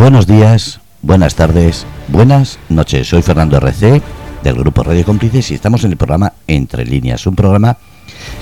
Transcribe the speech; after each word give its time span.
Buenos 0.00 0.26
días, 0.26 0.80
buenas 1.02 1.34
tardes, 1.34 1.84
buenas 2.08 2.58
noches. 2.70 3.06
Soy 3.06 3.20
Fernando 3.20 3.58
RC 3.58 4.00
del 4.42 4.54
grupo 4.54 4.82
Radio 4.82 5.04
Cómplices 5.04 5.50
y 5.50 5.54
estamos 5.54 5.84
en 5.84 5.90
el 5.90 5.98
programa 5.98 6.32
Entre 6.46 6.86
Líneas, 6.86 7.26
un 7.26 7.36
programa 7.36 7.76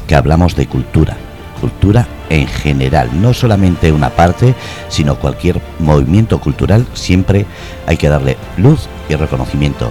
que 0.06 0.14
hablamos 0.14 0.54
de 0.54 0.68
cultura, 0.68 1.16
cultura 1.60 2.06
en 2.30 2.46
general, 2.46 3.10
no 3.20 3.34
solamente 3.34 3.90
una 3.90 4.10
parte, 4.10 4.54
sino 4.88 5.18
cualquier 5.18 5.60
movimiento 5.80 6.38
cultural, 6.38 6.86
siempre 6.94 7.44
hay 7.88 7.96
que 7.96 8.08
darle 8.08 8.36
luz 8.56 8.88
y 9.08 9.16
reconocimiento. 9.16 9.90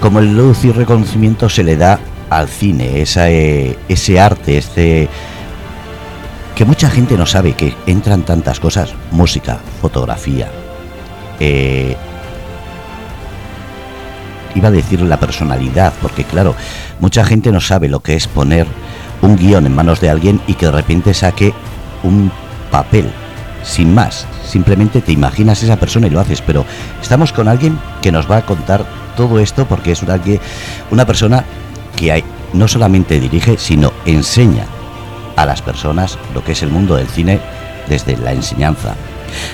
Como 0.00 0.18
el 0.18 0.36
luz 0.36 0.64
y 0.64 0.72
reconocimiento 0.72 1.48
se 1.48 1.62
le 1.62 1.76
da 1.76 2.00
al 2.28 2.48
cine, 2.48 3.00
esa, 3.00 3.30
eh, 3.30 3.78
ese 3.88 4.18
arte, 4.18 4.58
este 4.58 5.08
que 6.56 6.64
mucha 6.64 6.90
gente 6.90 7.16
no 7.16 7.24
sabe 7.24 7.52
que 7.52 7.72
entran 7.86 8.22
tantas 8.22 8.58
cosas, 8.58 8.94
música, 9.12 9.60
fotografía, 9.80 10.50
eh, 11.44 11.96
iba 14.54 14.68
a 14.68 14.70
decir 14.70 15.00
la 15.00 15.18
personalidad, 15.18 15.92
porque 16.00 16.22
claro, 16.22 16.54
mucha 17.00 17.24
gente 17.24 17.50
no 17.50 17.60
sabe 17.60 17.88
lo 17.88 17.98
que 17.98 18.14
es 18.14 18.28
poner 18.28 18.68
un 19.22 19.36
guion 19.36 19.66
en 19.66 19.74
manos 19.74 20.00
de 20.00 20.08
alguien 20.08 20.40
y 20.46 20.54
que 20.54 20.66
de 20.66 20.72
repente 20.72 21.14
saque 21.14 21.52
un 22.04 22.30
papel, 22.70 23.10
sin 23.64 23.92
más. 23.92 24.24
Simplemente 24.46 25.00
te 25.00 25.10
imaginas 25.10 25.64
esa 25.64 25.80
persona 25.80 26.06
y 26.06 26.10
lo 26.10 26.20
haces, 26.20 26.40
pero 26.40 26.64
estamos 27.00 27.32
con 27.32 27.48
alguien 27.48 27.76
que 28.02 28.12
nos 28.12 28.30
va 28.30 28.36
a 28.36 28.46
contar 28.46 28.84
todo 29.16 29.40
esto 29.40 29.66
porque 29.66 29.90
es 29.90 30.02
una, 30.04 30.20
una 30.92 31.06
persona 31.06 31.44
que 31.96 32.22
no 32.52 32.68
solamente 32.68 33.18
dirige, 33.18 33.58
sino 33.58 33.92
enseña 34.06 34.66
a 35.34 35.44
las 35.44 35.60
personas 35.60 36.18
lo 36.34 36.44
que 36.44 36.52
es 36.52 36.62
el 36.62 36.70
mundo 36.70 36.94
del 36.94 37.08
cine 37.08 37.40
desde 37.88 38.16
la 38.16 38.32
enseñanza. 38.32 38.94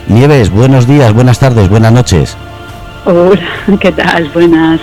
Nieves, 0.09 0.51
buenos 0.51 0.87
días, 0.87 1.13
buenas 1.13 1.39
tardes, 1.39 1.69
buenas 1.69 1.93
noches. 1.93 2.37
Hola, 3.05 3.41
¿qué 3.81 3.93
tal? 3.93 4.29
Buenas. 4.31 4.81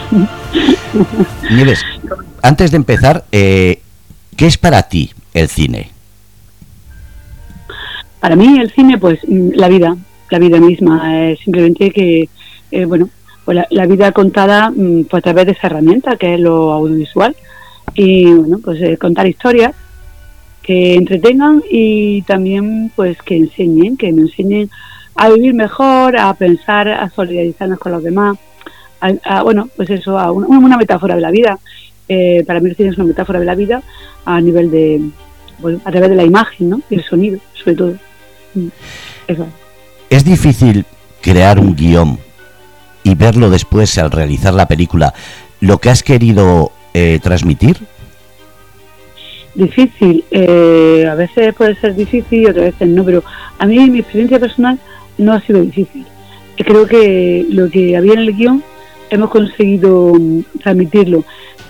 Nieves, 1.50 1.84
antes 2.42 2.72
de 2.72 2.78
empezar, 2.78 3.26
eh, 3.32 3.82
¿qué 4.36 4.48
es 4.48 4.58
para 4.58 4.84
ti 4.84 5.12
el 5.34 5.48
cine? 5.48 5.92
Para 8.20 8.36
mí 8.36 8.60
el 8.60 8.72
cine, 8.72 8.98
pues 8.98 9.20
mm, 9.28 9.50
la 9.56 9.68
vida, 9.68 9.96
la 10.30 10.40
vida 10.40 10.60
misma, 10.60 11.30
es 11.30 11.40
simplemente 11.40 11.92
que, 11.92 12.30
eh, 12.72 12.86
bueno, 12.86 13.10
pues 13.46 13.60
la, 13.70 13.86
vida 13.86 14.12
contada 14.12 14.72
mm, 14.72 15.04
pues, 15.04 15.22
a 15.22 15.24
través 15.24 15.46
de 15.46 15.52
esa 15.52 15.68
herramienta 15.68 16.16
que 16.18 16.34
es 16.34 16.40
lo 16.40 16.72
audiovisual 16.72 17.36
y, 17.94 18.34
bueno, 18.34 18.60
pues 18.64 18.82
eh, 18.82 18.98
contar 18.98 19.28
historias 19.28 19.76
que 20.66 20.96
entretengan 20.96 21.64
y 21.70 22.24
también 22.24 22.92
pues 22.96 23.22
que 23.22 23.38
enseñen, 23.38 23.98
que 23.98 24.12
nos 24.12 24.32
enseñen 24.32 24.70
a 25.16 25.30
vivir 25.30 25.54
mejor, 25.54 26.18
a 26.18 26.34
pensar, 26.34 26.88
a 26.90 27.10
solidarizarnos 27.10 27.78
con 27.78 27.92
los 27.92 28.04
demás, 28.04 28.38
a, 29.00 29.44
bueno, 29.44 29.70
pues 29.76 29.92
eso, 29.92 30.18
a 30.18 30.32
una, 30.32 30.78
metáfora 30.78 31.16
de 31.16 31.22
la 31.22 31.30
vida. 31.30 31.60
Eh, 32.10 32.44
para 32.48 32.60
mí 32.60 32.70
el 32.70 32.76
cine 32.76 32.90
es 32.90 32.98
una 32.98 33.08
metáfora 33.08 33.40
de 33.40 33.46
la 33.46 33.56
vida 33.56 33.84
a 34.26 34.42
nivel 34.42 34.72
de, 34.72 35.02
bueno, 35.60 35.80
a 35.86 35.92
través 35.92 36.10
de 36.10 36.16
la 36.16 36.24
imagen, 36.24 36.70
¿no? 36.70 36.82
Y 36.90 36.96
el 36.96 37.04
sonido, 37.04 37.40
sobre 37.54 37.76
todo. 37.76 37.94
Mm, 38.56 38.68
es 40.10 40.26
difícil 40.26 40.86
crear 41.22 41.60
un 41.60 41.76
guion 41.76 42.18
y 43.04 43.14
verlo 43.14 43.52
después 43.52 43.98
al 44.00 44.10
realizar 44.10 44.54
la 44.54 44.68
película, 44.68 45.14
lo 45.60 45.78
que 45.78 45.92
has 45.92 46.02
querido 46.02 46.72
eh, 46.96 47.20
transmitir 47.22 47.78
difícil, 49.56 50.24
eh, 50.32 51.08
a 51.10 51.16
veces 51.16 51.54
puede 51.54 51.76
ser 51.76 51.96
difícil 51.96 52.42
y 52.42 52.46
otras 52.46 52.66
veces 52.66 52.88
no, 52.90 53.04
pero 53.04 53.24
a 53.58 53.66
mí 53.66 53.90
mi 53.90 54.00
experiencia 54.00 54.40
personal 54.40 54.78
no 55.18 55.34
ha 55.34 55.42
sido 55.42 55.62
difícil. 55.62 56.06
Creo 56.58 56.86
que 56.86 57.46
lo 57.50 57.70
que 57.70 57.98
había 57.98 58.14
en 58.14 58.20
el 58.20 58.36
guion 58.36 58.64
hemos 59.10 59.30
conseguido 59.30 60.14
mm, 60.14 60.42
transmitirlo. 60.62 61.24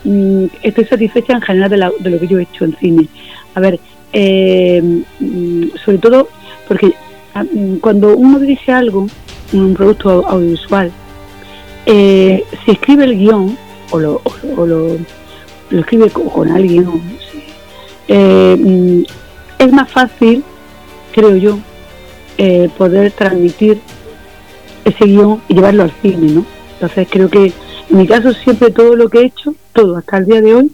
Mm, 0.04 0.46
estoy 0.64 0.86
satisfecha 0.86 1.34
en 1.34 1.42
general 1.42 1.94
de, 2.00 2.10
lo 2.10 2.20
que 2.20 2.28
yo 2.28 2.40
he 2.40 2.44
hecho 2.44 2.66
en 2.66 2.76
cine. 2.78 3.08
A 3.56 3.60
ver, 3.60 3.80
eh, 4.14 4.82
mm, 5.20 5.64
sobre 5.84 5.98
todo 5.98 6.30
porque 6.68 6.94
ah, 7.34 7.44
cuando 7.82 8.16
uno 8.16 8.40
dirige 8.40 8.72
algo, 8.72 9.08
un 9.54 9.74
producto 9.74 10.26
audiovisual, 10.28 10.92
eh, 11.86 12.44
si 12.64 12.72
escribe 12.72 13.04
el 13.04 13.18
guion 13.18 13.58
o 13.92 14.00
lo, 14.00 14.22
lo, 14.66 14.98
escribe 15.80 16.10
con, 16.10 16.50
alguien, 16.50 16.88
o, 16.88 17.00
eh, 18.08 18.58
mm, 18.60 19.04
es 19.60 19.72
más 19.72 19.92
fácil, 19.92 20.44
creo 21.12 21.36
yo, 21.36 21.60
eh, 22.38 22.70
poder 22.78 23.12
transmitir 23.12 23.80
ese 24.84 25.06
guion 25.06 25.42
y 25.48 25.56
llevarlo 25.56 25.84
al 25.84 25.92
cine, 26.02 26.32
¿no? 26.32 26.46
Entonces 26.74 27.08
creo 27.10 27.30
que 27.30 27.54
en 27.90 27.98
mi 27.98 28.08
caso 28.08 28.34
siempre 28.34 28.72
todo 28.72 28.96
lo 28.96 29.10
que 29.10 29.20
he 29.20 29.26
hecho, 29.26 29.56
todo 29.74 29.98
hasta 29.98 30.18
el 30.18 30.26
día 30.26 30.42
de 30.42 30.56
hoy, 30.56 30.72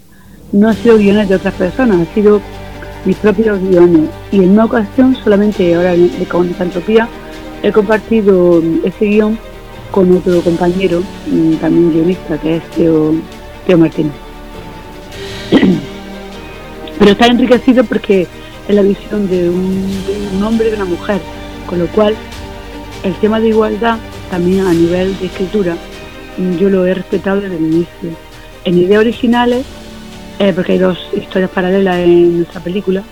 no 0.52 0.68
ha 0.68 0.74
sido 0.74 0.98
guiones 0.98 1.28
de 1.28 1.36
otras 1.36 1.54
personas, 1.54 2.06
ha 2.06 2.14
sido 2.14 2.40
mis 3.04 3.16
propios 3.16 3.60
guiones. 3.60 4.08
Y 4.30 4.38
en 4.38 4.50
una 4.50 4.64
ocasión, 4.66 5.16
solamente 5.22 5.74
ahora 5.74 5.94
con 6.28 6.54
Entropía, 6.58 7.08
he 7.62 7.72
compartido 7.72 8.62
ese 8.84 9.06
guion 9.06 9.38
con 9.90 10.14
otro 10.16 10.40
compañero, 10.40 11.02
mm, 11.26 11.54
también 11.54 11.92
guionista, 11.92 12.38
que 12.38 12.56
es 12.56 12.70
Teo, 12.70 13.14
Teo 13.66 13.78
Martínez. 13.78 14.12
pero 17.02 17.14
está 17.14 17.26
enriquecido 17.26 17.82
porque 17.82 18.28
es 18.68 18.74
la 18.76 18.82
visión 18.82 19.28
de 19.28 19.50
un, 19.50 20.40
hombre 20.40 20.68
y 20.68 20.70
de 20.70 20.76
una 20.76 20.84
mujer, 20.84 21.20
con 21.66 21.80
lo 21.80 21.88
cual 21.88 22.14
el 23.02 23.12
tema 23.16 23.40
de 23.40 23.48
igualdad 23.48 23.98
también 24.30 24.68
a 24.68 24.72
nivel 24.72 25.18
de 25.18 25.26
escritura 25.26 25.76
yo 26.60 26.70
lo 26.70 26.86
he 26.86 26.94
respetado 26.94 27.40
desde 27.40 27.56
el 27.56 27.64
inicio. 27.64 28.10
En 28.64 28.78
ideas 28.78 29.00
originales, 29.00 29.66
eh, 30.38 30.52
porque 30.54 30.74
hay 30.74 30.78
dos 30.78 30.96
historias 31.12 31.50
paralelas 31.50 31.96
en 31.96 32.36
nuestra 32.36 32.60
película, 32.60 33.02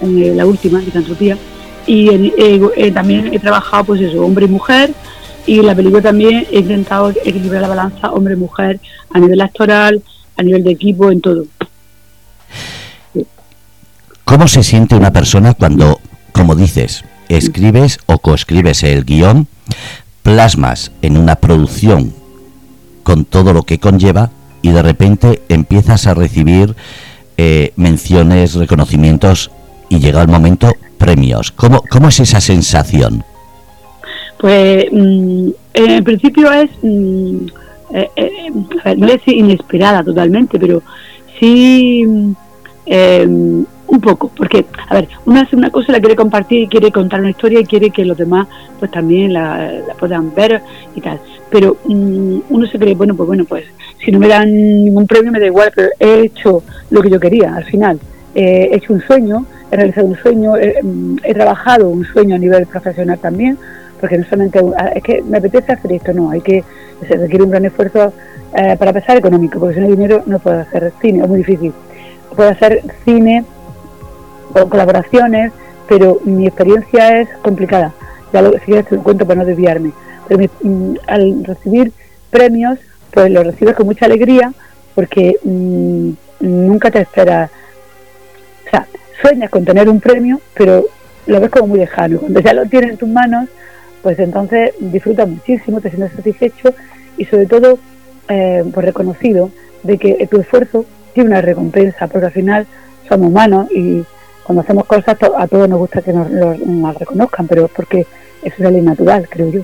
en 0.00 0.22
eh, 0.22 0.32
la 0.32 0.46
última, 0.46 0.78
Licantropía, 0.78 1.36
y 1.88 2.30
eh, 2.38 2.92
también 2.92 3.34
he 3.34 3.40
trabajado 3.40 3.82
pues 3.82 4.00
eso, 4.00 4.24
hombre 4.24 4.44
y 4.44 4.48
mujer, 4.48 4.92
y 5.44 5.58
en 5.58 5.66
la 5.66 5.74
película 5.74 6.02
también 6.02 6.46
he 6.52 6.60
intentado 6.60 7.10
equilibrar 7.10 7.62
la 7.62 7.68
balanza 7.68 8.12
hombre-mujer 8.12 8.78
a 9.10 9.18
nivel 9.18 9.40
actoral, 9.40 10.00
a 10.36 10.42
nivel 10.44 10.62
de 10.62 10.70
equipo, 10.70 11.10
en 11.10 11.20
todo. 11.20 11.46
¿Cómo 14.34 14.48
se 14.48 14.64
siente 14.64 14.96
una 14.96 15.12
persona 15.12 15.54
cuando, 15.54 16.00
como 16.32 16.56
dices, 16.56 17.04
escribes 17.28 18.00
o 18.06 18.18
coescribes 18.18 18.82
el 18.82 19.04
guion, 19.04 19.46
plasmas 20.24 20.90
en 21.02 21.16
una 21.16 21.36
producción 21.36 22.12
con 23.04 23.26
todo 23.26 23.52
lo 23.52 23.62
que 23.62 23.78
conlleva 23.78 24.30
y 24.60 24.70
de 24.72 24.82
repente 24.82 25.42
empiezas 25.48 26.08
a 26.08 26.14
recibir 26.14 26.74
eh, 27.36 27.72
menciones, 27.76 28.54
reconocimientos 28.56 29.52
y 29.88 30.00
llega 30.00 30.22
el 30.22 30.26
momento 30.26 30.72
premios? 30.98 31.52
¿Cómo, 31.52 31.84
cómo 31.88 32.08
es 32.08 32.18
esa 32.18 32.40
sensación? 32.40 33.22
Pues 34.38 34.86
mm, 34.90 35.48
en 35.74 36.02
principio 36.02 36.50
es, 36.50 36.70
mm, 36.82 37.36
eh, 37.94 38.10
eh, 38.16 38.96
no 38.96 39.06
es 39.06 39.28
inesperada 39.28 40.02
totalmente, 40.02 40.58
pero 40.58 40.82
sí 41.38 42.04
mm, 42.04 42.32
un 43.94 44.00
poco, 44.00 44.30
porque, 44.36 44.66
a 44.88 44.94
ver, 44.94 45.08
uno 45.24 45.40
hace 45.40 45.56
una 45.56 45.70
cosa, 45.70 45.92
la 45.92 46.00
quiere 46.00 46.16
compartir 46.16 46.62
y 46.62 46.68
quiere 46.68 46.90
contar 46.90 47.20
una 47.20 47.30
historia 47.30 47.60
y 47.60 47.64
quiere 47.64 47.90
que 47.90 48.04
los 48.04 48.18
demás 48.18 48.46
pues 48.78 48.90
también 48.90 49.32
la, 49.32 49.70
puedan 49.98 50.34
ver 50.34 50.60
y 50.94 51.00
tal. 51.00 51.20
Pero 51.50 51.76
mm, 51.84 52.38
uno 52.50 52.66
se 52.66 52.78
cree, 52.78 52.94
bueno, 52.94 53.14
pues 53.14 53.26
bueno, 53.26 53.44
pues 53.44 53.64
si 54.04 54.10
no 54.10 54.18
me 54.18 54.28
dan 54.28 54.50
ningún 54.50 55.06
premio 55.06 55.32
me 55.32 55.40
da 55.40 55.46
igual, 55.46 55.70
pero 55.74 55.88
he 55.98 56.22
hecho 56.22 56.62
lo 56.90 57.00
que 57.00 57.10
yo 57.10 57.20
quería 57.20 57.54
al 57.54 57.64
final. 57.64 57.98
he 58.34 58.74
hecho 58.74 58.92
un 58.92 59.00
sueño, 59.00 59.46
he 59.70 59.76
realizado 59.76 60.06
un 60.06 60.16
sueño, 60.16 60.56
he, 60.56 60.82
mm, 60.82 61.16
trabajado 61.34 61.88
un 61.88 62.04
sueño 62.04 62.34
a 62.34 62.38
nivel 62.38 62.66
profesional 62.66 63.18
también, 63.18 63.56
porque 64.00 64.18
no 64.18 64.24
solamente 64.24 64.60
es 64.96 65.02
que 65.02 65.22
me 65.22 65.38
apetece 65.38 65.72
hacer 65.72 65.92
esto, 65.92 66.12
no, 66.12 66.30
hay 66.30 66.40
que, 66.40 66.64
se 67.06 67.16
requiere 67.16 67.44
un 67.44 67.50
gran 67.50 67.64
esfuerzo 67.64 68.12
eh, 68.56 68.76
para 68.78 68.92
pesar 68.92 69.16
económico, 69.16 69.58
porque 69.58 69.74
si 69.74 69.80
no 69.80 69.86
hay 69.86 69.92
dinero 69.92 70.22
no 70.26 70.38
puedo 70.38 70.60
hacer 70.60 70.92
cine, 71.00 71.22
es 71.22 71.28
muy 71.28 71.38
difícil. 71.38 71.72
Puedo 72.34 72.50
hacer 72.50 72.82
cine 73.04 73.44
con 74.54 74.70
colaboraciones, 74.70 75.52
pero 75.88 76.20
mi 76.24 76.46
experiencia 76.46 77.20
es 77.20 77.28
complicada. 77.42 77.92
Ya 78.32 78.40
lo, 78.40 78.52
si 78.52 78.60
quieres 78.60 78.86
te 78.86 78.96
cuento 78.96 79.26
para 79.26 79.40
no 79.40 79.46
desviarme. 79.46 79.92
Pero 80.28 80.48
mm, 80.62 80.94
al 81.06 81.44
recibir 81.44 81.92
premios, 82.30 82.78
pues 83.10 83.30
lo 83.30 83.42
recibes 83.42 83.74
con 83.74 83.86
mucha 83.86 84.06
alegría 84.06 84.52
porque 84.94 85.36
mm, 85.42 86.10
nunca 86.40 86.90
te 86.90 87.00
esperas. 87.00 87.50
O 88.66 88.70
sea, 88.70 88.86
sueñas 89.20 89.50
con 89.50 89.64
tener 89.64 89.88
un 89.88 90.00
premio, 90.00 90.40
pero 90.54 90.84
lo 91.26 91.40
ves 91.40 91.50
como 91.50 91.68
muy 91.68 91.80
lejano. 91.80 92.18
Cuando 92.18 92.40
ya 92.40 92.54
lo 92.54 92.66
tienes 92.66 92.90
en 92.90 92.96
tus 92.96 93.08
manos, 93.08 93.48
pues 94.02 94.18
entonces 94.18 94.72
disfrutas 94.78 95.28
muchísimo, 95.28 95.80
te 95.80 95.90
sientes 95.90 96.12
satisfecho 96.12 96.74
y 97.16 97.24
sobre 97.24 97.46
todo 97.46 97.78
eh, 98.28 98.64
pues 98.72 98.86
reconocido 98.86 99.50
de 99.82 99.98
que 99.98 100.26
tu 100.30 100.40
esfuerzo 100.40 100.84
tiene 101.12 101.30
una 101.30 101.40
recompensa, 101.40 102.06
porque 102.06 102.26
al 102.26 102.32
final 102.32 102.66
somos 103.08 103.28
humanos 103.28 103.68
y 103.70 104.04
cuando 104.44 104.62
hacemos 104.62 104.84
cosas 104.84 105.16
a 105.36 105.46
todos 105.48 105.68
nos 105.68 105.78
gusta 105.78 106.02
que 106.02 106.12
nos, 106.12 106.28
reconozcan, 106.98 107.46
pero 107.48 107.64
es 107.64 107.70
porque 107.74 108.06
eso 108.42 108.54
es 108.58 108.72
ley 108.72 108.82
natural, 108.82 109.26
creo 109.28 109.50
yo. 109.50 109.60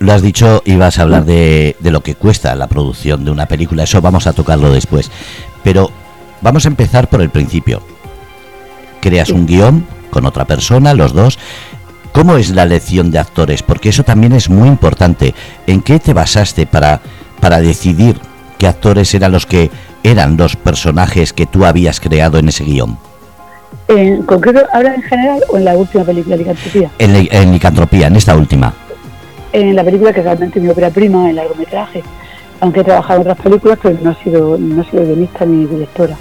lo 0.00 0.12
has 0.12 0.20
dicho, 0.20 0.62
ibas 0.66 0.98
a 0.98 1.02
hablar 1.02 1.24
de, 1.24 1.76
de 1.78 1.90
lo 1.90 2.02
que 2.02 2.16
cuesta 2.16 2.54
la 2.56 2.66
producción 2.66 3.24
de 3.24 3.30
una 3.30 3.46
película, 3.46 3.84
eso 3.84 4.02
vamos 4.02 4.26
a 4.26 4.32
tocarlo 4.32 4.72
después. 4.72 5.10
Pero 5.62 5.90
vamos 6.42 6.66
a 6.66 6.68
empezar 6.68 7.08
por 7.08 7.22
el 7.22 7.30
principio. 7.30 7.80
Creas 9.00 9.30
un 9.30 9.46
guion 9.46 9.86
con 10.10 10.26
otra 10.26 10.44
persona, 10.44 10.94
los 10.94 11.12
dos. 11.12 11.38
¿Cómo 12.12 12.36
es 12.36 12.50
la 12.50 12.62
elección 12.62 13.10
de 13.10 13.18
actores? 13.18 13.62
Porque 13.62 13.88
eso 13.88 14.04
también 14.04 14.32
es 14.32 14.48
muy 14.48 14.68
importante. 14.68 15.34
¿En 15.66 15.82
qué 15.82 15.98
te 15.98 16.12
basaste 16.12 16.66
para, 16.66 17.00
para 17.40 17.60
decidir 17.60 18.20
qué 18.58 18.68
actores 18.68 19.12
eran 19.14 19.32
los 19.32 19.46
que 19.46 19.70
eran 20.04 20.36
los 20.36 20.54
personajes 20.54 21.32
que 21.32 21.46
tú 21.46 21.64
habías 21.64 21.98
creado 21.98 22.38
en 22.38 22.48
ese 22.48 22.62
guion? 22.62 22.96
¿En 23.88 24.22
concreto 24.22 24.64
ahora 24.72 24.94
en 24.94 25.02
general 25.02 25.42
o 25.48 25.56
en 25.56 25.64
la 25.64 25.76
última 25.76 26.04
película, 26.04 26.36
Licantropía? 26.36 26.90
En, 26.98 27.28
en 27.30 27.52
Licantropía, 27.52 28.06
en 28.06 28.16
esta 28.16 28.36
última. 28.36 28.72
En 29.52 29.74
la 29.74 29.82
película 29.82 30.12
que 30.12 30.22
realmente 30.22 30.60
mi 30.60 30.68
ópera 30.68 30.90
prima, 30.90 31.28
en 31.28 31.36
largometraje. 31.36 32.02
Aunque 32.60 32.80
he 32.80 32.84
trabajado 32.84 33.20
en 33.20 33.20
otras 33.22 33.44
películas, 33.44 33.78
pero 33.82 33.98
no 34.00 34.12
he 34.12 34.22
sido, 34.22 34.56
no 34.58 34.82
he 34.82 34.90
sido 34.90 35.04
guionista 35.04 35.44
ni 35.44 35.66
directora. 35.66 36.16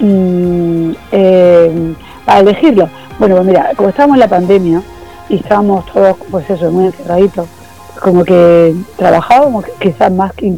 Mm, 0.00 0.92
eh, 1.12 1.94
para 2.24 2.40
elegirlo, 2.40 2.88
bueno, 3.18 3.36
pues 3.36 3.46
mira, 3.48 3.70
como 3.76 3.90
estábamos 3.90 4.16
en 4.16 4.20
la 4.20 4.28
pandemia 4.28 4.82
y 5.28 5.36
estábamos 5.36 5.84
todos, 5.92 6.16
pues 6.30 6.48
eso, 6.48 6.70
muy 6.70 6.86
encerraditos, 6.86 7.46
como 8.00 8.24
que 8.24 8.74
trabajábamos 8.96 9.64
quizás 9.78 10.10
más 10.10 10.32
que, 10.32 10.56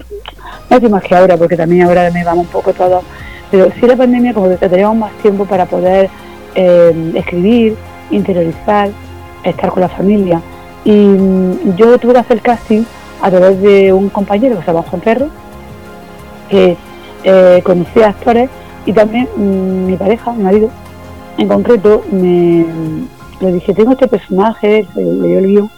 no 0.80 0.88
más 0.90 1.02
que 1.02 1.14
ahora, 1.14 1.36
porque 1.36 1.56
también 1.56 1.86
ahora 1.86 2.10
me 2.10 2.24
vamos 2.24 2.46
un 2.46 2.52
poco 2.52 2.72
todos 2.72 3.04
pero 3.52 3.70
sí 3.78 3.86
la 3.86 3.96
pandemia 3.96 4.32
como 4.32 4.48
que 4.48 4.56
teníamos 4.66 4.96
más 4.96 5.12
tiempo 5.18 5.44
para 5.44 5.66
poder 5.66 6.08
eh, 6.54 7.12
escribir, 7.14 7.76
interiorizar, 8.10 8.88
estar 9.44 9.70
con 9.70 9.82
la 9.82 9.90
familia. 9.90 10.40
Y 10.86 10.90
mm, 10.90 11.76
yo 11.76 11.98
tuve 11.98 12.14
que 12.14 12.18
hacer 12.20 12.40
casting 12.40 12.84
a 13.20 13.30
través 13.30 13.60
de 13.60 13.92
un 13.92 14.08
compañero 14.08 14.56
que 14.56 14.62
se 14.62 14.68
llama 14.68 14.84
Juan 14.88 15.02
Perro, 15.02 15.26
que 16.48 16.78
eh, 17.24 17.60
conocía 17.62 18.08
actores 18.08 18.48
y 18.86 18.94
también 18.94 19.28
mm, 19.36 19.84
mi 19.84 19.96
pareja, 19.96 20.32
mi 20.32 20.44
marido, 20.44 20.70
en 21.36 21.48
concreto, 21.48 22.04
me, 22.10 22.64
le 23.40 23.52
dije, 23.52 23.74
tengo 23.74 23.92
este 23.92 24.08
personaje, 24.08 24.86
le 24.94 25.28
dio 25.28 25.38
el 25.40 25.46
guion, 25.46 25.70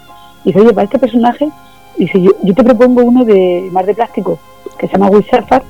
y 0.45 0.53
dice, 0.53 0.61
oye, 0.61 0.73
para 0.73 0.85
este 0.85 1.01
personaje, 1.01 1.51
dice, 1.97 2.21
yo, 2.21 2.33
yo 2.43 2.55
te 2.55 2.65
propongo 2.65 3.03
uno 3.03 3.25
de 3.25 3.69
mar 3.73 3.87
de 3.87 3.95
plástico, 3.95 4.39
que 4.79 4.87
se 4.87 4.93
llama 4.93 5.11
Will 5.11 5.25
Surfer, 5.25 5.63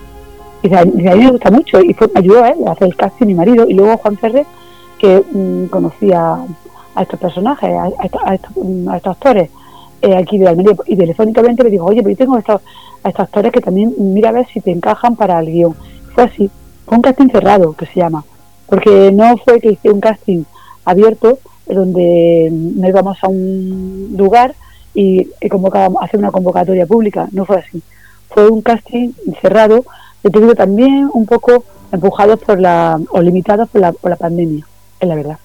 y 0.64 0.74
a, 0.74 0.84
mí 0.84 0.92
me 1.02 1.30
gusta 1.30 1.50
mucho 1.50 1.80
y 1.82 1.92
fue, 1.92 2.08
me 2.14 2.20
ayudó 2.20 2.42
a 2.42 2.48
él 2.48 2.66
a 2.66 2.72
hacer 2.72 2.88
el 2.88 2.96
casting 2.96 3.26
mi 3.26 3.34
marido 3.34 3.68
y 3.68 3.74
luego 3.74 3.98
Juan 3.98 4.16
Ferrer 4.16 4.46
que 4.98 5.22
mm, 5.30 5.66
conocía 5.66 6.38
a 6.94 7.02
estos 7.02 7.20
personajes, 7.20 7.70
a, 7.70 7.88
mm, 8.56 8.88
estos, 8.94 9.12
actores 9.12 9.50
eh, 10.00 10.16
aquí 10.16 10.38
de 10.38 10.48
Almería 10.48 10.74
y 10.86 10.96
telefónicamente 10.96 11.62
me 11.64 11.70
dijo, 11.70 11.84
oye, 11.84 12.02
pero 12.02 12.10
yo 12.10 12.16
tengo 12.16 12.38
estos, 12.38 12.62
a 13.02 13.08
estos 13.10 13.24
actores 13.24 13.52
que 13.52 13.60
también 13.60 13.94
mira 13.98 14.30
a 14.30 14.32
ver 14.32 14.46
si 14.46 14.60
te 14.62 14.70
encajan 14.70 15.16
para 15.16 15.38
el 15.38 15.46
guion. 15.46 15.74
Fue 16.14 16.24
así, 16.24 16.50
fue 16.86 16.96
un 16.96 17.02
casting 17.02 17.28
cerrado 17.28 17.74
que 17.74 17.84
se 17.84 18.00
llama, 18.00 18.24
porque 18.66 19.12
no 19.12 19.36
fue 19.36 19.60
que 19.60 19.72
hice 19.72 19.90
un 19.90 20.00
casting 20.00 20.44
abierto 20.86 21.38
donde 21.66 22.48
nos 22.50 22.88
íbamos 22.88 23.18
a 23.22 23.28
un 23.28 24.14
lugar 24.16 24.54
y, 24.94 25.28
y 25.40 25.50
hacer 26.00 26.20
una 26.20 26.30
convocatoria 26.30 26.86
pública, 26.86 27.28
no 27.32 27.44
fue 27.44 27.58
así. 27.58 27.82
Fue 28.28 28.48
un 28.48 28.62
casting 28.62 29.12
cerrado 29.40 29.84
he 30.24 30.30
tenido 30.30 30.54
también 30.54 31.08
un 31.12 31.26
poco 31.26 31.64
empujados 31.92 32.40
por 32.40 32.58
la, 32.58 32.98
o 33.10 33.20
limitados 33.20 33.68
por 33.68 33.80
la, 33.80 33.92
por 33.92 34.10
la 34.10 34.16
pandemia, 34.16 34.66
es 34.98 35.08
la 35.08 35.14
verdad. 35.14 35.38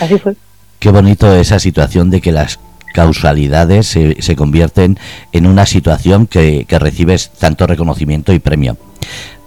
Así 0.00 0.18
fue. 0.18 0.34
Qué 0.80 0.90
bonito 0.90 1.32
esa 1.34 1.58
situación 1.58 2.10
de 2.10 2.20
que 2.20 2.32
las 2.32 2.58
causalidades 2.92 3.86
se, 3.86 4.20
se 4.20 4.36
convierten 4.36 4.98
en 5.32 5.46
una 5.46 5.64
situación 5.64 6.26
que, 6.26 6.64
que, 6.66 6.78
recibes 6.78 7.30
tanto 7.30 7.66
reconocimiento 7.66 8.32
y 8.32 8.38
premio. 8.38 8.76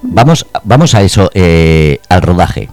Vamos, 0.02 0.48
vamos 0.64 0.96
a 0.96 1.02
eso, 1.02 1.30
eh, 1.34 2.00
al 2.08 2.22
rodaje. 2.22 2.70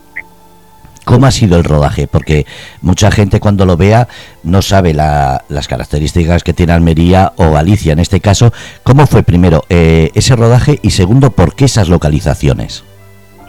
¿Cómo 1.06 1.26
ha 1.26 1.30
sido 1.30 1.56
el 1.56 1.62
rodaje? 1.62 2.08
Porque 2.08 2.46
mucha 2.82 3.12
gente 3.12 3.38
cuando 3.38 3.64
lo 3.64 3.76
vea 3.76 4.08
no 4.42 4.60
sabe 4.60 4.92
las 4.92 5.68
características 5.68 6.42
que 6.42 6.52
tiene 6.52 6.72
Almería 6.72 7.32
o 7.36 7.52
Galicia 7.52 7.92
en 7.92 8.00
este 8.00 8.18
caso. 8.18 8.52
¿Cómo 8.82 9.06
fue 9.06 9.22
primero 9.22 9.62
eh, 9.68 10.10
ese 10.16 10.34
rodaje 10.34 10.80
y 10.82 10.90
segundo, 10.90 11.30
por 11.30 11.54
qué 11.54 11.66
esas 11.66 11.88
localizaciones? 11.88 12.82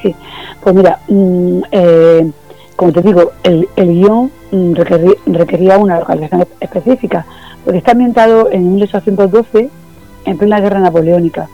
Sí, 0.04 0.16
pues 0.62 0.76
mira, 0.76 1.00
mm, 1.08 1.62
eh, 1.72 2.32
como 2.76 2.92
te 2.92 3.02
digo, 3.02 3.32
el, 3.42 3.68
guion 3.76 4.32
mm, 4.52 4.74
requería, 5.26 5.80
una 5.80 6.00
localización 6.00 6.48
específica, 6.60 7.26
porque 7.64 7.80
está 7.80 7.94
ambientado 7.94 8.52
en 8.52 8.76
1812, 8.76 9.68
en 10.26 10.38
plena 10.38 10.60
guerra 10.60 10.80
napoleónica, 10.80 11.50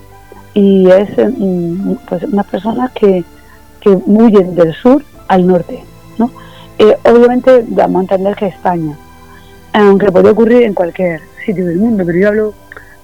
y 0.54 0.86
es 0.90 1.10
mm, 1.18 1.94
pues 2.10 2.24
unas 2.24 2.46
personas 2.48 2.92
que, 2.92 3.24
que 3.80 3.90
huyen 3.90 4.54
del 4.54 4.74
sur 4.76 5.02
al 5.30 5.48
norte 5.48 5.82
¿no? 5.82 5.93
Eh, 6.80 6.98
obviamente 7.04 7.64
vamos 7.68 8.00
a 8.00 8.02
entender 8.02 8.36
que 8.36 8.48
España, 8.48 8.98
aunque 9.74 10.12
puede 10.12 10.30
ocurrir 10.30 10.64
en 10.64 10.74
cualquier 10.74 11.22
sitio 11.46 11.66
del 11.66 11.78
mundo, 11.78 12.04
pero 12.06 12.18
yo 12.18 12.28
hablo 12.30 12.54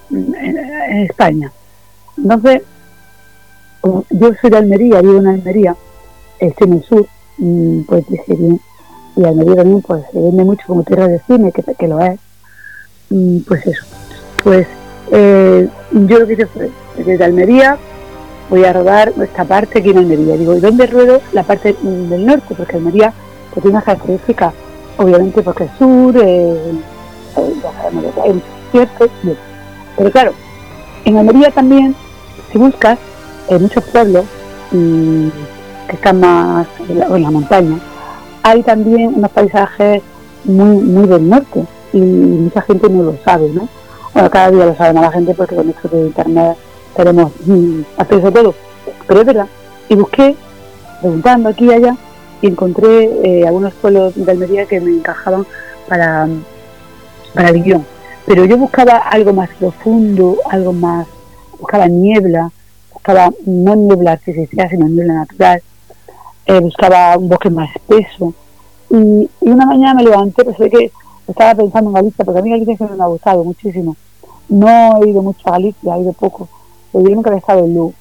mm, 0.09 0.35
en, 0.35 0.99
España. 1.03 1.51
Entonces, 2.17 2.63
yo 3.83 4.31
soy 4.41 4.49
de 4.49 4.57
Almería, 4.57 5.01
vivo 5.01 5.19
en 5.19 5.27
Almería, 5.27 5.75
estoy 6.39 6.67
en 6.67 6.73
el 6.73 6.83
sur, 6.83 7.05
mm, 7.37 7.81
pues 7.81 8.07
dije 8.07 8.35
bien, 8.35 8.59
y 9.15 9.23
Almería 9.23 9.55
también 9.57 9.81
pues 9.81 10.03
se 10.11 10.19
vende 10.19 10.43
mucho 10.43 10.63
como 10.67 10.83
tierra 10.83 11.07
de 11.07 11.19
cine, 11.27 11.51
que, 11.51 11.63
que 11.63 11.87
lo 11.87 11.99
es, 12.01 12.19
mm, 13.09 13.39
pues 13.41 13.67
eso. 13.67 13.85
Pues 14.43 14.67
eh, 15.11 15.67
yo 15.91 16.19
lo 16.19 16.27
que 16.27 16.33
hice 16.33 16.45
fue, 16.47 16.69
desde 16.97 17.23
Almería 17.23 17.77
voy 18.49 18.63
a 18.63 18.73
rodar 18.73 19.13
esta 19.21 19.45
parte 19.45 19.79
aquí 19.79 19.91
en 19.91 19.99
Almería. 19.99 20.37
Digo, 20.37 20.55
¿y 20.55 20.59
dónde 20.59 20.87
ruedo? 20.87 21.21
La 21.33 21.43
parte 21.43 21.75
del 21.81 22.25
norte, 22.25 22.55
porque 22.55 22.77
Almería 22.77 23.13
pues, 23.53 23.63
tiene 23.63 23.81
características, 23.81 24.53
obviamente 24.97 25.41
porque 25.41 25.65
es 25.65 25.71
sur, 25.77 26.15
eh, 26.17 26.73
eh, 27.37 28.41
cierto, 28.71 29.07
Pero 29.97 30.11
claro, 30.11 30.31
en 31.05 31.17
Almería 31.17 31.51
también, 31.51 31.95
si 32.51 32.57
buscas, 32.57 32.99
en 33.47 33.63
muchos 33.63 33.83
pueblos 33.85 34.25
que 34.71 35.95
están 35.95 36.19
más 36.19 36.67
en 36.87 37.23
la, 37.23 37.31
montaña, 37.31 37.79
hay 38.43 38.61
también 38.61 39.15
unos 39.15 39.31
paisajes 39.31 40.03
muy, 40.45 40.77
muy 40.83 41.07
del 41.07 41.27
norte 41.27 41.65
y 41.93 41.99
mucha 41.99 42.61
gente 42.61 42.89
no 42.89 43.03
lo 43.03 43.15
sabe, 43.25 43.49
¿no? 43.49 43.67
Bueno, 44.13 44.29
cada 44.29 44.51
día 44.51 44.65
lo 44.65 44.75
sabe 44.75 44.93
más 44.93 45.03
la 45.03 45.11
gente 45.11 45.33
porque 45.33 45.55
con 45.55 45.69
esto 45.69 45.87
de 45.87 46.07
internet 46.07 46.57
queremos 46.95 47.31
mm, 47.45 47.81
hacer 47.97 48.19
eso 48.19 48.31
todo. 48.31 48.53
Pero 49.07 49.21
es 49.21 49.25
verdad. 49.25 49.47
Y 49.87 49.95
busqué, 49.95 50.35
preguntando 51.01 51.49
aquí 51.49 51.65
y 51.65 51.73
allá, 51.73 51.95
y 52.41 52.47
encontré 52.47 53.09
eh, 53.23 53.47
algunos 53.47 53.73
pueblos 53.73 54.13
de 54.15 54.31
Almería 54.31 54.65
que 54.65 54.79
me 54.79 54.91
encajaban 54.91 55.45
para, 55.87 56.27
para 57.33 57.49
el 57.49 57.63
guion. 57.63 57.85
Pero 58.25 58.45
yo 58.45 58.57
buscaba 58.57 58.97
algo 58.97 59.33
más 59.33 59.49
profundo, 59.59 60.37
algo 60.49 60.71
más, 60.71 61.07
buscaba 61.59 61.87
niebla, 61.87 62.51
buscaba 62.93 63.31
no 63.45 63.75
niebla 63.75 64.13
artificial, 64.13 64.69
sino 64.69 64.87
niebla 64.87 65.13
natural, 65.15 65.61
eh, 66.45 66.59
buscaba 66.59 67.17
un 67.17 67.27
bosque 67.29 67.49
más 67.49 67.75
espeso. 67.75 68.33
Y, 68.89 69.29
una 69.41 69.65
mañana 69.65 69.95
me 69.95 70.03
levanté, 70.03 70.43
pues 70.43 70.57
sé 70.57 70.69
que 70.69 70.91
estaba 71.27 71.55
pensando 71.55 71.89
en 71.89 71.95
Galicia, 71.95 72.25
porque 72.25 72.39
a 72.39 72.43
mí 72.43 72.51
Galicia 72.51 72.87
me 72.87 73.03
ha 73.03 73.07
gustado 73.07 73.43
muchísimo. 73.43 73.95
No 74.47 75.01
he 75.01 75.09
ido 75.09 75.21
mucho 75.21 75.41
a 75.47 75.51
Galicia, 75.53 75.95
he 75.95 76.01
ido 76.01 76.13
poco, 76.13 76.47
yo 76.93 77.01
nunca 77.01 77.29
había 77.29 77.39
estado 77.39 77.65
en 77.65 77.73
Lugo, 77.73 77.93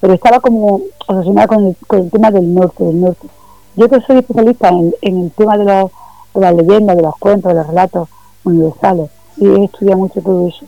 pero 0.00 0.14
estaba 0.14 0.40
como 0.40 0.80
obsesionada 1.06 1.46
con 1.46 1.66
el, 1.66 1.76
con 1.86 2.00
el 2.00 2.10
tema 2.10 2.30
del 2.30 2.52
norte, 2.52 2.84
del 2.84 3.00
norte. 3.00 3.28
Yo 3.76 3.88
que 3.88 4.00
soy 4.02 4.18
especialista 4.18 4.68
en, 4.68 4.94
el 5.00 5.30
tema 5.32 5.56
de, 5.56 5.64
la, 5.64 5.84
de 5.84 6.40
las 6.40 6.54
leyendas, 6.54 6.96
de 6.96 7.02
los 7.02 7.16
cuentos, 7.16 7.50
de 7.50 7.58
los 7.58 7.66
relatos 7.66 8.08
universales, 8.44 9.10
y 9.36 9.46
he 9.46 9.64
estudiado 9.64 9.98
mucho 9.98 10.20
todo 10.20 10.48
eso. 10.48 10.64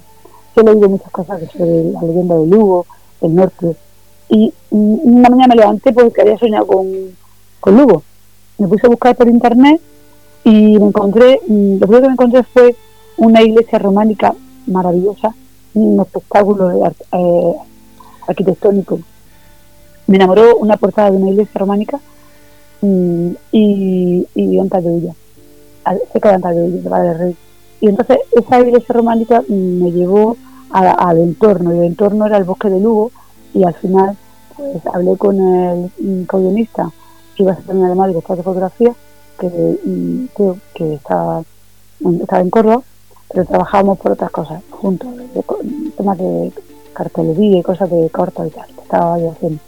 Yo 0.56 0.62
he 0.62 0.64
leído 0.64 0.88
muchas 0.88 1.10
cosas 1.10 1.40
sobre 1.52 1.84
la 1.92 2.02
leyenda 2.02 2.34
de 2.36 2.46
Lugo, 2.46 2.86
del 3.20 3.34
norte, 3.34 3.76
y 4.28 4.52
una 4.70 5.28
mañana 5.28 5.54
me 5.54 5.60
levanté 5.60 5.92
porque 5.92 6.22
había 6.22 6.38
soñado 6.38 6.66
con, 6.66 6.86
con 7.60 7.76
Lugo. 7.76 8.02
Me 8.58 8.68
puse 8.68 8.86
a 8.86 8.90
buscar 8.90 9.14
por 9.16 9.28
internet 9.28 9.80
y 10.44 10.78
me 10.78 10.86
encontré, 10.86 11.40
lo 11.48 11.86
primero 11.86 12.02
que 12.02 12.08
me 12.08 12.12
encontré 12.12 12.42
fue 12.44 12.74
una 13.16 13.42
iglesia 13.42 13.78
románica 13.78 14.34
maravillosa 14.66 15.34
un 15.74 16.00
espectáculo 16.00 16.86
eh, 17.12 17.54
arquitectónico. 18.26 19.00
Me 20.06 20.16
enamoró 20.16 20.56
una 20.56 20.76
portada 20.76 21.10
de 21.10 21.16
una 21.16 21.30
iglesia 21.30 21.58
románica 21.58 22.00
mm, 22.84 23.36
y, 23.52 24.26
y 24.34 24.58
Antadeulla, 24.58 25.14
cerca 26.12 26.28
de 26.30 26.34
Antadeulla, 26.34 26.98
de 27.00 27.14
Rey. 27.14 27.36
Y 27.80 27.88
entonces 27.88 28.18
esa 28.32 28.60
iglesia 28.60 28.94
románica 28.94 29.42
me 29.48 29.90
llevó 29.92 30.36
al 30.70 31.18
entorno, 31.18 31.74
y 31.74 31.78
el 31.78 31.84
entorno 31.84 32.26
era 32.26 32.36
el 32.36 32.44
bosque 32.44 32.68
de 32.68 32.80
Lugo, 32.80 33.10
y 33.52 33.64
al 33.64 33.74
final 33.74 34.16
pues 34.56 34.86
hablé 34.92 35.16
con 35.16 35.40
el 35.40 36.26
co-guionista 36.26 36.90
que 37.36 37.42
iba 37.42 37.52
a 37.52 37.56
ser 37.56 37.76
además 37.76 38.08
director 38.08 38.36
de 38.36 38.42
fotografía, 38.42 38.94
que, 39.38 39.48
que, 40.36 40.52
que 40.74 40.94
estaba, 40.94 41.42
estaba 42.20 42.40
en 42.40 42.50
Córdoba, 42.50 42.82
pero 43.32 43.44
trabajábamos 43.46 43.98
por 43.98 44.12
otras 44.12 44.30
cosas 44.30 44.62
juntos, 44.70 45.08
temas 45.96 46.18
de 46.18 46.52
cartelería 46.92 47.58
y 47.58 47.62
cosas 47.62 47.90
de 47.90 48.08
corto 48.10 48.46
y 48.46 48.50
tal, 48.50 48.66
que 48.66 48.80
estaba 48.80 49.18
yo 49.18 49.32
haciendo 49.32 49.60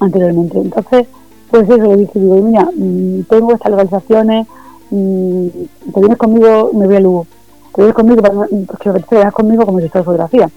anteriormente. 0.00 0.58
Entonces, 0.58 1.06
pues 1.50 1.68
eso, 1.68 1.76
le 1.76 1.96
dije, 1.96 2.18
digo, 2.18 2.36
mira, 2.36 2.68
mm, 2.74 3.22
tengo 3.28 3.52
estas 3.52 3.70
localizaciones, 3.70 4.46
mm, 4.90 5.46
te 5.92 6.00
vienes 6.00 6.18
conmigo, 6.18 6.70
me 6.74 6.86
voy 6.86 6.96
a 6.96 7.00
Lugo, 7.00 7.26
te 7.74 7.82
vienes 7.82 7.94
conmigo, 7.94 8.22
porque 8.66 8.90
te 8.90 9.16
vienes 9.16 9.34
conmigo 9.34 9.66
como 9.66 9.78
director 9.78 10.02
de 10.02 10.04
fotografía, 10.04 10.50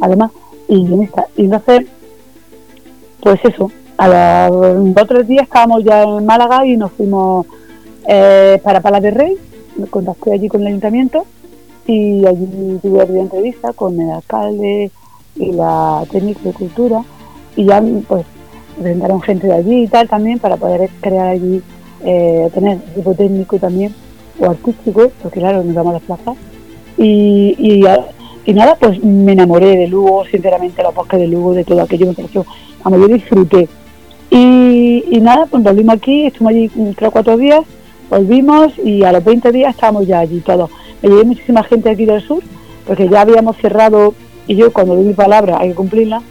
además, 0.00 0.30
y 0.68 0.84
guionista. 0.84 1.26
Y 1.36 1.44
entonces, 1.44 1.86
pues 3.20 3.40
eso, 3.44 3.70
a 3.96 4.48
los 4.48 4.96
otros 4.96 5.26
días 5.26 5.44
estábamos 5.44 5.82
ya 5.82 6.04
en 6.04 6.24
Málaga 6.24 6.64
y 6.66 6.76
nos 6.76 6.92
fuimos 6.92 7.46
eh, 8.06 8.60
para 8.62 8.80
Pala 8.80 9.00
de 9.00 9.10
Rey, 9.10 9.36
me 9.76 9.86
contacté 9.86 10.32
allí 10.32 10.48
con 10.48 10.60
el 10.60 10.68
ayuntamiento 10.68 11.24
y 11.86 12.24
allí 12.26 12.78
tuve 12.82 13.04
una 13.04 13.20
entrevista 13.20 13.72
con 13.72 13.98
el 14.00 14.10
alcalde 14.10 14.90
y 15.36 15.52
la 15.52 16.04
técnica 16.10 16.40
de 16.44 16.52
cultura. 16.52 17.02
Y 17.56 17.64
ya 17.64 17.82
pues 18.06 18.24
presentaron 18.78 19.20
gente 19.22 19.46
de 19.46 19.54
allí 19.54 19.82
y 19.84 19.88
tal 19.88 20.08
también 20.08 20.38
para 20.38 20.56
poder 20.56 20.88
crear 21.00 21.28
allí, 21.28 21.62
eh, 22.04 22.48
tener 22.54 22.78
equipo 22.92 23.14
técnico 23.14 23.58
también 23.58 23.94
o 24.40 24.46
artístico, 24.50 25.10
porque 25.22 25.40
claro, 25.40 25.62
nos 25.64 25.74
vamos 25.74 25.94
a 25.94 25.98
desplazar. 25.98 26.34
Y, 26.96 27.54
y, 28.46 28.54
nada, 28.54 28.76
pues 28.80 29.02
me 29.02 29.32
enamoré 29.32 29.76
de 29.76 29.88
Lugo, 29.88 30.24
sinceramente, 30.24 30.82
los 30.82 30.94
bosques 30.94 31.20
de 31.20 31.28
Lugo, 31.28 31.54
de 31.54 31.64
todo 31.64 31.82
aquello 31.82 32.06
me 32.06 32.14
pareció, 32.14 32.44
vamos, 32.82 33.00
yo 33.00 33.08
disfruté. 33.08 33.68
Y, 34.30 35.04
y 35.10 35.20
nada, 35.20 35.46
pues 35.46 35.62
volvimos 35.62 35.96
aquí, 35.96 36.26
estuvimos 36.26 36.50
allí 36.50 36.94
tres 36.94 37.08
o 37.08 37.12
cuatro 37.12 37.36
días, 37.36 37.60
volvimos 38.10 38.72
y 38.78 39.04
a 39.04 39.12
los 39.12 39.24
20 39.24 39.52
días 39.52 39.74
estábamos 39.74 40.06
ya 40.06 40.20
allí 40.20 40.40
todos. 40.40 40.70
Me 41.02 41.08
llevé 41.08 41.24
muchísima 41.24 41.62
gente 41.62 41.90
aquí 41.90 42.04
del 42.04 42.20
sur, 42.22 42.42
porque 42.86 43.08
ya 43.08 43.20
habíamos 43.20 43.56
cerrado, 43.58 44.14
y 44.46 44.56
yo 44.56 44.72
cuando 44.72 44.96
doy 44.96 45.04
mi 45.04 45.14
palabra 45.14 45.58
hay 45.60 45.70
que 45.70 45.74
cumplirla, 45.74 46.22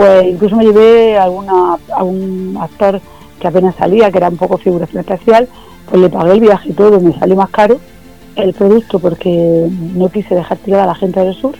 pues 0.00 0.24
incluso 0.24 0.56
me 0.56 0.64
llevé 0.64 1.18
a, 1.18 1.24
alguna, 1.24 1.76
un 2.00 2.58
actor 2.58 3.02
que 3.38 3.48
apenas 3.48 3.74
salía, 3.74 4.10
que 4.10 4.16
era 4.16 4.30
un 4.30 4.38
poco 4.38 4.56
figuración 4.56 5.00
especial, 5.00 5.46
pues 5.90 6.00
le 6.00 6.08
pagué 6.08 6.32
el 6.32 6.40
viaje 6.40 6.70
y 6.70 6.72
todo, 6.72 7.00
me 7.00 7.18
salió 7.18 7.36
más 7.36 7.50
caro 7.50 7.78
el 8.34 8.54
producto 8.54 8.98
porque 8.98 9.68
no 9.94 10.08
quise 10.08 10.34
dejar 10.34 10.56
tirada 10.58 10.84
a 10.84 10.86
la 10.86 10.94
gente 10.94 11.20
del 11.20 11.34
sur 11.34 11.54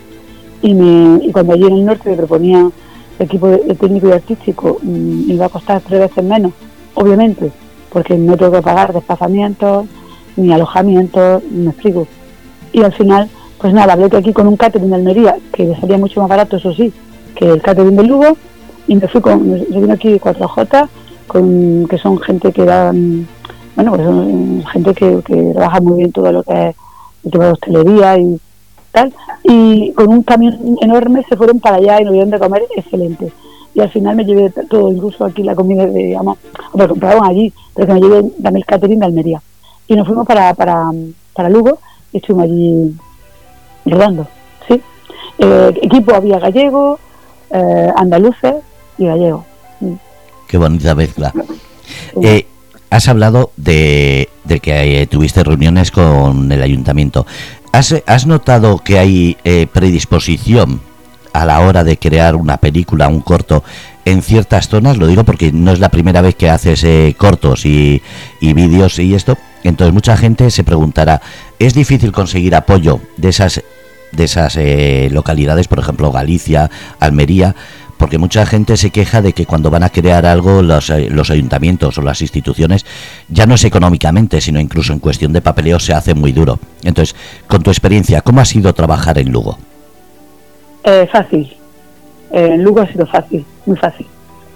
y, 0.63 0.73
me, 0.73 1.23
y 1.23 1.31
cuando 1.33 1.53
allí 1.53 1.65
en 1.65 1.73
el 1.73 1.85
norte 1.85 2.09
me 2.09 2.17
proponía 2.17 2.71
equipo 3.19 3.49
de, 3.49 3.59
técnico 3.75 4.09
y 4.09 4.13
artístico 4.13 4.79
mm, 4.83 5.31
iba 5.31 5.45
a 5.45 5.51
costar 5.51 5.83
tres 5.87 6.01
veces 6.01 6.25
menos, 6.25 6.53
obviamente, 6.95 7.51
porque 7.93 8.17
no 8.17 8.39
tengo 8.39 8.53
que 8.53 8.63
pagar 8.63 8.95
desplazamientos 8.95 9.87
ni 10.37 10.51
alojamientos, 10.51 11.43
me 11.51 11.73
explico. 11.73 12.07
Y 12.73 12.83
al 12.83 12.95
final, 12.95 13.29
pues 13.59 13.75
nada, 13.75 13.93
hablé 13.93 14.17
aquí 14.17 14.33
con 14.33 14.47
un 14.47 14.57
catering 14.57 14.89
de 14.89 14.97
Almería, 14.97 15.37
que 15.53 15.67
le 15.67 15.79
salía 15.79 15.99
mucho 15.99 16.21
más 16.21 16.31
barato, 16.31 16.57
eso 16.57 16.73
sí, 16.73 16.91
que 17.35 17.49
el 17.51 17.63
catering 17.63 17.97
de 17.97 18.05
Lugo 18.05 18.37
y 18.87 18.97
me 18.97 19.07
fui 19.07 19.21
con, 19.21 19.57
yo 19.57 19.81
vine 19.81 19.93
aquí 19.93 20.19
4J, 20.19 20.89
con, 21.29 21.87
que 21.89 21.97
son 21.97 22.19
gente 22.19 22.53
que 22.53 22.65
dan, 22.65 23.27
bueno, 23.77 23.93
pues 23.93 24.05
son 24.05 24.65
gente 24.67 24.95
que, 24.95 25.53
trabaja 25.55 25.81
muy 25.81 25.99
bien 25.99 26.13
todo 26.13 26.33
lo 26.33 26.43
que 26.43 26.71
es 26.71 26.77
el 27.25 27.31
tema 27.31 27.45
de 27.47 27.53
hostelería 27.53 28.19
y 28.19 28.41
tal, 28.91 29.15
y 29.45 29.93
con 29.93 30.09
un 30.09 30.23
camión 30.25 30.77
enorme 30.81 31.25
se 31.29 31.37
fueron 31.37 31.61
para 31.61 31.77
allá 31.77 32.01
y 32.01 32.05
nos 32.05 32.15
dieron 32.15 32.31
de 32.31 32.39
comer 32.41 32.65
excelente. 32.75 33.33
Y 33.73 33.81
al 33.81 33.91
final 33.91 34.17
me 34.17 34.25
llevé 34.25 34.51
todo, 34.69 34.91
incluso 34.91 35.25
aquí 35.25 35.45
la 35.45 35.55
comida 35.55 35.87
de, 35.87 36.07
digamos, 36.07 36.39
me 36.75 36.89
compraron 36.89 37.25
allí, 37.25 37.53
pero 37.75 37.87
que 37.87 37.95
me 37.95 38.01
llevé 38.01 38.23
también 38.43 38.57
el 38.57 38.67
catering 38.67 38.99
de 38.99 39.07
Almería. 39.07 39.41
Y 39.87 39.95
nos 39.95 40.07
fuimos 40.07 40.27
para, 40.27 40.53
para, 40.55 40.91
para 41.33 41.49
Lugo 41.49 41.79
y 42.13 42.17
estuvimos 42.17 42.47
allí 42.47 42.97
rodando, 43.87 44.27
¿sí? 44.67 44.83
Eh, 45.39 45.73
equipo 45.81 46.13
había 46.13 46.41
gallego, 46.41 46.99
eh, 47.51 47.89
andaluces 47.97 48.55
y 48.99 49.07
gallegos. 49.07 49.45
Mm. 49.81 49.95
Qué 50.47 50.59
bonita 50.59 50.95
mezcla. 50.95 51.33
Eh, 52.23 52.47
has 52.89 53.09
hablado 53.09 53.51
de, 53.57 54.29
que 54.63 55.03
eh, 55.03 55.07
tuviste 55.09 55.43
reuniones 55.43 55.91
con 55.91 56.51
el 56.51 56.63
ayuntamiento. 56.63 57.27
¿Has, 57.73 57.95
has 58.07 58.27
notado 58.27 58.79
que 58.79 58.99
hay 58.99 59.37
predisposición 59.73 60.81
a 61.33 61.45
la 61.45 61.61
hora 61.61 61.83
de 61.83 61.97
crear 61.99 62.37
una 62.37 62.59
película, 62.59 63.09
un 63.09 63.21
corto, 63.23 63.65
en 64.05 64.23
ciertas 64.23 64.69
zonas? 64.69 64.99
Lo 64.99 65.09
digo 65.09 65.25
porque 65.25 65.51
no 65.53 65.73
es 65.73 65.81
la 65.81 65.89
primera 65.89 66.21
vez 66.21 66.37
que 66.37 66.49
haces 66.49 66.85
cortos 67.17 67.67
y, 67.67 68.03
y 68.41 68.53
vídeos 68.53 68.99
y 69.01 69.15
esto. 69.15 69.37
Entonces 69.65 69.93
mucha 69.93 70.17
gente 70.17 70.51
se 70.51 70.65
preguntará, 70.65 71.23
¿es 71.59 71.75
difícil 71.75 72.13
conseguir 72.13 72.55
apoyo 72.55 73.01
de 73.17 73.31
esas 73.31 73.63
de 74.13 74.25
esas 74.25 74.57
eh, 74.57 75.09
localidades, 75.11 75.69
por 75.69 75.79
ejemplo 75.79 76.11
Galicia, 76.13 76.71
Almería, 76.99 77.55
porque 78.01 78.19
mucha 78.19 78.47
gente 78.47 78.79
se 78.79 78.91
queja 78.91 79.21
de 79.21 79.35
que 79.35 79.45
cuando 79.45 79.71
van 79.71 79.83
a 79.83 79.91
crear 79.91 80.25
algo 80.25 80.63
los, 80.63 80.89
eh, 80.89 81.09
los, 81.11 81.31
ayuntamientos 81.31 81.99
o 81.99 82.03
las 82.03 82.23
instituciones, 82.23 82.87
ya 83.29 83.45
no 83.45 83.55
es 83.55 83.65
económicamente, 83.65 84.41
sino 84.41 84.59
incluso 84.59 84.93
en 84.93 85.01
cuestión 85.01 85.35
de 85.35 85.43
papeleo 85.43 85.79
se 85.79 85.93
hace 85.93 86.15
muy 86.15 86.33
duro. 86.33 86.59
Entonces, 86.83 87.15
con 87.47 87.63
tu 87.63 87.71
experiencia, 87.71 88.23
¿cómo 88.23 88.41
ha 88.41 88.47
sido 88.47 88.73
trabajar 88.73 89.19
en 89.19 89.31
Lugo? 89.31 89.59
Eh, 90.85 91.07
fácil. 91.13 91.55
en 92.33 92.65
Lugo 92.65 92.81
ha 92.81 92.87
sido 92.87 93.07
fácil, 93.07 93.45
muy 93.67 93.77
fácil. 93.77 94.07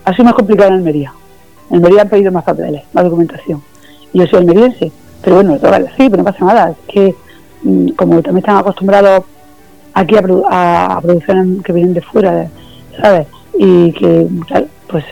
Ha 0.07 0.13
sido 0.13 0.25
más 0.25 0.35
complicado 0.35 0.71
en 0.71 0.77
Almería. 0.77 1.13
En 1.69 1.77
Almería 1.77 2.03
han 2.03 2.09
pedido 2.09 2.33
más 2.33 2.45
papeles, 2.45 2.83
más 2.95 3.05
documentación. 3.05 3.63
Y 4.15 4.21
yo 4.21 4.27
soy 4.27 4.39
almeriense, 4.39 4.91
pero 5.23 5.37
bueno, 5.37 5.59
sí, 5.97 6.09
pero 6.09 6.17
no 6.19 6.25
pasa 6.25 6.45
nada. 6.47 6.71
Es 6.71 6.77
que 6.89 7.15
mm, 7.63 7.89
como 7.91 8.23
también 8.23 8.39
están 8.39 8.57
acostumbrados 8.57 9.25
aquí 9.95 10.17
a, 10.17 10.99
producciones 11.01 11.63
que 11.63 11.73
vienen 11.73 11.95
de 11.95 12.03
fuera, 12.03 12.49
¿sabes? 13.01 13.27
Y 13.57 13.93
que, 13.93 14.27
pues, 14.89 15.05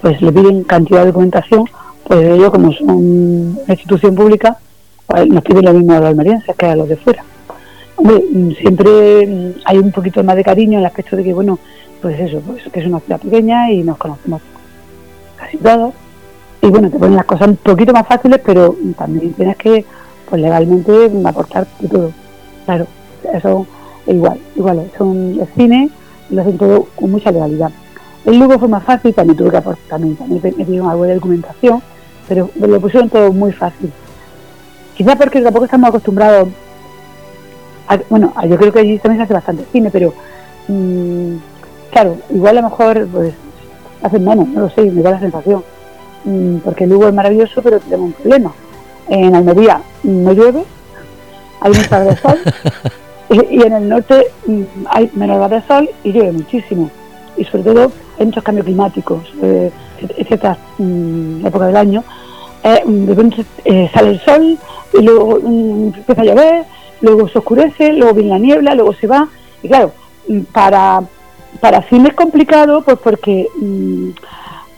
pues 0.00 0.20
le 0.20 0.30
piden 0.30 0.62
cantidad 0.64 1.00
de 1.00 1.06
documentación, 1.06 1.64
pues 2.04 2.20
ellos, 2.20 2.50
como 2.50 2.72
son 2.72 2.90
una 2.90 3.72
institución 3.72 4.14
pública, 4.14 4.58
pues 5.06 5.26
nos 5.26 5.42
piden 5.42 5.64
lo 5.64 5.72
mismo 5.72 5.92
a 5.92 6.00
los 6.00 6.08
almerienses 6.08 6.54
que 6.54 6.66
a 6.66 6.76
los 6.76 6.88
de 6.88 6.96
fuera. 6.96 7.24
Hombre, 7.96 8.22
siempre 8.60 9.54
hay 9.64 9.78
un 9.78 9.90
poquito 9.90 10.22
más 10.22 10.36
de 10.36 10.44
cariño 10.44 10.74
en 10.74 10.80
el 10.80 10.86
aspecto 10.86 11.16
de 11.16 11.24
que, 11.24 11.32
bueno, 11.32 11.58
pues 12.02 12.20
eso, 12.20 12.40
pues 12.40 12.62
que 12.70 12.80
es 12.80 12.86
una 12.86 13.00
ciudad 13.00 13.20
pequeña 13.20 13.70
y 13.72 13.82
nos 13.82 13.96
conocemos 13.96 14.42
casi 15.36 15.56
todos. 15.56 15.94
Y 16.60 16.68
bueno, 16.68 16.90
te 16.90 16.98
ponen 16.98 17.16
las 17.16 17.24
cosas 17.24 17.48
un 17.48 17.56
poquito 17.56 17.92
más 17.92 18.06
fáciles, 18.06 18.40
pero 18.44 18.76
también 18.98 19.32
tienes 19.32 19.56
que, 19.56 19.84
pues 20.28 20.42
legalmente, 20.42 21.10
aportar 21.24 21.66
todo. 21.88 22.12
Claro, 22.66 22.86
eso 23.32 23.66
igual, 24.06 24.38
igual, 24.56 24.90
son 24.96 25.40
cine 25.56 25.90
lo 26.30 26.40
hacen 26.40 26.58
todo 26.58 26.88
con 26.94 27.10
mucha 27.10 27.30
legalidad. 27.30 27.70
El 28.24 28.38
Lugo 28.38 28.58
fue 28.58 28.68
más 28.68 28.82
fácil, 28.82 29.14
también 29.14 29.36
tuve 29.36 29.50
que 29.50 29.56
aportar, 29.58 29.84
también, 29.88 30.16
también 30.16 30.42
me 30.42 30.64
pidieron 30.64 30.88
algo 30.88 31.04
de 31.04 31.14
documentación, 31.14 31.80
pero 32.28 32.50
lo 32.56 32.80
pusieron 32.80 33.08
todo 33.08 33.32
muy 33.32 33.52
fácil. 33.52 33.92
Quizás 34.96 35.16
porque 35.16 35.40
tampoco 35.40 35.66
estamos 35.66 35.88
acostumbrados, 35.88 36.48
a, 37.86 37.98
bueno, 38.08 38.32
yo 38.48 38.56
creo 38.56 38.72
que 38.72 38.80
allí 38.80 38.98
también 38.98 39.18
se 39.18 39.24
hace 39.24 39.34
bastante 39.34 39.64
cine, 39.70 39.90
pero 39.92 40.12
mm, 40.66 41.36
claro, 41.92 42.16
igual 42.30 42.58
a 42.58 42.62
lo 42.62 42.68
mejor 42.68 43.06
pues 43.06 43.34
hacen 44.02 44.24
menos, 44.24 44.48
no 44.48 44.62
lo 44.62 44.70
sé, 44.70 44.82
me 44.82 45.02
da 45.02 45.12
la 45.12 45.20
sensación, 45.20 45.62
mm, 46.24 46.56
porque 46.58 46.84
el 46.84 46.90
Lugo 46.90 47.06
es 47.06 47.14
maravilloso, 47.14 47.62
pero 47.62 47.78
tenemos 47.78 48.06
un 48.06 48.12
problema. 48.12 48.52
En 49.08 49.36
Almería 49.36 49.80
no 50.02 50.32
llueve, 50.32 50.64
hay 51.60 51.72
mucha 51.72 52.00
de 52.00 52.16
sol 52.16 52.38
Y, 53.28 53.62
en 53.62 53.72
el 53.72 53.88
norte 53.88 54.28
mm, 54.46 54.62
hay 54.88 55.10
menos 55.14 55.36
horas 55.38 55.50
de 55.50 55.68
sol 55.68 55.90
y 56.04 56.12
llueve 56.12 56.32
muchísimo. 56.32 56.90
Y 57.36 57.44
sobre 57.44 57.64
todo 57.64 57.92
hay 58.18 58.26
muchos 58.26 58.44
cambios 58.44 58.66
climáticos 58.66 59.22
eh, 59.42 59.70
ciertas 60.26 60.58
mm, 60.78 61.46
épocas 61.46 61.68
del 61.68 61.76
año. 61.76 62.04
Eh, 62.62 62.82
mm, 62.84 63.30
eh, 63.64 63.90
sale 63.92 64.10
el 64.10 64.20
sol 64.20 64.58
y 64.94 65.02
luego 65.02 65.38
empieza 65.38 66.22
a 66.22 66.24
llover, 66.24 66.64
luego 67.00 67.28
se 67.28 67.38
oscurece, 67.38 67.92
luego 67.92 68.14
viene 68.14 68.30
la 68.30 68.38
niebla, 68.38 68.74
luego 68.74 68.94
se 68.94 69.06
va. 69.06 69.28
Y 69.62 69.68
claro, 69.68 69.92
para, 70.52 71.02
para 71.60 71.82
cine 71.82 72.08
es 72.10 72.14
complicado 72.14 72.82
pues 72.82 72.98
porque 72.98 73.48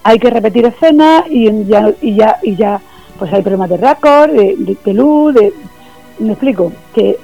hay 0.02 0.18
que 0.18 0.30
repetir 0.30 0.64
escenas 0.64 1.24
y 1.28 1.64
ya, 1.64 1.92
y 2.00 2.14
ya, 2.14 2.38
y 2.42 2.56
ya 2.56 2.80
pues 3.18 3.32
hay 3.32 3.42
problemas 3.42 3.68
de 3.70 3.76
récord, 3.76 4.30
de, 4.30 4.76
de 4.84 4.94
luz, 4.94 5.34
de, 5.34 5.52
me 6.20 6.32
explico, 6.32 6.72
que 6.94 7.18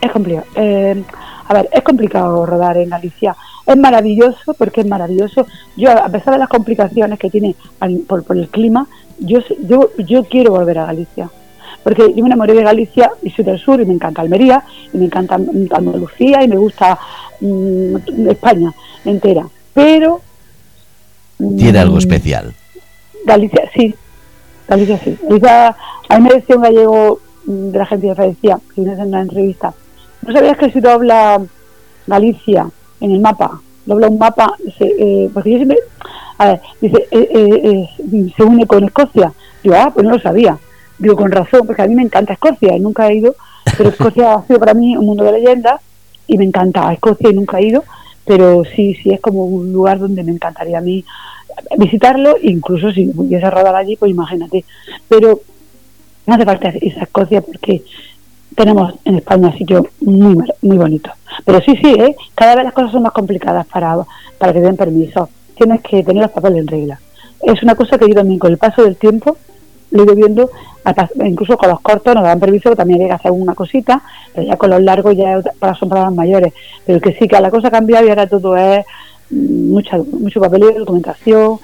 es 0.00 0.12
complicado. 0.12 0.46
Eh, 0.54 1.02
a 1.46 1.54
ver, 1.54 1.68
es 1.72 1.82
complicado 1.82 2.46
rodar 2.46 2.76
en 2.76 2.90
Galicia. 2.90 3.36
Es 3.66 3.76
maravilloso 3.76 4.54
porque 4.54 4.80
es 4.80 4.86
maravilloso. 4.86 5.46
Yo, 5.76 5.90
a 5.90 6.08
pesar 6.08 6.34
de 6.34 6.40
las 6.40 6.48
complicaciones 6.48 7.18
que 7.18 7.30
tiene 7.30 7.54
por, 8.06 8.24
el 8.36 8.48
clima, 8.48 8.86
yo, 9.18 9.40
yo, 9.62 9.90
yo 9.98 10.24
quiero 10.24 10.52
volver 10.52 10.78
a 10.78 10.86
Galicia. 10.86 11.30
Porque 11.82 12.14
yo 12.14 12.22
me 12.22 12.28
enamoré 12.28 12.54
de 12.54 12.62
Galicia 12.62 13.10
y 13.22 13.30
soy 13.30 13.44
del 13.44 13.58
sur 13.58 13.80
y 13.80 13.84
me 13.84 13.92
encanta 13.92 14.22
Almería 14.22 14.64
y 14.92 14.96
me 14.96 15.04
encanta 15.04 15.34
Andalucía 15.34 16.42
y 16.42 16.48
me 16.48 16.56
gusta 16.56 16.98
mm, 17.40 18.28
España 18.30 18.72
entera. 19.04 19.46
Pero. 19.74 20.20
¿Tiene 21.58 21.78
algo 21.78 21.96
mm, 21.96 21.98
especial? 21.98 22.54
Galicia, 23.26 23.70
sí. 23.74 23.94
Galicia, 24.66 24.98
sí. 24.98 25.18
Galicia, 25.22 25.76
a 26.08 26.18
mí 26.18 26.28
me 26.28 26.34
decía 26.36 26.56
un 26.56 26.62
gallego 26.62 27.20
de 27.46 27.78
la 27.78 27.86
gente 27.86 28.06
de 28.06 28.14
Francia, 28.14 28.58
que 28.68 28.80
viene 28.80 28.92
haciendo 28.92 29.16
una 29.16 29.22
entrevista, 29.22 29.74
¿No 30.26 30.32
sabías 30.32 30.56
que 30.56 30.70
si 30.70 30.80
dobla 30.80 31.40
Galicia 32.06 32.68
en 33.00 33.10
el 33.10 33.20
mapa, 33.20 33.60
dobla 33.84 34.08
un 34.08 34.18
mapa, 34.18 34.54
se, 34.78 35.30
porque 35.32 35.50
yo 35.50 35.56
siempre, 35.56 35.78
a 36.38 36.46
ver, 36.46 36.60
dice, 36.80 37.06
se 38.36 38.42
une 38.42 38.66
con 38.66 38.84
Escocia? 38.84 39.32
Digo, 39.62 39.74
ah, 39.78 39.90
pues 39.92 40.04
no 40.04 40.12
lo 40.12 40.20
sabía. 40.20 40.58
Digo, 40.98 41.16
con 41.16 41.30
razón, 41.30 41.66
porque 41.66 41.82
a 41.82 41.86
mí 41.86 41.94
me 41.94 42.02
encanta 42.02 42.32
Escocia 42.32 42.76
y 42.76 42.80
nunca 42.80 43.08
he 43.08 43.16
ido, 43.16 43.34
pero 43.76 43.90
Escocia 43.90 44.34
ha 44.34 44.46
sido 44.46 44.58
para 44.60 44.74
mí 44.74 44.96
un 44.96 45.06
mundo 45.06 45.24
de 45.24 45.32
leyendas 45.32 45.80
y 46.26 46.38
me 46.38 46.44
encanta 46.44 46.92
Escocia 46.92 47.30
y 47.30 47.34
nunca 47.34 47.58
he 47.58 47.66
ido, 47.66 47.84
pero 48.24 48.62
sí, 48.64 48.94
sí 48.94 49.10
es 49.10 49.20
como 49.20 49.44
un 49.44 49.72
lugar 49.72 49.98
donde 49.98 50.22
me 50.22 50.32
encantaría 50.32 50.78
a 50.78 50.82
mí 50.82 51.04
visitarlo, 51.76 52.36
incluso 52.40 52.92
si 52.92 53.06
pudiese 53.06 53.50
rodar 53.50 53.74
allí, 53.76 53.96
pues 53.96 54.10
imagínate. 54.10 54.64
Pero 55.08 55.40
no 56.26 56.34
hace 56.34 56.44
falta 56.44 56.68
esa 56.68 57.02
Escocia 57.02 57.40
porque 57.42 57.82
tenemos 58.54 58.94
en 59.04 59.16
España 59.16 59.56
sitios 59.56 59.86
muy 60.00 60.36
muy 60.62 60.76
bonitos. 60.76 61.12
Pero 61.44 61.60
sí, 61.60 61.76
sí, 61.76 61.92
¿eh? 61.98 62.14
cada 62.34 62.54
vez 62.54 62.64
las 62.64 62.74
cosas 62.74 62.92
son 62.92 63.02
más 63.02 63.12
complicadas 63.12 63.66
para, 63.66 63.96
para 64.38 64.52
que 64.52 64.60
den 64.60 64.76
permiso. 64.76 65.28
Tienes 65.56 65.80
que 65.82 66.02
tener 66.02 66.22
los 66.22 66.32
papeles 66.32 66.60
en 66.60 66.66
regla. 66.66 67.00
Es 67.42 67.62
una 67.62 67.74
cosa 67.74 67.98
que 67.98 68.08
yo 68.08 68.14
también 68.14 68.38
con 68.38 68.52
el 68.52 68.58
paso 68.58 68.82
del 68.82 68.96
tiempo 68.96 69.36
lo 69.90 70.02
he 70.02 70.06
ido 70.06 70.14
viendo, 70.16 70.50
incluso 71.24 71.56
con 71.56 71.68
los 71.68 71.80
cortos 71.80 72.14
nos 72.14 72.24
dan 72.24 72.40
permiso 72.40 72.74
también 72.74 73.02
hay 73.02 73.06
que 73.06 73.12
hacer 73.12 73.30
una 73.30 73.54
cosita, 73.54 74.02
pero 74.34 74.46
ya 74.46 74.56
con 74.56 74.70
los 74.70 74.82
largos 74.82 75.16
ya 75.16 75.40
para 75.58 75.74
son 75.74 75.88
palabras 75.88 76.14
mayores. 76.14 76.52
Pero 76.84 77.00
que 77.00 77.12
sí, 77.12 77.28
que 77.28 77.40
la 77.40 77.50
cosa 77.50 77.68
ha 77.68 77.70
cambiado 77.70 78.04
y 78.04 78.08
ahora 78.08 78.26
todo 78.26 78.56
es 78.56 78.84
mm, 79.30 79.70
mucha, 79.70 79.98
mucho 79.98 80.40
papel 80.40 80.64
y 80.70 80.78
documentación 80.78 81.58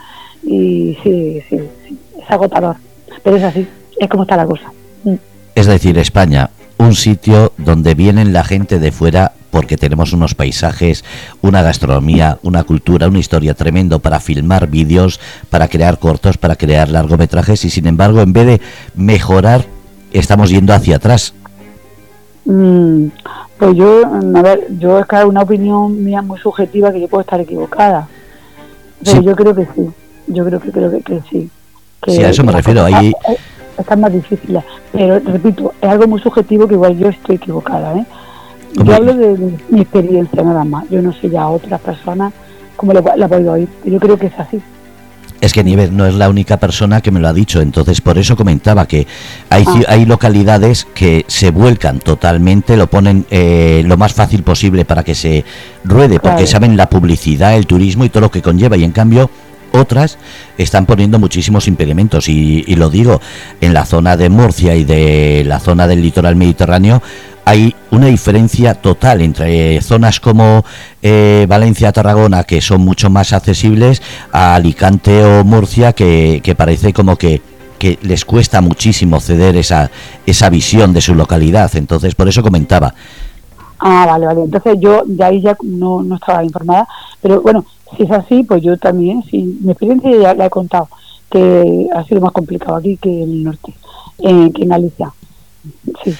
y 0.44 0.96
sí, 1.02 1.42
sí, 1.48 1.58
sí, 1.88 1.98
es 2.22 2.30
agotador. 2.30 2.76
Pero 3.24 3.36
es 3.36 3.42
así, 3.42 3.66
es 4.00 4.08
como 4.08 4.24
está 4.24 4.36
la 4.36 4.46
cosa. 4.46 4.72
Mm. 5.04 5.14
Es 5.54 5.66
decir, 5.66 5.98
España, 5.98 6.50
un 6.78 6.94
sitio 6.94 7.52
donde 7.58 7.94
vienen 7.94 8.32
la 8.32 8.42
gente 8.42 8.78
de 8.78 8.90
fuera 8.90 9.32
porque 9.50 9.76
tenemos 9.76 10.12
unos 10.12 10.34
paisajes, 10.34 11.04
una 11.42 11.60
gastronomía, 11.60 12.38
una 12.42 12.64
cultura, 12.64 13.08
una 13.08 13.18
historia 13.18 13.54
tremendo 13.54 13.98
para 13.98 14.20
filmar 14.20 14.68
vídeos, 14.68 15.20
para 15.50 15.68
crear 15.68 15.98
cortos, 15.98 16.38
para 16.38 16.56
crear 16.56 16.88
largometrajes 16.88 17.64
y 17.64 17.70
sin 17.70 17.86
embargo 17.86 18.20
en 18.20 18.32
vez 18.32 18.46
de 18.46 18.60
mejorar 18.94 19.66
estamos 20.12 20.50
yendo 20.50 20.72
hacia 20.72 20.96
atrás. 20.96 21.34
Mm, 22.46 23.08
pues 23.58 23.76
yo, 23.76 24.02
a 24.06 24.42
ver, 24.42 24.66
yo 24.78 25.00
es 25.00 25.06
que 25.06 25.24
una 25.24 25.42
opinión 25.42 26.02
mía 26.02 26.22
muy 26.22 26.38
subjetiva 26.38 26.92
que 26.92 27.00
yo 27.00 27.08
puedo 27.08 27.20
estar 27.20 27.40
equivocada, 27.40 28.08
pero 29.04 29.20
yo 29.20 29.36
creo 29.36 29.54
que 29.54 29.66
sí, 29.74 29.90
yo 30.28 30.44
creo 30.46 30.60
que 30.60 30.70
creo 30.70 30.90
que, 30.90 31.20
sí. 31.30 31.50
sí, 32.06 32.22
a 32.22 32.30
eso 32.30 32.44
me 32.44 32.52
refiero. 32.52 32.84
Ahí 32.84 33.12
están 33.80 34.00
más 34.00 34.12
difíciles, 34.12 34.62
pero 34.92 35.18
repito, 35.20 35.74
es 35.80 35.88
algo 35.88 36.06
muy 36.06 36.20
subjetivo 36.20 36.66
que 36.66 36.74
igual 36.74 36.98
yo 36.98 37.08
estoy 37.08 37.36
equivocada, 37.36 37.96
¿eh? 37.96 38.06
Yo 38.74 38.94
hablo 38.94 39.14
de 39.14 39.36
mi 39.68 39.80
experiencia 39.80 40.42
nada 40.42 40.64
más. 40.64 40.88
Yo 40.90 41.02
no 41.02 41.12
sé 41.12 41.28
ya 41.28 41.42
a 41.42 41.48
otras 41.48 41.80
personas 41.80 42.32
cómo 42.76 42.92
la, 42.92 43.02
la 43.16 43.28
puedo 43.28 43.52
oír. 43.52 43.68
Yo 43.84 43.98
creo 43.98 44.16
que 44.16 44.26
es 44.26 44.38
así. 44.38 44.60
Es 45.40 45.54
que 45.54 45.64
Nieves 45.64 45.90
no 45.90 46.06
es 46.06 46.14
la 46.14 46.28
única 46.28 46.58
persona 46.58 47.00
que 47.00 47.10
me 47.10 47.18
lo 47.18 47.28
ha 47.28 47.32
dicho, 47.32 47.62
entonces 47.62 48.02
por 48.02 48.18
eso 48.18 48.36
comentaba 48.36 48.86
que 48.86 49.06
hay, 49.48 49.64
ah. 49.66 49.82
hay 49.88 50.04
localidades 50.04 50.86
que 50.94 51.24
se 51.28 51.50
vuelcan 51.50 51.98
totalmente, 51.98 52.76
lo 52.76 52.88
ponen 52.88 53.24
eh, 53.30 53.82
lo 53.86 53.96
más 53.96 54.12
fácil 54.12 54.42
posible 54.42 54.84
para 54.84 55.02
que 55.02 55.14
se 55.14 55.44
ruede, 55.82 56.20
porque 56.20 56.46
saben 56.46 56.76
la 56.76 56.90
publicidad, 56.90 57.56
el 57.56 57.66
turismo 57.66 58.04
y 58.04 58.10
todo 58.10 58.20
lo 58.20 58.30
que 58.30 58.42
conlleva, 58.42 58.76
y 58.76 58.84
en 58.84 58.92
cambio 58.92 59.30
otras 59.72 60.18
están 60.58 60.86
poniendo 60.86 61.18
muchísimos 61.18 61.68
impedimentos 61.68 62.28
y, 62.28 62.62
lo 62.74 62.90
digo 62.90 63.20
en 63.60 63.74
la 63.74 63.84
zona 63.84 64.16
de 64.16 64.30
Murcia 64.30 64.74
y 64.74 64.84
de 64.84 65.44
la 65.46 65.60
zona 65.60 65.86
del 65.86 66.02
litoral 66.02 66.36
mediterráneo 66.36 67.02
hay 67.44 67.74
una 67.90 68.06
diferencia 68.06 68.74
total 68.74 69.22
entre 69.22 69.80
zonas 69.80 70.20
como 70.20 70.64
eh, 71.02 71.46
Valencia, 71.48 71.90
Tarragona, 71.90 72.44
que 72.44 72.60
son 72.60 72.82
mucho 72.82 73.10
más 73.10 73.32
accesibles, 73.32 74.02
a 74.30 74.54
Alicante 74.54 75.24
o 75.24 75.42
Murcia, 75.42 75.92
que, 75.92 76.54
parece 76.56 76.92
como 76.92 77.16
que, 77.16 77.42
que 77.78 77.98
les 78.02 78.24
cuesta 78.24 78.60
muchísimo 78.60 79.20
ceder 79.20 79.56
esa, 79.56 79.90
esa 80.26 80.48
visión 80.48 80.92
de 80.92 81.00
su 81.00 81.14
localidad. 81.14 81.74
Entonces, 81.74 82.14
por 82.14 82.28
eso 82.28 82.42
comentaba. 82.42 82.94
Ah, 83.80 84.06
vale, 84.06 84.26
vale. 84.26 84.42
Entonces 84.42 84.76
yo 84.78 85.02
de 85.06 85.24
ahí 85.24 85.40
ya 85.40 85.56
no, 85.62 86.02
no 86.02 86.16
estaba 86.16 86.44
informada, 86.44 86.86
pero 87.20 87.40
bueno, 87.40 87.64
si 87.96 88.02
es 88.02 88.10
así, 88.10 88.42
pues 88.42 88.62
yo 88.62 88.76
también, 88.76 89.22
sí, 89.30 89.58
mi 89.62 89.72
experiencia 89.72 90.10
ya 90.16 90.34
la 90.34 90.46
he 90.46 90.50
contado, 90.50 90.88
que 91.30 91.88
ha 91.94 92.04
sido 92.04 92.20
más 92.20 92.32
complicado 92.32 92.76
aquí 92.76 92.98
que 92.98 93.22
en 93.22 93.30
el 93.30 93.44
norte, 93.44 93.72
eh, 94.18 94.50
que 94.54 94.62
en 94.62 94.68
Galicia. 94.68 95.12
Sí. 96.04 96.14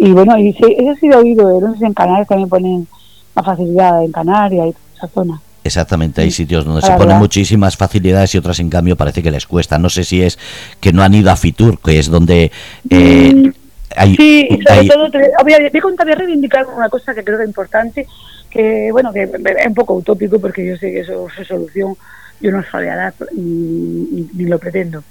Y 0.00 0.10
bueno, 0.10 0.36
y 0.38 0.52
sí, 0.54 0.64
eso 0.76 0.94
sí 0.98 1.06
lo 1.06 1.14
he 1.14 1.22
oído, 1.22 1.60
no 1.60 1.72
sé 1.72 1.78
si 1.78 1.84
en 1.84 1.94
Canarias 1.94 2.26
también 2.26 2.48
ponen 2.48 2.88
más 3.34 3.46
facilidad, 3.46 4.04
en 4.04 4.10
Canarias 4.12 4.68
y 4.68 4.96
esa 4.96 5.08
zona. 5.08 5.40
Exactamente, 5.62 6.20
hay 6.20 6.30
sitios 6.30 6.66
donde 6.66 6.82
se 6.82 6.92
ponen 6.92 7.16
muchísimas 7.16 7.76
facilidades 7.76 8.34
y 8.34 8.38
otras 8.38 8.60
en 8.60 8.68
cambio 8.68 8.96
parece 8.96 9.22
que 9.22 9.30
les 9.30 9.46
cuesta. 9.46 9.78
No 9.78 9.88
sé 9.88 10.04
si 10.04 10.20
es 10.20 10.38
que 10.78 10.92
no 10.92 11.02
han 11.02 11.14
ido 11.14 11.30
a 11.30 11.36
Fitur, 11.36 11.78
que 11.80 11.98
es 11.98 12.10
donde... 12.10 12.52
Eh, 12.90 13.32
mm, 13.34 13.63
hay, 13.96 14.14
sí, 14.16 14.48
sobre 14.66 14.88
todo, 14.88 15.10
te, 15.10 15.30
voy, 15.42 15.52
a, 15.52 16.14
reivindicar 16.14 16.66
una 16.66 16.88
cosa 16.88 17.14
que 17.14 17.24
creo 17.24 17.38
que 17.38 17.44
es 17.44 17.48
importante, 17.48 18.06
que 18.50 18.90
bueno, 18.92 19.12
que 19.12 19.22
es 19.22 19.66
un 19.66 19.74
poco 19.74 19.94
utópico 19.94 20.38
porque 20.40 20.66
yo 20.66 20.76
sé 20.76 20.90
que 20.90 21.00
eso 21.00 21.28
es 21.38 21.46
solución, 21.46 21.96
yo 22.40 22.50
no 22.50 22.62
a 22.72 22.82
dar 22.82 23.14
ni, 23.32 24.28
ni 24.34 24.44
lo 24.44 24.58
pretendo 24.58 25.02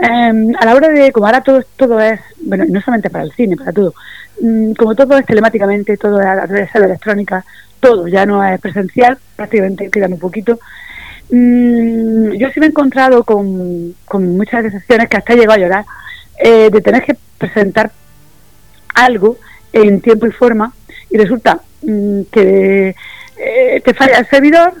Em, 0.00 0.52
a 0.58 0.64
la 0.64 0.74
hora 0.74 0.88
de, 0.88 1.12
como 1.12 1.26
ahora 1.26 1.42
todo, 1.42 1.62
todo 1.76 2.00
es, 2.00 2.20
bueno, 2.40 2.64
no 2.68 2.80
solamente 2.80 3.10
para 3.10 3.24
el 3.24 3.32
cine, 3.32 3.56
para 3.56 3.72
todo, 3.72 3.94
mm, 4.40 4.72
como 4.72 4.94
todo 4.94 5.16
es 5.18 5.26
telemáticamente, 5.26 5.96
todo 5.96 6.20
es 6.20 6.26
a 6.26 6.46
través 6.46 6.72
de 6.72 6.80
la 6.80 6.86
electrónica, 6.86 7.44
todo 7.78 8.08
ya 8.08 8.24
no 8.26 8.44
es 8.44 8.60
presencial, 8.60 9.18
prácticamente 9.36 9.90
quedan 9.90 10.14
un 10.14 10.18
poquito. 10.18 10.58
Mm, 11.30 12.32
yo 12.32 12.50
sí 12.50 12.60
me 12.60 12.66
he 12.66 12.68
encontrado 12.70 13.22
con, 13.24 13.94
con 14.04 14.36
muchas 14.36 14.64
decepciones 14.64 15.08
que 15.08 15.18
hasta 15.18 15.34
he 15.34 15.36
llegado 15.36 15.52
a 15.52 15.62
llorar, 15.62 15.84
eh, 16.38 16.70
de 16.70 16.80
tener 16.80 17.02
que 17.04 17.16
presentar 17.38 17.90
algo 18.94 19.38
en 19.72 20.00
tiempo 20.00 20.26
y 20.26 20.32
forma 20.32 20.72
y 21.10 21.16
resulta 21.16 21.60
mm, 21.82 22.22
que 22.30 22.94
eh, 23.36 23.82
te 23.84 23.94
falla 23.94 24.18
el 24.18 24.26
servidor, 24.28 24.74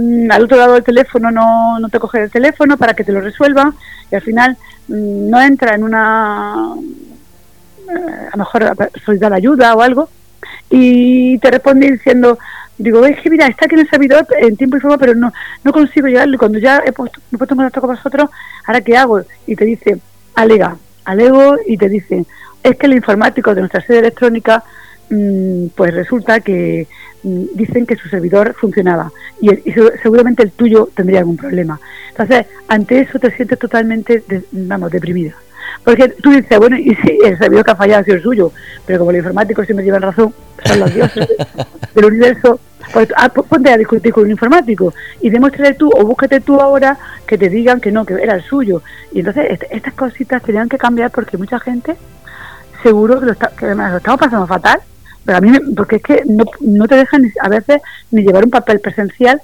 Mm, 0.00 0.30
al 0.30 0.44
otro 0.44 0.56
lado 0.56 0.74
del 0.74 0.84
teléfono 0.84 1.32
no, 1.32 1.80
no 1.80 1.88
te 1.88 1.98
coge 1.98 2.22
el 2.22 2.30
teléfono 2.30 2.76
para 2.76 2.94
que 2.94 3.02
te 3.02 3.10
lo 3.10 3.20
resuelva 3.20 3.72
y 4.12 4.14
al 4.14 4.22
final 4.22 4.56
mm, 4.86 5.28
no 5.28 5.40
entra 5.40 5.74
en 5.74 5.82
una 5.82 6.74
eh, 7.88 8.28
a 8.32 8.36
lo 8.36 8.38
mejor 8.38 8.76
solicitar 9.04 9.32
ayuda 9.32 9.74
o 9.74 9.82
algo 9.82 10.08
y 10.70 11.36
te 11.38 11.50
responde 11.50 11.90
diciendo 11.90 12.38
digo 12.76 13.04
es 13.06 13.18
que 13.20 13.30
mira 13.30 13.48
está 13.48 13.64
aquí 13.64 13.74
en 13.74 13.80
el 13.80 13.90
servidor 13.90 14.24
en 14.38 14.56
tiempo 14.56 14.76
y 14.76 14.80
forma 14.80 14.98
pero 14.98 15.16
no 15.16 15.32
no 15.64 15.72
consigo 15.72 16.06
llegarlo 16.06 16.36
y 16.36 16.38
cuando 16.38 16.60
ya 16.60 16.80
he 16.86 16.92
puesto, 16.92 17.20
me 17.32 17.36
he 17.36 17.38
puesto 17.38 17.54
en 17.54 17.58
contacto 17.58 17.80
con 17.80 17.96
vosotros 17.96 18.30
ahora 18.66 18.80
qué 18.82 18.96
hago 18.96 19.22
y 19.48 19.56
te 19.56 19.64
dice 19.64 19.98
alega 20.36 20.76
alego 21.08 21.56
y 21.66 21.76
te 21.76 21.88
dice 21.88 22.24
es 22.62 22.76
que 22.76 22.86
el 22.86 22.94
informático 22.94 23.54
de 23.54 23.60
nuestra 23.60 23.80
sede 23.80 24.00
electrónica 24.00 24.64
Mm, 25.10 25.68
pues 25.74 25.94
resulta 25.94 26.40
que 26.40 26.86
mm, 27.22 27.44
dicen 27.54 27.86
que 27.86 27.96
su 27.96 28.08
servidor 28.08 28.54
funcionaba 28.54 29.10
y, 29.40 29.48
seguramente 30.02 30.42
el 30.42 30.50
tuyo 30.50 30.90
tendría 30.94 31.20
algún 31.20 31.36
problema. 31.36 31.80
Entonces, 32.10 32.46
ante 32.68 33.00
eso 33.00 33.18
te 33.18 33.30
sientes 33.30 33.58
totalmente, 33.58 34.22
vamos, 34.52 34.90
deprimida. 34.90 35.34
Porque 35.84 36.08
tú 36.08 36.30
dices, 36.30 36.58
bueno, 36.58 36.76
y 36.76 36.94
si 36.96 37.18
el 37.24 37.38
servidor 37.38 37.64
que 37.64 37.70
ha 37.70 37.76
fallado 37.76 38.00
ha 38.00 38.04
sido 38.04 38.16
el 38.16 38.22
suyo, 38.22 38.52
pero 38.86 39.00
como 39.00 39.12
los 39.12 39.18
informáticos 39.18 39.66
siempre 39.66 39.84
llevan 39.84 40.02
razón, 40.02 40.34
son 40.64 40.80
los 40.80 40.94
dioses 40.94 41.28
del 41.94 42.04
universo, 42.04 42.60
pues 42.92 43.08
ah, 43.16 43.28
ponte 43.28 43.70
a 43.70 43.76
discutir 43.76 44.12
con 44.12 44.24
un 44.24 44.30
informático 44.30 44.94
y 45.20 45.30
demuéstrale 45.30 45.74
tú 45.74 45.90
o 45.94 46.04
búsquete 46.04 46.40
tú 46.40 46.60
ahora 46.60 46.96
que 47.26 47.36
te 47.36 47.48
digan 47.48 47.80
que 47.80 47.92
no, 47.92 48.04
que 48.04 48.14
era 48.14 48.34
el 48.34 48.42
suyo. 48.42 48.82
Y 49.12 49.20
entonces 49.20 49.58
estas 49.70 49.94
cositas 49.94 50.42
tenían 50.42 50.68
que 50.68 50.78
cambiar 50.78 51.10
porque 51.10 51.36
mucha 51.36 51.58
gente 51.60 51.96
seguro 52.82 53.20
que 53.20 53.26
lo, 53.26 53.32
está, 53.32 53.48
que 53.48 53.74
lo 53.74 53.96
estamos 53.96 54.20
pasando 54.20 54.46
fatal 54.46 54.80
pero 55.28 55.36
a 55.36 55.40
mí, 55.42 55.52
porque 55.76 55.96
es 55.96 56.02
que 56.02 56.22
no, 56.24 56.44
no 56.60 56.88
te 56.88 56.96
dejan 56.96 57.30
a 57.42 57.50
veces 57.50 57.82
ni 58.10 58.22
llevar 58.22 58.46
un 58.46 58.50
papel 58.50 58.80
presencial, 58.80 59.42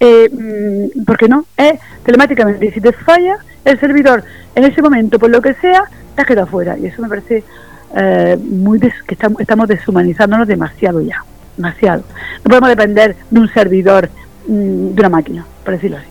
eh, 0.00 0.28
mm, 0.30 1.04
porque 1.04 1.28
no, 1.28 1.44
es 1.56 1.80
telemáticamente. 2.04 2.72
Si 2.72 2.80
te 2.80 2.92
falla 2.92 3.38
el 3.64 3.78
servidor 3.80 4.24
en 4.54 4.64
ese 4.64 4.82
momento, 4.82 5.18
por 5.18 5.30
lo 5.30 5.40
que 5.40 5.54
sea, 5.54 5.84
te 6.14 6.22
has 6.22 6.26
quedado 6.26 6.46
fuera. 6.46 6.78
Y 6.78 6.86
eso 6.86 7.02
me 7.02 7.08
parece 7.08 7.44
eh, 7.96 8.38
muy 8.40 8.80
que 8.80 8.92
estamos, 9.08 9.40
estamos 9.40 9.68
deshumanizándonos 9.68 10.46
demasiado 10.46 11.00
ya, 11.00 11.24
demasiado. 11.56 12.04
No 12.44 12.50
podemos 12.50 12.68
depender 12.70 13.16
de 13.30 13.40
un 13.40 13.48
servidor, 13.52 14.08
mm, 14.46 14.94
de 14.94 15.00
una 15.00 15.08
máquina, 15.08 15.46
por 15.64 15.74
decirlo 15.74 15.98
así. 15.98 16.06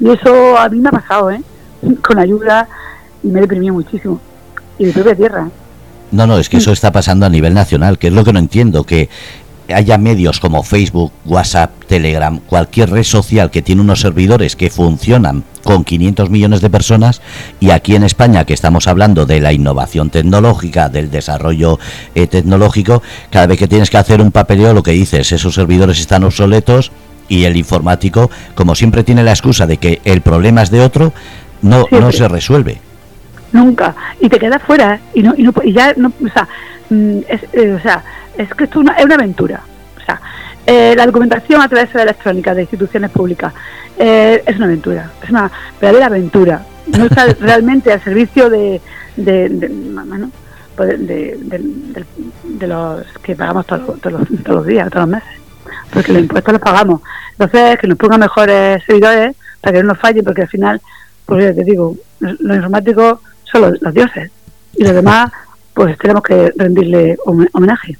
Y 0.00 0.10
eso 0.10 0.58
a 0.58 0.68
mí 0.68 0.80
me 0.80 0.88
ha 0.88 0.92
pasado, 0.92 1.30
¿eh? 1.30 1.40
Con 2.02 2.18
ayuda 2.18 2.68
y 3.22 3.28
me 3.28 3.40
deprimió 3.40 3.72
muchísimo. 3.72 4.20
Y 4.78 4.86
de 4.86 4.92
propia 4.92 5.14
tierra, 5.14 5.46
¿eh? 5.46 5.50
No, 6.12 6.26
no, 6.26 6.38
es 6.38 6.48
que 6.48 6.56
eso 6.56 6.72
está 6.72 6.90
pasando 6.90 7.26
a 7.26 7.28
nivel 7.28 7.54
nacional, 7.54 7.96
que 7.98 8.08
es 8.08 8.12
lo 8.12 8.24
que 8.24 8.32
no 8.32 8.40
entiendo, 8.40 8.82
que 8.82 9.08
haya 9.74 9.98
medios 9.98 10.40
como 10.40 10.62
Facebook, 10.62 11.12
WhatsApp, 11.24 11.70
Telegram, 11.86 12.38
cualquier 12.38 12.90
red 12.90 13.04
social 13.04 13.50
que 13.50 13.62
tiene 13.62 13.82
unos 13.82 14.00
servidores 14.00 14.56
que 14.56 14.70
funcionan 14.70 15.44
con 15.64 15.84
500 15.84 16.30
millones 16.30 16.60
de 16.60 16.70
personas 16.70 17.20
y 17.60 17.70
aquí 17.70 17.94
en 17.94 18.04
España 18.04 18.44
que 18.44 18.54
estamos 18.54 18.86
hablando 18.86 19.26
de 19.26 19.40
la 19.40 19.52
innovación 19.52 20.10
tecnológica, 20.10 20.88
del 20.88 21.10
desarrollo 21.10 21.78
eh, 22.14 22.26
tecnológico, 22.26 23.02
cada 23.30 23.46
vez 23.46 23.58
que 23.58 23.68
tienes 23.68 23.90
que 23.90 23.98
hacer 23.98 24.20
un 24.20 24.32
papeleo 24.32 24.74
lo 24.74 24.82
que 24.82 24.92
dices, 24.92 25.32
esos 25.32 25.54
servidores 25.54 26.00
están 26.00 26.24
obsoletos 26.24 26.92
y 27.28 27.44
el 27.44 27.56
informático, 27.56 28.30
como 28.54 28.74
siempre 28.74 29.04
tiene 29.04 29.22
la 29.22 29.30
excusa 29.30 29.66
de 29.66 29.76
que 29.76 30.00
el 30.04 30.20
problema 30.20 30.62
es 30.62 30.70
de 30.70 30.80
otro, 30.80 31.12
no, 31.62 31.86
no 31.90 32.12
se 32.12 32.26
resuelve. 32.28 32.80
Nunca. 33.52 33.94
Y 34.20 34.28
te 34.28 34.38
quedas 34.38 34.62
fuera 34.62 34.94
¿eh? 34.94 35.00
y, 35.14 35.22
no, 35.22 35.34
y, 35.36 35.42
no, 35.42 35.52
y 35.62 35.72
ya 35.72 35.92
no, 35.96 36.12
o 36.24 36.28
sea, 36.28 36.48
mm, 36.88 37.18
es, 37.28 37.42
eh, 37.52 37.72
o 37.72 37.80
sea, 37.80 38.04
es 38.36 38.52
que 38.54 38.64
esto 38.64 38.80
es 38.80 38.84
una, 38.84 38.92
es 38.94 39.04
una 39.04 39.16
aventura. 39.16 39.60
O 40.00 40.04
sea, 40.04 40.20
eh, 40.66 40.94
la 40.96 41.06
documentación 41.06 41.60
a 41.60 41.68
través 41.68 41.92
de 41.92 41.98
la 41.98 42.02
electrónica 42.04 42.54
de 42.54 42.62
instituciones 42.62 43.10
públicas 43.10 43.52
es 43.98 44.56
una 44.56 44.64
aventura, 44.64 45.10
es 45.22 45.28
una 45.28 45.50
verdadera 45.78 46.06
aventura. 46.06 46.62
No 46.86 47.04
está 47.04 47.26
realmente 47.40 47.92
al 47.92 48.02
servicio 48.02 48.48
de, 48.48 48.80
de, 49.16 49.48
de, 49.50 49.70
pues 50.74 50.98
de, 51.06 52.66
los 52.66 53.04
que 53.22 53.36
pagamos 53.36 53.66
todos, 53.66 54.00
todos, 54.00 54.20
los, 54.20 54.42
todos 54.42 54.56
los 54.56 54.66
días, 54.66 54.88
todos 54.88 55.06
los 55.06 55.16
meses, 55.16 55.40
porque 55.92 56.12
los 56.12 56.22
impuestos 56.22 56.52
los 56.52 56.62
pagamos. 56.62 57.02
Entonces, 57.32 57.78
que 57.78 57.86
nos 57.88 57.98
pongan 57.98 58.20
mejores 58.20 58.82
servidores 58.84 59.36
para 59.60 59.74
que 59.74 59.82
no 59.82 59.88
nos 59.88 59.98
falle, 59.98 60.22
porque 60.22 60.42
al 60.42 60.48
final, 60.48 60.80
pues 61.26 61.44
ya 61.44 61.54
te 61.54 61.64
digo, 61.64 61.96
los 62.20 62.56
informáticos 62.56 63.18
son 63.50 63.78
los, 63.80 63.94
dioses 63.94 64.30
y 64.76 64.84
los 64.84 64.94
demás, 64.94 65.32
pues 65.74 65.96
tenemos 65.98 66.22
que 66.22 66.52
rendirle 66.56 67.16
homenaje. 67.24 67.96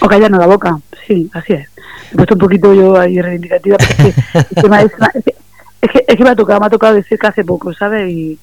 O 0.00 0.08
callarnos 0.08 0.40
la 0.40 0.46
boca, 0.46 0.78
sí, 1.06 1.30
así 1.32 1.52
es. 1.52 1.68
He 2.12 2.16
puesto 2.16 2.34
un 2.34 2.40
poquito 2.40 2.74
yo 2.74 2.98
ahí 2.98 3.20
reivindicativa, 3.20 3.76
pero 3.78 4.08
es 4.08 4.14
que, 4.14 5.34
es, 5.82 5.90
que, 5.90 6.16
que, 6.16 6.24
me 6.24 6.30
ha 6.30 6.36
tocado, 6.36 6.60
me 6.60 6.66
ha 6.66 6.70
tocado 6.70 6.94
decir 6.94 7.18
que 7.18 7.26
hace 7.26 7.44
poco, 7.44 7.72
¿sabes? 7.74 8.10
Y, 8.10 8.38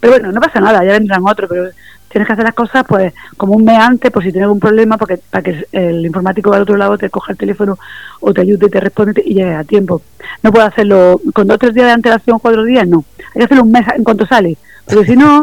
pero 0.00 0.12
bueno, 0.12 0.32
no 0.32 0.40
pasa 0.40 0.60
nada, 0.60 0.84
ya 0.84 0.92
vendrán 0.92 1.22
otros, 1.26 1.48
pero 1.48 1.70
tienes 2.08 2.26
que 2.26 2.32
hacer 2.32 2.44
las 2.44 2.54
cosas 2.54 2.84
pues 2.88 3.12
como 3.36 3.54
un 3.54 3.64
mes 3.64 3.78
antes 3.78 4.10
por 4.10 4.22
si 4.22 4.30
tienes 4.30 4.44
algún 4.44 4.60
problema 4.60 4.96
porque 4.96 5.18
para 5.30 5.42
que 5.42 5.66
el 5.72 6.06
informático 6.06 6.52
al 6.52 6.62
otro 6.62 6.76
lado 6.76 6.96
te 6.96 7.10
coja 7.10 7.32
el 7.32 7.38
teléfono 7.38 7.78
o 8.20 8.32
te 8.32 8.40
ayude, 8.40 8.68
te 8.68 8.80
responde 8.80 9.22
y 9.24 9.34
llegue 9.34 9.54
a 9.54 9.64
tiempo. 9.64 10.02
No 10.42 10.52
puedo 10.52 10.66
hacerlo 10.66 11.20
con 11.34 11.46
dos 11.46 11.58
tres 11.58 11.74
días 11.74 11.86
de 11.86 11.92
antelación, 11.92 12.38
cuatro 12.38 12.64
días, 12.64 12.86
no. 12.86 13.04
Hay 13.18 13.40
que 13.40 13.44
hacerlo 13.44 13.64
un 13.64 13.72
mes 13.72 13.84
en 13.94 14.04
cuanto 14.04 14.26
sale, 14.26 14.56
porque 14.88 15.12
si 15.12 15.16
no, 15.16 15.42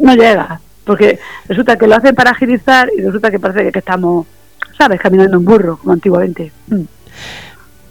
no 0.00 0.14
llega 0.14 0.60
porque 0.90 1.20
resulta 1.46 1.76
que 1.76 1.86
lo 1.86 1.94
hacen 1.94 2.16
para 2.16 2.32
agilizar 2.32 2.88
y 2.96 3.00
resulta 3.00 3.30
que 3.30 3.38
parece 3.38 3.70
que, 3.70 3.78
estamos, 3.78 4.26
¿sabes?, 4.76 5.00
caminando 5.00 5.36
en 5.36 5.44
burro, 5.44 5.76
como 5.76 5.92
antiguamente. 5.92 6.50
Mm. 6.66 6.80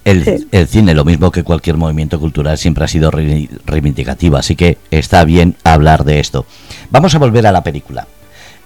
El, 0.04 0.68
cine, 0.68 0.94
lo 0.94 1.06
mismo 1.06 1.32
que 1.32 1.44
cualquier 1.44 1.78
movimiento 1.78 2.20
cultural, 2.20 2.58
siempre 2.58 2.84
ha 2.84 2.88
sido 2.90 3.10
reivindicativo, 3.10 4.36
así 4.36 4.58
que 4.58 4.80
está 4.92 5.24
bien 5.24 5.56
hablar 5.64 6.04
de 6.04 6.20
esto. 6.20 6.46
Vamos 6.90 7.16
a 7.16 7.20
volver 7.20 7.48
a 7.48 7.54
la 7.54 7.64
película. 7.64 8.06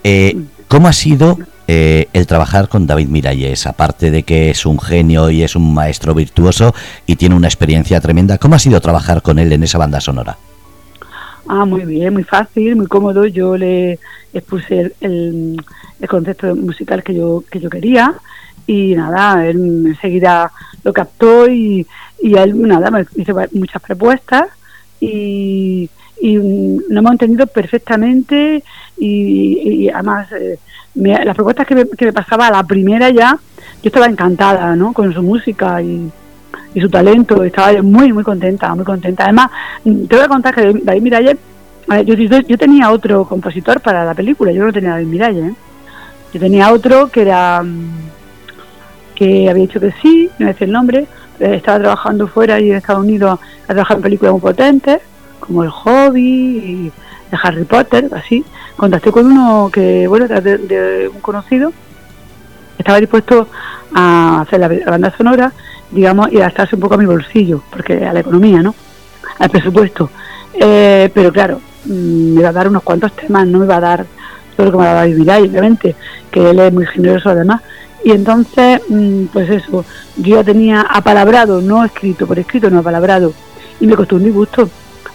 Eh, 0.03 0.33
mm. 0.35 0.43
¿Cómo 0.67 0.87
ha 0.87 0.93
sido 0.93 1.37
eh, 1.67 2.07
el 2.13 2.25
trabajar 2.25 2.69
con 2.69 2.87
David 2.87 3.09
Miralles? 3.09 3.67
Aparte 3.67 4.09
de 4.09 4.23
que 4.23 4.49
es 4.49 4.65
un 4.65 4.79
genio 4.79 5.29
y 5.29 5.43
es 5.43 5.55
un 5.55 5.75
maestro 5.75 6.15
virtuoso 6.15 6.73
y 7.05 7.17
tiene 7.17 7.35
una 7.35 7.47
experiencia 7.47 8.01
tremenda, 8.01 8.39
¿cómo 8.39 8.55
ha 8.55 8.59
sido 8.59 8.81
trabajar 8.81 9.21
con 9.21 9.37
él 9.37 9.53
en 9.53 9.61
esa 9.61 9.77
banda 9.77 10.01
sonora? 10.01 10.37
Ah, 11.47 11.65
muy 11.65 11.85
bien, 11.85 12.13
muy 12.13 12.23
fácil, 12.23 12.75
muy 12.75 12.87
cómodo. 12.87 13.25
Yo 13.25 13.57
le 13.57 13.99
expuse 14.33 14.93
el, 15.01 15.61
el, 15.99 16.07
concepto 16.07 16.55
musical 16.55 17.03
que 17.03 17.13
yo, 17.13 17.43
que 17.49 17.59
yo 17.59 17.69
quería 17.69 18.13
y 18.65 18.95
nada, 18.95 19.45
él 19.45 19.87
enseguida 19.87 20.51
lo 20.83 20.93
captó 20.93 21.49
y, 21.49 21.85
y 22.21 22.35
él 22.35 22.61
nada, 22.61 22.89
me 22.91 23.05
hizo 23.15 23.35
muchas 23.51 23.81
propuestas 23.81 24.49
y, 24.99 25.89
y 26.21 26.35
nos 26.35 26.97
hemos 26.97 27.11
entendido 27.11 27.47
perfectamente 27.47 28.63
y, 28.97 29.89
además 29.89 30.31
eh, 30.31 30.57
las 30.95 31.35
propuestas 31.35 31.67
que 31.67 31.75
me, 31.75 31.85
que 31.85 32.05
me 32.05 32.13
pasaba 32.13 32.47
a 32.47 32.51
la 32.51 32.63
primera 32.63 33.09
ya, 33.09 33.37
yo 33.81 33.87
estaba 33.87 34.05
encantada 34.05 34.75
¿no? 34.75 34.93
con 34.93 35.13
su 35.13 35.21
música 35.21 35.81
y 35.81 36.09
y 36.73 36.81
su 36.81 36.89
talento. 36.89 37.43
Estaba 37.43 37.81
muy, 37.81 38.11
muy 38.13 38.23
contenta, 38.23 38.73
muy 38.75 38.85
contenta. 38.85 39.25
Además, 39.25 39.49
te 39.83 40.15
voy 40.15 40.25
a 40.25 40.27
contar 40.27 40.55
que 40.55 40.73
David 40.83 41.01
Miralles, 41.01 41.37
yo, 42.05 42.13
yo, 42.15 42.57
tenía 42.57 42.91
otro 42.91 43.25
compositor 43.25 43.81
para 43.81 44.05
la 44.05 44.13
película, 44.13 44.51
yo 44.51 44.65
no 44.65 44.73
tenía 44.73 44.91
David 44.91 45.07
Miralles. 45.07 45.51
¿eh? 45.51 45.55
Yo 46.33 46.39
tenía 46.39 46.71
otro 46.71 47.09
que 47.09 47.21
era 47.21 47.61
mm, 47.61 47.91
que 49.15 49.49
había 49.49 49.61
dicho 49.63 49.79
que 49.79 49.93
sí, 50.01 50.29
no 50.39 50.47
decir 50.47 50.67
el 50.67 50.71
nombre, 50.71 51.07
estaba 51.39 51.79
trabajando 51.79 52.27
fuera 52.27 52.59
y 52.59 52.71
en 52.71 52.77
Estados 52.77 53.03
Unidos 53.03 53.39
ha 53.63 53.67
trabajado 53.67 53.99
en 53.99 54.03
películas 54.03 54.33
muy 54.33 54.41
potentes, 54.41 55.01
como 55.39 55.63
El 55.63 55.69
Hobby 55.69 56.57
y 56.57 56.91
de 57.31 57.37
Harry 57.41 57.65
Potter, 57.65 58.09
así. 58.13 58.43
Contacté 58.77 59.11
con 59.11 59.27
uno 59.27 59.69
que, 59.71 60.07
bueno, 60.07 60.27
de, 60.27 60.57
de 60.57 61.11
un 61.13 61.19
conocido, 61.19 61.71
estaba 62.77 62.99
dispuesto 62.99 63.47
a 63.93 64.41
hacer 64.41 64.59
la 64.59 64.67
banda 64.67 65.13
sonora 65.15 65.53
digamos, 65.93 66.31
y 66.31 66.37
adaptarse 66.37 66.75
un 66.75 66.81
poco 66.81 66.95
a 66.95 66.97
mi 66.97 67.05
bolsillo, 67.05 67.63
porque 67.69 68.05
a 68.05 68.13
la 68.13 68.19
economía, 68.19 68.61
¿no? 68.61 68.75
Al 69.39 69.49
presupuesto. 69.49 70.09
Eh, 70.53 71.09
pero 71.13 71.31
claro, 71.31 71.61
mm, 71.85 72.35
me 72.35 72.43
va 72.43 72.49
a 72.49 72.53
dar 72.53 72.67
unos 72.67 72.83
cuantos 72.83 73.13
temas, 73.15 73.47
no 73.47 73.59
me 73.59 73.65
va 73.65 73.77
a 73.77 73.81
dar 73.81 74.05
todo 74.55 74.67
lo 74.67 74.71
que 74.71 74.77
me 74.77 74.83
va 74.83 75.01
a 75.01 75.05
vivir 75.05 75.31
ahí, 75.31 75.43
obviamente, 75.43 75.95
que 76.31 76.49
él 76.49 76.59
es 76.59 76.73
muy 76.73 76.85
generoso 76.85 77.29
además. 77.29 77.61
Y 78.03 78.11
entonces, 78.11 78.81
mm, 78.89 79.25
pues 79.25 79.49
eso, 79.49 79.85
yo 80.17 80.35
ya 80.35 80.43
tenía 80.43 80.81
apalabrado, 80.81 81.61
no 81.61 81.85
escrito, 81.85 82.27
por 82.27 82.37
escrito, 82.37 82.69
no 82.69 82.79
apalabrado, 82.79 83.33
y 83.79 83.87
me 83.87 83.95
costó 83.95 84.17
un 84.17 84.25
disgusto, 84.25 84.69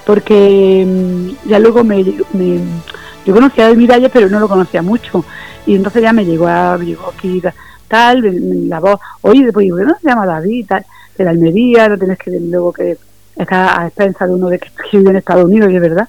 porque 0.06 0.86
mm, 0.86 1.48
ya 1.48 1.58
luego 1.58 1.84
me, 1.84 2.02
yo 2.02 3.34
conocía 3.34 3.68
a 3.68 3.74
Miralles, 3.74 4.10
pero 4.12 4.28
no 4.28 4.40
lo 4.40 4.48
conocía 4.48 4.82
mucho, 4.82 5.24
y 5.66 5.74
entonces 5.74 6.02
ya 6.02 6.12
me 6.12 6.24
llegó 6.24 6.48
a, 6.48 6.78
llegó 6.78 7.12
aquí 7.14 7.42
tal, 7.88 8.68
la 8.68 8.80
voz, 8.80 9.00
oye, 9.22 9.44
después 9.44 9.64
digo, 9.64 9.78
¿no 9.78 9.96
se 10.00 10.08
llama 10.08 10.26
David? 10.26 10.66
Tal, 10.66 10.86
de 11.16 11.24
la 11.24 11.30
Almería, 11.30 11.88
no 11.88 11.98
tienes 11.98 12.18
que 12.18 12.30
luego 12.38 12.72
que 12.72 12.96
está 13.36 13.80
a 13.80 13.86
expensa 13.86 14.26
de 14.26 14.34
uno 14.34 14.48
de 14.48 14.58
que, 14.60 14.68
vive 14.92 15.10
en 15.10 15.16
Estados 15.16 15.44
Unidos, 15.44 15.70
y 15.70 15.76
es 15.76 15.82
verdad, 15.82 16.08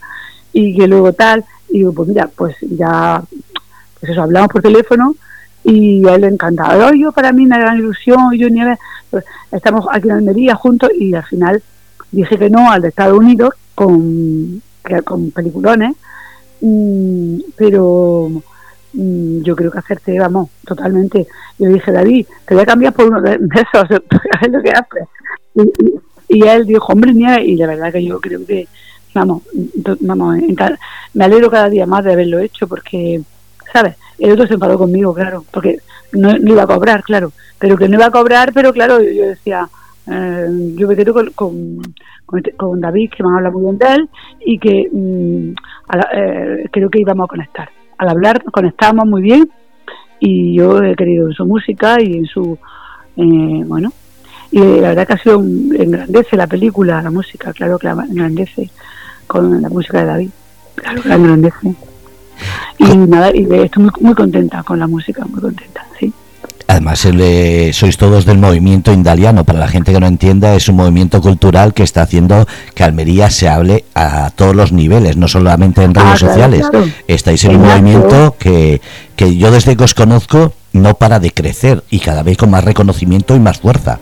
y 0.53 0.77
que 0.77 0.87
luego 0.87 1.13
tal, 1.13 1.43
y 1.69 1.79
digo, 1.79 1.93
pues 1.93 2.09
mira, 2.09 2.29
pues 2.35 2.55
ya, 2.61 3.21
pues 3.99 4.11
eso, 4.11 4.21
hablamos 4.21 4.49
por 4.49 4.61
teléfono, 4.61 5.15
y 5.63 6.07
a 6.07 6.15
él 6.15 6.21
le 6.21 6.27
encantaba. 6.27 6.91
Yo, 6.95 7.11
para 7.11 7.31
mí, 7.31 7.45
una 7.45 7.59
gran 7.59 7.77
ilusión, 7.77 8.33
yo 8.33 8.49
ni 8.49 8.61
pues, 9.09 9.25
estamos 9.51 9.85
aquí 9.91 10.07
en 10.07 10.15
Almería 10.15 10.55
juntos, 10.55 10.89
y 10.97 11.13
al 11.13 11.25
final 11.25 11.61
dije 12.11 12.37
que 12.37 12.49
no 12.49 12.71
al 12.71 12.81
de 12.81 12.89
Estados 12.89 13.17
Unidos 13.17 13.53
con, 13.75 14.61
con 15.03 15.31
peliculones, 15.31 15.95
mm, 16.61 17.39
pero 17.55 18.31
yo 18.99 19.55
creo 19.55 19.71
que 19.71 19.79
hacerte, 19.79 20.19
vamos, 20.19 20.49
totalmente. 20.65 21.27
Yo 21.57 21.69
dije, 21.69 21.91
David, 21.91 22.25
te 22.45 22.53
voy 22.53 22.63
a 22.63 22.67
cambiar 22.67 22.93
por 22.93 23.05
uno 23.05 23.21
de, 23.21 23.35
esos, 23.35 23.89
es 24.41 24.51
lo 24.51 24.61
que 24.61 24.71
haces. 24.71 25.07
Y, 26.27 26.45
él 26.45 26.65
dijo, 26.65 26.93
hombre, 26.93 27.13
mía, 27.13 27.41
y 27.41 27.55
la 27.55 27.67
verdad 27.67 27.91
que 27.91 28.03
yo 28.03 28.19
creo 28.19 28.45
que, 28.45 28.67
vamos, 29.13 29.43
vamos, 30.01 30.37
me 31.13 31.25
alegro 31.25 31.49
cada 31.49 31.69
día 31.69 31.85
más 31.85 32.03
de 32.03 32.13
haberlo 32.13 32.39
hecho 32.39 32.67
porque, 32.67 33.21
¿sabes? 33.71 33.95
El 34.17 34.33
otro 34.33 34.47
se 34.47 34.55
enfadó 34.55 34.77
conmigo, 34.77 35.13
claro, 35.13 35.45
porque 35.51 35.79
no, 36.11 36.35
iba 36.35 36.63
a 36.63 36.67
cobrar, 36.67 37.03
claro, 37.03 37.31
pero 37.57 37.77
que 37.77 37.87
no 37.87 37.95
iba 37.95 38.07
a 38.07 38.11
cobrar, 38.11 38.51
pero 38.53 38.73
claro, 38.73 39.01
yo, 39.01 39.27
decía, 39.27 39.69
eh, 40.07 40.47
yo 40.75 40.87
me 40.87 40.95
quedo 40.95 41.13
con, 41.13 41.81
con, 42.25 42.39
este, 42.39 42.53
David, 42.59 43.11
que 43.15 43.23
me 43.23 43.35
habla 43.35 43.49
muy 43.49 43.63
bien 43.63 43.77
de 43.77 43.87
él, 43.87 44.09
y 44.45 44.59
que 44.59 44.89
mm, 44.91 45.53
eh, 46.13 46.69
creo 46.71 46.89
que 46.89 47.01
íbamos 47.01 47.25
a 47.25 47.27
conectar 47.27 47.78
al 47.99 48.09
hablar 48.09 48.43
conectamos 48.45 49.05
muy 49.05 49.21
bien 49.21 49.51
y 50.19 50.55
yo 50.55 50.81
he 50.81 50.95
querido 50.95 51.27
en 51.27 51.33
su 51.33 51.45
música 51.45 52.01
y 52.01 52.17
en 52.17 52.25
su, 52.25 52.57
eh, 53.17 53.63
bueno, 53.65 53.91
y 54.51 54.59
la 54.59 54.89
verdad 54.89 55.05
que 55.05 55.13
ha 55.13 55.17
sido, 55.17 55.39
engrandece 55.39 56.35
la 56.37 56.47
película, 56.47 57.01
la 57.01 57.11
música, 57.11 57.53
claro 57.53 57.77
que 57.77 57.87
la 57.87 58.05
engrandece 58.09 58.71
con 59.27 59.61
la 59.61 59.69
música 59.69 59.99
de 59.99 60.05
David, 60.05 60.29
claro 60.75 61.01
que 61.01 61.09
la 61.09 61.15
engrandece. 61.15 61.75
Y 62.77 62.95
nada, 62.95 63.35
y 63.35 63.43
estoy 63.53 63.83
muy, 63.83 63.91
muy 63.99 64.15
contenta 64.15 64.63
con 64.63 64.79
la 64.79 64.87
música, 64.87 65.25
muy 65.25 65.41
contenta, 65.41 65.85
sí. 65.99 66.13
Además, 66.69 66.99
sois 66.99 67.97
todos 67.97 68.25
del 68.25 68.37
movimiento 68.37 68.93
indaliano. 68.93 69.43
Para 69.43 69.57
la 69.57 69.67
gente 69.67 69.91
que 69.91 69.99
no 69.99 70.05
entienda, 70.05 70.53
es 70.53 70.69
un 70.69 70.75
movimiento 70.75 71.19
cultural 71.19 71.73
que 71.73 71.81
está 71.81 72.03
haciendo 72.03 72.45
que 72.75 72.83
Almería 72.83 73.31
se 73.31 73.49
hable 73.49 73.85
a 73.95 74.29
todos 74.29 74.55
los 74.55 74.71
niveles, 74.71 75.17
no 75.17 75.27
solamente 75.27 75.83
en 75.83 75.95
redes 75.95 76.11
ah, 76.13 76.17
sociales. 76.17 76.69
Estáis 77.07 77.43
en 77.45 77.55
un 77.55 77.63
movimiento 77.63 78.35
que, 78.37 78.81
que 79.15 79.35
yo 79.35 79.49
desde 79.49 79.75
que 79.75 79.83
os 79.83 79.95
conozco 79.95 80.53
no 80.71 80.93
para 80.93 81.19
de 81.19 81.31
crecer 81.31 81.83
y 81.89 82.01
cada 82.01 82.21
vez 82.21 82.37
con 82.37 82.51
más 82.51 82.63
reconocimiento 82.63 83.35
y 83.35 83.39
más 83.39 83.57
fuerza. 83.57 83.97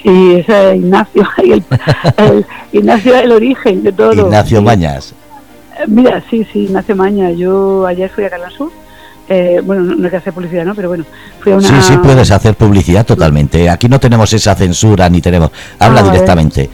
Sí, 0.00 0.36
ese 0.36 0.70
es 0.70 0.76
Ignacio, 0.76 1.28
el, 1.38 1.64
el, 2.18 2.46
Ignacio 2.70 3.16
es 3.16 3.24
el 3.24 3.32
origen 3.32 3.82
de 3.82 3.90
todo. 3.90 4.12
Ignacio 4.12 4.62
Mañas. 4.62 5.12
Mira, 5.88 6.22
sí, 6.30 6.46
sí, 6.52 6.66
Ignacio 6.66 6.94
Mañas. 6.94 7.36
Yo 7.36 7.84
ayer 7.84 8.08
fui 8.08 8.22
a 8.22 8.50
Sur 8.50 8.70
eh, 9.32 9.60
bueno, 9.62 9.82
no 9.82 10.04
hay 10.04 10.10
que 10.10 10.16
hacer 10.16 10.32
publicidad, 10.32 10.64
¿no? 10.64 10.74
Pero 10.74 10.88
bueno, 10.88 11.04
fui 11.38 11.52
a 11.52 11.56
una... 11.56 11.68
Sí, 11.68 11.74
sí, 11.80 11.96
puedes 12.02 12.32
hacer 12.32 12.56
publicidad 12.56 13.06
totalmente. 13.06 13.70
Aquí 13.70 13.88
no 13.88 14.00
tenemos 14.00 14.32
esa 14.32 14.56
censura 14.56 15.08
ni 15.08 15.20
tenemos... 15.20 15.52
Habla 15.78 16.00
Ah, 16.00 16.10
directamente. 16.10 16.68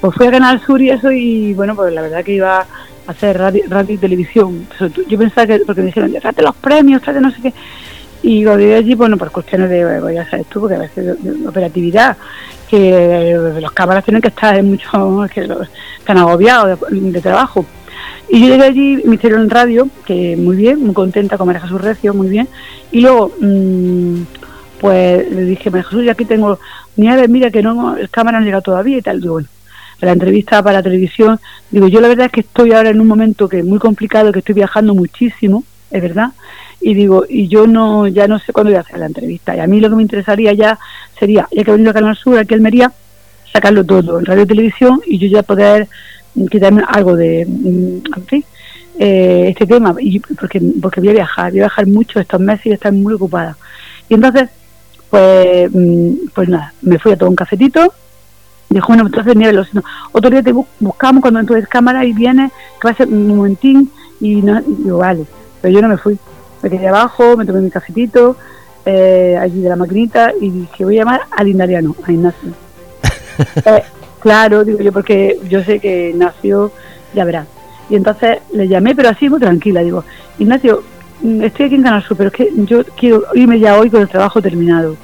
Pues 0.00 0.14
fui 0.16 0.26
a 0.26 0.30
Canal 0.30 0.64
Sur 0.64 0.80
y 0.80 0.88
eso 0.88 1.12
y 1.12 1.52
bueno, 1.52 1.74
pues 1.74 1.92
la 1.92 2.00
verdad 2.00 2.24
que 2.24 2.32
iba 2.32 2.60
a 2.60 2.66
hacer 3.06 3.36
radio, 3.36 3.64
radio 3.68 3.94
y 3.96 3.98
televisión. 3.98 4.66
Yo 5.08 5.18
pensaba 5.18 5.46
que, 5.46 5.58
porque 5.58 5.82
me 5.82 5.88
dijeron, 5.88 6.10
trate 6.14 6.40
los 6.40 6.56
premios, 6.56 7.02
trate 7.02 7.20
no 7.20 7.30
sé 7.30 7.42
qué. 7.42 7.54
Y 8.22 8.44
cuando 8.44 8.62
llegué 8.62 8.76
allí, 8.76 8.94
bueno, 8.94 9.18
por 9.18 9.30
cuestiones 9.30 9.68
de, 9.68 9.98
pues 10.00 10.14
ya 10.14 10.30
sabes 10.30 10.46
tú, 10.46 10.60
porque 10.60 10.76
a 10.76 10.78
veces 10.78 11.22
de, 11.22 11.46
operatividad, 11.46 12.16
que 12.66 13.32
eh, 13.32 13.60
los 13.60 13.72
cámaras 13.72 14.04
tienen 14.04 14.22
que 14.22 14.28
estar 14.28 14.56
en 14.56 14.70
mucho, 14.70 15.26
que 15.34 15.46
están 15.98 16.16
agobiados 16.16 16.80
de, 16.90 17.00
de 17.12 17.20
trabajo. 17.20 17.66
Y 18.28 18.40
yo 18.40 18.46
llegué 18.48 18.64
allí, 18.64 19.02
me 19.04 19.16
hicieron 19.16 19.50
radio, 19.50 19.88
que 20.06 20.36
muy 20.36 20.56
bien, 20.56 20.80
muy 20.80 20.94
contenta 20.94 21.36
con 21.36 21.46
María 21.46 21.62
Jesús 21.62 21.80
Recio, 21.80 22.14
muy 22.14 22.28
bien. 22.28 22.48
Y 22.90 23.00
luego, 23.00 23.32
mm, 23.40 24.22
pues 24.80 25.30
le 25.30 25.42
dije, 25.42 25.70
María 25.70 25.84
Jesús, 25.84 26.04
ya 26.04 26.12
aquí 26.12 26.24
tengo 26.24 26.58
Nieves, 26.96 27.28
mira 27.28 27.50
que 27.50 27.62
no, 27.62 27.96
el 27.96 28.08
cámara 28.08 28.38
no 28.38 28.42
ha 28.42 28.46
llegado 28.46 28.62
todavía 28.62 28.98
y 28.98 29.02
tal. 29.02 29.20
Digo, 29.20 29.34
bueno, 29.34 29.48
la 30.00 30.12
entrevista 30.12 30.62
para 30.62 30.78
la 30.78 30.82
televisión, 30.82 31.40
digo, 31.70 31.88
yo 31.88 32.00
la 32.00 32.08
verdad 32.08 32.26
es 32.26 32.32
que 32.32 32.40
estoy 32.40 32.72
ahora 32.72 32.90
en 32.90 33.00
un 33.00 33.06
momento 33.06 33.48
que 33.48 33.60
es 33.60 33.64
muy 33.64 33.78
complicado, 33.78 34.32
que 34.32 34.40
estoy 34.40 34.54
viajando 34.54 34.94
muchísimo, 34.94 35.64
es 35.90 36.02
verdad, 36.02 36.30
y 36.80 36.94
digo, 36.94 37.24
y 37.28 37.48
yo 37.48 37.66
no, 37.66 38.06
ya 38.06 38.28
no 38.28 38.38
sé 38.38 38.52
cuándo 38.52 38.70
voy 38.70 38.76
a 38.76 38.80
hacer 38.80 38.98
la 38.98 39.06
entrevista. 39.06 39.56
Y 39.56 39.60
a 39.60 39.66
mí 39.66 39.80
lo 39.80 39.88
que 39.88 39.96
me 39.96 40.02
interesaría 40.02 40.52
ya 40.52 40.78
sería, 41.18 41.48
ya 41.50 41.64
que 41.64 41.70
he 41.70 41.74
venido 41.74 41.90
a 41.90 41.94
Canal 41.94 42.16
Sur, 42.16 42.38
aquí 42.38 42.54
a 42.54 42.56
Almería, 42.56 42.92
sacarlo 43.52 43.84
todo 43.84 44.18
en 44.18 44.26
radio 44.26 44.42
y 44.42 44.46
televisión 44.46 45.00
y 45.06 45.18
yo 45.18 45.28
ya 45.28 45.42
poder 45.42 45.88
quitarme 46.50 46.82
algo 46.86 47.16
de, 47.16 47.46
mm, 47.46 48.02
en 48.30 48.44
eh, 48.98 49.46
este 49.48 49.66
tema, 49.66 49.94
y 49.98 50.20
porque, 50.20 50.60
porque 50.80 51.00
voy 51.00 51.10
a 51.10 51.12
viajar, 51.12 51.50
voy 51.50 51.60
a 51.60 51.64
viajar 51.64 51.86
mucho 51.86 52.20
estos 52.20 52.40
meses 52.40 52.66
y 52.66 52.68
voy 52.68 52.72
a 52.72 52.76
estar 52.76 52.92
muy 52.92 53.14
ocupada. 53.14 53.56
Y 54.08 54.14
entonces, 54.14 54.50
pues, 55.10 55.68
mm, 55.72 56.10
pues 56.34 56.48
nada, 56.48 56.72
me 56.82 56.98
fui 56.98 57.12
a 57.12 57.16
tomar 57.16 57.30
un 57.30 57.36
cafetito, 57.36 57.92
dijo, 58.68 58.86
bueno, 58.88 59.06
entonces 59.06 59.34
Nieves, 59.36 59.54
lo 59.54 59.64
siento, 59.64 59.88
otro 60.12 60.30
día 60.30 60.42
te 60.42 60.52
bu- 60.54 60.66
buscamos 60.80 61.22
cuando 61.22 61.40
entonces 61.40 61.68
cámara 61.68 62.04
y 62.04 62.12
viene, 62.12 62.50
que 62.80 62.88
va 62.88 62.92
a 62.92 62.96
ser 62.96 63.08
un 63.08 63.26
momentín, 63.28 63.90
y, 64.20 64.36
no, 64.42 64.60
y 64.60 64.82
digo, 64.84 64.98
vale, 64.98 65.24
pero 65.60 65.74
yo 65.74 65.82
no 65.82 65.88
me 65.88 65.96
fui, 65.96 66.18
me 66.62 66.70
quedé 66.70 66.88
abajo, 66.88 67.36
me 67.36 67.44
tomé 67.44 67.60
mi 67.60 67.70
cafetito, 67.70 68.36
eh, 68.86 69.36
allí 69.40 69.60
de 69.60 69.68
la 69.68 69.76
maquinita, 69.76 70.32
y 70.40 70.50
dije, 70.50 70.84
voy 70.84 70.96
a 70.96 71.00
llamar 71.00 71.20
al 71.30 71.48
Indariano, 71.48 71.94
a 72.06 72.12
Ignacio. 72.12 72.50
claro, 74.24 74.64
digo 74.64 74.80
yo, 74.80 74.90
porque 74.90 75.38
yo 75.50 75.62
sé 75.62 75.78
que 75.80 76.08
Ignacio 76.08 76.72
ya 77.14 77.24
verá. 77.26 77.46
Y 77.90 77.94
entonces 77.96 78.38
le 78.54 78.66
llamé, 78.66 78.94
pero 78.94 79.10
así 79.10 79.28
muy 79.28 79.38
tranquila. 79.38 79.82
Digo, 79.82 80.02
Ignacio, 80.38 80.82
mm, 81.20 81.42
estoy 81.42 81.66
aquí 81.66 81.74
en 81.74 81.82
Canal 81.82 82.02
Sur, 82.02 82.16
pero 82.16 82.30
es 82.30 82.34
que 82.34 82.48
yo 82.64 82.82
quiero 82.96 83.24
irme 83.34 83.60
ya 83.60 83.78
hoy 83.78 83.90
con 83.90 84.00
el 84.00 84.08
trabajo 84.08 84.40
terminado. 84.40 84.96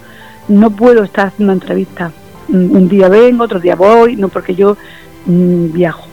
No 0.49 0.71
puedo 0.71 1.05
estar 1.05 1.27
haciendo 1.27 1.53
entrevistas. 1.53 2.13
Mm, 2.49 2.75
Un 2.77 2.89
día 2.89 3.09
vengo, 3.11 3.45
otro 3.45 3.61
día 3.61 3.77
voy, 3.77 4.17
no 4.17 4.31
porque 4.31 4.55
yo 4.55 4.79
mm, 5.27 5.73
viajo. 5.73 6.07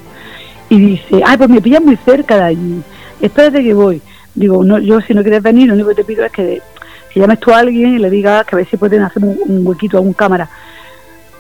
Y 0.70 0.78
dice, 0.78 1.22
ay, 1.26 1.38
pues 1.38 1.50
me 1.50 1.62
pillas 1.62 1.82
muy 1.82 1.96
cerca 1.96 2.36
de 2.36 2.43
allí. 2.43 2.82
Espérate 3.22 3.63
que 3.63 3.74
voy. 3.74 4.02
Digo, 4.36 4.65
no, 4.65 4.80
yo 4.80 5.00
si 5.00 5.13
no 5.13 5.22
quieres 5.22 5.41
venir, 5.41 5.70
lo 5.70 5.76
único 5.76 5.89
que 5.89 5.96
te 5.96 6.04
pido 6.04 6.26
es 6.26 6.32
que, 6.34 6.62
que 7.10 7.20
llames 7.22 7.39
tú 7.39 7.52
a 7.52 7.60
alguien 7.60 7.93
y 7.96 8.00
le 8.00 8.10
digas 8.10 8.46
que 8.46 8.56
a 8.56 8.58
ver 8.58 8.67
si 8.67 8.76
pueden 8.76 9.02
hacer 9.02 9.24
un, 9.24 9.39
un 9.46 9.65
huequito 9.65 9.98
a 9.98 10.02
un 10.02 10.12
cámara. 10.12 10.50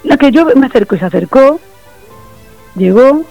La 0.03 0.17
que 0.17 0.31
yo 0.31 0.45
me 0.55 0.67
acerco 0.67 0.95
y 0.95 0.99
se 0.99 1.05
acercó, 1.05 1.59
llegó 2.75 3.23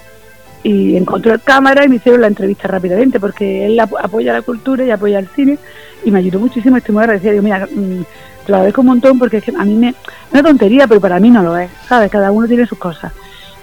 y 0.63 0.97
encontró 0.97 1.33
el 1.33 1.41
cámara 1.41 1.85
y 1.85 1.89
me 1.89 1.97
hicieron 1.97 2.21
la 2.21 2.27
entrevista 2.27 2.69
rápidamente 2.69 3.21
porque 3.21 3.67
él 3.67 3.79
ap- 3.79 3.95
apoya 4.03 4.33
la 4.33 4.43
cultura 4.43 4.85
y 4.85 4.91
apoya 4.91 5.19
el 5.21 5.29
cine 5.29 5.59
y 6.05 6.11
me 6.11 6.19
ayudó 6.19 6.41
muchísimo, 6.41 6.77
estoy 6.77 6.93
muy 6.95 7.03
agradecida. 7.05 7.31
Digo, 7.33 7.43
mira, 7.45 7.67
mm, 7.67 8.03
te 8.45 8.53
lo 8.53 8.57
agradezco 8.57 8.81
un 8.81 8.87
montón 8.89 9.19
porque 9.19 9.39
es 9.39 9.45
que 9.45 9.53
a 9.57 9.65
mí 9.65 9.75
me... 9.75 9.95
Una 10.33 10.43
tontería, 10.43 10.87
pero 10.87 11.01
para 11.01 11.21
mí 11.21 11.31
no 11.31 11.43
lo 11.43 11.57
es, 11.57 11.71
¿sabes? 11.89 12.11
Cada 12.11 12.31
uno 12.31 12.47
tiene 12.49 12.67
sus 12.67 12.79
cosas. 12.79 13.13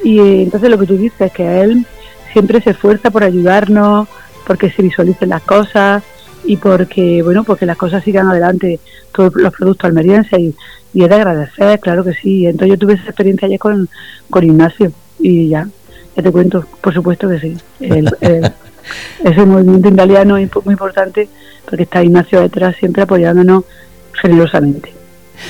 Y 0.03 0.19
eh, 0.19 0.43
entonces 0.43 0.69
lo 0.69 0.77
que 0.79 0.85
tú 0.87 0.97
dices 0.97 1.19
es 1.21 1.31
que 1.31 1.61
él 1.61 1.85
siempre 2.31 2.61
se 2.61 2.71
esfuerza 2.71 3.11
por 3.11 3.23
ayudarnos, 3.23 4.07
porque 4.47 4.71
se 4.71 4.81
visualicen 4.81 5.29
las 5.29 5.41
cosas 5.43 6.03
y 6.45 6.57
porque, 6.57 7.21
bueno, 7.23 7.43
porque 7.43 7.65
las 7.65 7.77
cosas 7.77 8.03
sigan 8.03 8.27
adelante, 8.27 8.79
todos 9.13 9.33
los 9.35 9.53
productos 9.53 9.87
almerienses 9.87 10.37
y, 10.39 10.55
y 10.93 11.03
es 11.03 11.09
de 11.09 11.15
agradecer, 11.15 11.79
claro 11.79 12.03
que 12.03 12.13
sí. 12.13 12.45
Entonces 12.45 12.69
yo 12.69 12.79
tuve 12.79 12.93
esa 12.93 13.05
experiencia 13.05 13.45
ayer 13.47 13.59
con, 13.59 13.89
con 14.29 14.43
Ignacio 14.43 14.91
y 15.19 15.49
ya, 15.49 15.67
ya 16.15 16.23
te 16.23 16.31
cuento, 16.31 16.65
por 16.81 16.93
supuesto 16.93 17.29
que 17.29 17.39
sí. 17.39 17.57
El, 17.79 18.09
el- 18.21 18.51
ese 19.23 19.45
movimiento 19.45 19.87
italiano 19.89 20.37
es 20.37 20.49
muy 20.65 20.73
importante 20.73 21.29
porque 21.65 21.83
está 21.83 22.03
Ignacio 22.03 22.41
detrás 22.41 22.75
siempre 22.75 23.03
apoyándonos 23.03 23.63
generosamente. 24.21 24.93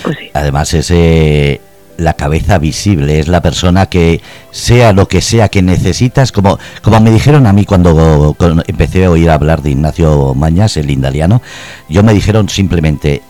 Pues 0.03 0.17
sí. 0.17 0.29
Además 0.34 0.73
es 0.73 0.91
eh, 0.91 1.60
la 1.97 2.13
cabeza 2.13 2.58
visible, 2.58 3.19
es 3.19 3.27
la 3.27 3.41
persona 3.41 3.86
que 3.88 4.21
sea 4.51 4.93
lo 4.93 5.08
que 5.08 5.21
sea 5.21 5.49
que 5.49 5.62
necesitas, 5.62 6.32
como, 6.32 6.60
como 6.82 6.99
me 6.99 7.12
dijeron 7.12 7.45
a 7.47 7.53
mí 7.53 7.65
cuando, 7.65 8.36
cuando 8.38 8.63
empecé 8.67 9.06
a 9.06 9.12
oír 9.12 9.29
hablar 9.29 9.62
de 9.62 9.71
Ignacio 9.71 10.34
Mañas, 10.34 10.77
el 10.77 10.89
indaliano, 10.89 11.41
yo 11.89 12.03
me 12.03 12.13
dijeron 12.13 12.49
simplemente, 12.49 13.21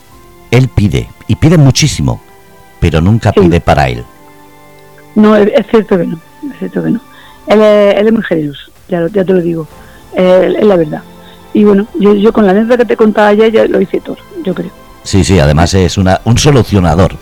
él 0.52 0.70
pide, 0.70 1.10
y 1.28 1.36
pide 1.36 1.58
muchísimo, 1.58 2.22
pero 2.80 3.02
nunca 3.02 3.32
Sí. 3.34 3.42
pide 3.42 3.60
para 3.62 3.90
él. 3.90 4.04
No, 5.16 5.36
es, 5.36 5.52
cierto 5.70 5.98
que 5.98 6.06
no, 6.06 6.20
es 6.52 6.60
cierto 6.60 6.84
que 6.84 6.92
no. 6.92 7.02
Él 7.48 7.62
es, 7.62 7.96
él 8.00 8.08
es 8.08 8.14
muy 8.14 8.24
generoso, 8.24 8.72
ya, 8.90 9.08
ya 9.12 9.24
te 9.24 9.34
lo 9.34 9.42
digo, 9.42 9.68
es 10.16 10.64
la 10.64 10.76
verdad. 10.76 11.02
Y 11.54 11.64
bueno, 11.66 11.86
yo, 12.00 12.14
yo 12.16 12.34
con 12.34 12.46
la 12.46 12.52
anécdota 12.52 12.78
que 12.78 12.86
te 12.86 12.98
contaba 12.98 13.28
ayer 13.28 13.52
ya 13.52 13.66
lo 13.66 13.80
hice 13.80 14.00
todo, 14.02 14.18
yo 14.44 14.56
creo. 14.56 14.72
Sí, 15.04 15.24
sí, 15.24 15.38
además 15.40 15.74
es 15.74 15.98
una, 15.98 16.22
un 16.24 16.38
solucionador. 16.38 17.16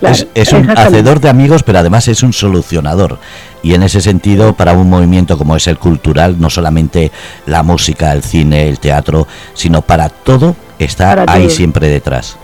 Claro, 0.00 0.14
es, 0.14 0.26
es 0.34 0.52
un 0.52 0.68
hacedor 0.76 1.20
de 1.20 1.28
amigos, 1.28 1.62
pero 1.62 1.78
además 1.78 2.08
es 2.08 2.22
un 2.22 2.32
solucionador. 2.32 3.18
Y 3.62 3.74
en 3.74 3.82
ese 3.82 4.00
sentido, 4.00 4.54
para 4.54 4.72
un 4.72 4.88
movimiento 4.88 5.36
como 5.38 5.54
es 5.54 5.66
el 5.66 5.78
cultural, 5.78 6.36
no 6.40 6.50
solamente 6.50 7.12
la 7.46 7.62
música, 7.62 8.12
el 8.12 8.22
cine, 8.22 8.68
el 8.68 8.80
teatro, 8.80 9.28
sino 9.54 9.82
para 9.82 10.08
todo, 10.08 10.56
está 10.78 11.14
Para 11.14 11.32
ahí 11.32 11.42
todo. 11.42 11.50
siempre 11.50 11.88
detrás. 11.88 12.36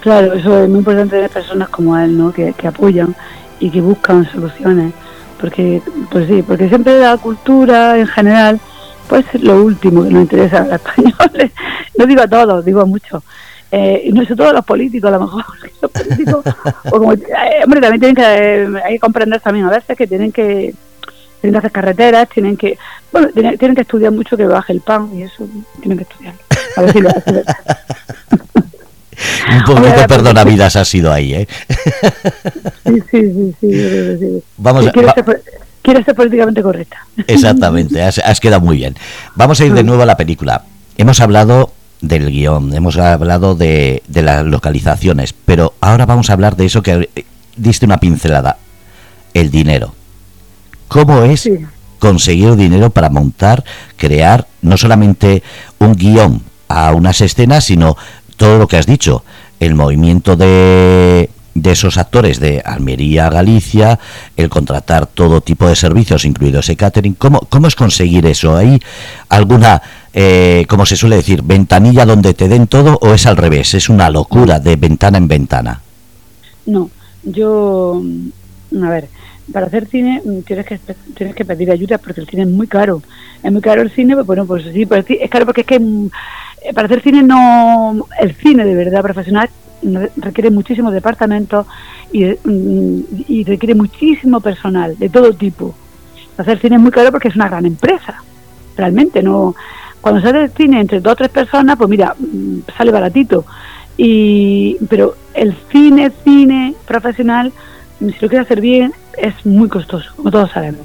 Claro, 0.00 0.32
eso 0.34 0.62
es 0.62 0.68
muy 0.68 0.78
importante 0.78 1.16
de 1.16 1.28
personas 1.28 1.68
como 1.68 1.96
él, 1.98 2.16
¿no? 2.16 2.32
Que, 2.32 2.52
que 2.54 2.66
apoyan 2.68 3.14
y 3.60 3.70
que 3.70 3.80
buscan 3.80 4.30
soluciones. 4.30 4.92
Porque, 5.40 5.82
pues 6.10 6.26
sí, 6.28 6.42
porque 6.42 6.68
siempre 6.68 6.98
la 7.00 7.16
cultura 7.18 7.98
en 7.98 8.06
general, 8.06 8.60
pues 9.08 9.24
es 9.32 9.42
lo 9.42 9.62
último 9.62 10.04
que 10.04 10.10
nos 10.10 10.22
interesa 10.22 10.58
a 10.58 10.64
los 10.64 10.72
españoles. 10.74 11.52
No 11.98 12.06
digo 12.06 12.22
a 12.22 12.28
todos, 12.28 12.64
digo 12.64 12.80
a 12.80 12.86
muchos. 12.86 13.22
Eh, 13.76 14.02
y 14.04 14.12
no 14.12 14.22
sobre 14.22 14.36
todo 14.36 14.48
a 14.50 14.52
los 14.52 14.64
políticos, 14.64 15.08
a 15.12 15.16
lo 15.18 15.24
mejor. 15.24 15.44
Los 15.82 15.90
políticos, 15.90 16.44
o 16.84 16.90
como, 16.90 17.12
eh, 17.14 17.18
hombre, 17.64 17.80
también 17.80 18.00
tienen 18.00 18.14
que, 18.14 18.22
eh, 18.22 18.82
hay 18.84 18.92
que 18.94 19.00
comprender 19.00 19.40
también 19.40 19.66
a 19.66 19.70
veces 19.70 19.96
que 19.96 20.06
tienen 20.06 20.30
que 20.30 20.74
tienen 21.40 21.52
que 21.54 21.58
hacer 21.58 21.72
carreteras, 21.72 22.28
tienen 22.28 22.56
que, 22.56 22.78
bueno, 23.12 23.28
tienen, 23.34 23.58
tienen 23.58 23.74
que 23.74 23.82
estudiar 23.82 24.12
mucho 24.12 24.36
que 24.36 24.46
baje 24.46 24.72
el 24.72 24.80
pan 24.80 25.10
y 25.14 25.22
eso 25.24 25.46
tienen 25.80 25.98
que 25.98 26.04
estudiar. 26.04 26.34
A 26.76 26.80
ver 26.82 26.92
si 26.92 27.00
lo 27.00 27.08
hacen. 27.10 27.42
Un 29.56 29.64
poquito 29.64 29.88
Hombre, 29.88 30.08
perdona 30.08 30.44
vidas 30.44 30.76
ha 30.76 30.84
sido 30.84 31.12
ahí, 31.12 31.34
¿eh? 31.34 31.48
Sí, 32.84 33.02
sí, 33.10 33.54
sí. 33.60 34.42
Vamos 34.56 34.86
a- 34.86 34.92
quiero, 34.92 35.08
va- 35.08 35.14
ser, 35.14 35.42
quiero 35.82 36.04
ser 36.04 36.14
políticamente 36.14 36.62
correcta. 36.62 36.98
Exactamente, 37.26 38.02
has, 38.02 38.18
has 38.18 38.40
quedado 38.40 38.60
muy 38.62 38.76
bien. 38.78 38.94
Vamos 39.34 39.60
a 39.60 39.64
ir 39.64 39.72
de 39.74 39.82
Mm. 39.82 39.86
nuevo 39.86 40.02
a 40.02 40.06
la 40.06 40.16
película. 40.16 40.62
Hemos 40.96 41.20
hablado 41.20 41.72
del 42.08 42.30
guion, 42.30 42.74
hemos 42.74 42.96
hablado 42.98 43.54
de, 43.54 44.02
de 44.08 44.22
las 44.22 44.44
localizaciones, 44.44 45.32
pero 45.44 45.74
ahora 45.80 46.06
vamos 46.06 46.30
a 46.30 46.34
hablar 46.34 46.56
de 46.56 46.66
eso 46.66 46.82
que 46.82 47.08
eh, 47.14 47.24
diste 47.56 47.86
una 47.86 47.98
pincelada, 47.98 48.56
el 49.32 49.50
dinero. 49.50 49.94
¿Cómo 50.88 51.22
es 51.24 51.40
Sí. 51.40 51.58
conseguir 51.98 52.54
dinero 52.56 52.90
para 52.90 53.08
montar, 53.10 53.64
crear 53.96 54.46
no 54.62 54.76
solamente 54.76 55.42
un 55.78 55.94
guion 55.94 56.42
a 56.68 56.92
unas 56.92 57.20
escenas, 57.20 57.64
sino 57.64 57.96
todo 58.36 58.58
lo 58.58 58.68
que 58.68 58.76
has 58.76 58.86
dicho, 58.86 59.24
el 59.60 59.74
movimiento 59.74 60.36
de, 60.36 61.30
de 61.54 61.70
esos 61.70 61.96
actores 61.96 62.40
de 62.40 62.60
Almería 62.64 63.26
a 63.26 63.30
Galicia, 63.30 63.98
el 64.36 64.50
contratar 64.50 65.06
todo 65.06 65.40
tipo 65.40 65.66
de 65.68 65.76
servicios, 65.76 66.24
incluido 66.24 66.60
ese 66.60 66.76
catering. 66.76 67.14
¿Cómo, 67.14 67.40
cómo 67.48 67.68
es 67.68 67.74
conseguir 67.74 68.26
eso? 68.26 68.56
¿Hay 68.56 68.80
alguna, 69.28 69.80
eh, 70.14 70.64
como 70.68 70.86
se 70.86 70.96
suele 70.96 71.16
decir, 71.16 71.42
ventanilla 71.42 72.06
donde 72.06 72.32
te 72.34 72.48
den 72.48 72.66
todo 72.68 72.98
o 73.02 73.12
es 73.14 73.26
al 73.26 73.36
revés? 73.36 73.74
Es 73.74 73.88
una 73.88 74.08
locura 74.10 74.60
de 74.60 74.76
ventana 74.76 75.18
en 75.18 75.28
ventana. 75.28 75.80
No, 76.66 76.88
yo, 77.24 78.00
mm, 78.02 78.82
a 78.84 78.90
ver, 78.90 79.08
para 79.52 79.66
hacer 79.66 79.86
cine 79.88 80.22
mm, 80.24 80.40
tienes 80.42 80.64
que 80.66 80.78
tienes 81.14 81.34
que 81.34 81.44
pedir 81.44 81.70
ayuda 81.70 81.98
porque 81.98 82.20
el 82.20 82.26
cine 82.28 82.42
es 82.42 82.48
muy 82.48 82.66
caro. 82.66 83.02
Es 83.42 83.52
muy 83.52 83.60
caro 83.60 83.82
el 83.82 83.90
cine, 83.90 84.14
pues 84.14 84.26
bueno, 84.26 84.46
pues 84.46 84.64
sí, 84.72 84.86
pues 84.86 85.04
es 85.08 85.28
caro 85.30 85.44
porque 85.46 85.62
es 85.62 85.66
que 85.66 85.78
mm, 85.80 86.06
eh, 86.62 86.72
para 86.72 86.86
hacer 86.86 87.02
cine 87.02 87.22
no, 87.22 88.06
el 88.20 88.34
cine 88.36 88.64
de 88.64 88.74
verdad 88.74 89.02
profesional 89.02 89.50
re- 89.82 90.10
requiere 90.16 90.50
muchísimos 90.50 90.92
departamentos 90.94 91.66
y, 92.12 92.24
y 93.28 93.44
requiere 93.44 93.74
muchísimo 93.74 94.40
personal 94.40 94.96
de 94.96 95.08
todo 95.08 95.32
tipo. 95.34 95.74
Hacer 96.38 96.58
cine 96.60 96.76
es 96.76 96.82
muy 96.82 96.90
caro 96.90 97.10
porque 97.10 97.28
es 97.28 97.36
una 97.36 97.48
gran 97.48 97.66
empresa, 97.66 98.22
realmente 98.76 99.22
no 99.22 99.54
Cuando 100.04 100.20
se 100.20 100.48
cine 100.48 100.82
entre 100.82 101.00
dos 101.00 101.14
o 101.14 101.16
tres 101.16 101.30
personas, 101.30 101.78
pues 101.78 101.88
mira, 101.88 102.14
mm, 102.18 102.58
sale 102.76 102.90
baratito. 102.90 103.46
Y, 103.96 104.76
pero 104.90 105.14
el 105.32 105.56
cine, 105.72 106.12
cine 106.22 106.74
profesional, 106.86 107.54
si 107.98 108.12
lo 108.20 108.28
quieres 108.28 108.40
hacer 108.40 108.60
bien, 108.60 108.92
es 109.16 109.46
muy 109.46 109.66
costoso, 109.70 110.12
como 110.14 110.30
todos 110.30 110.50
sabemos. 110.50 110.82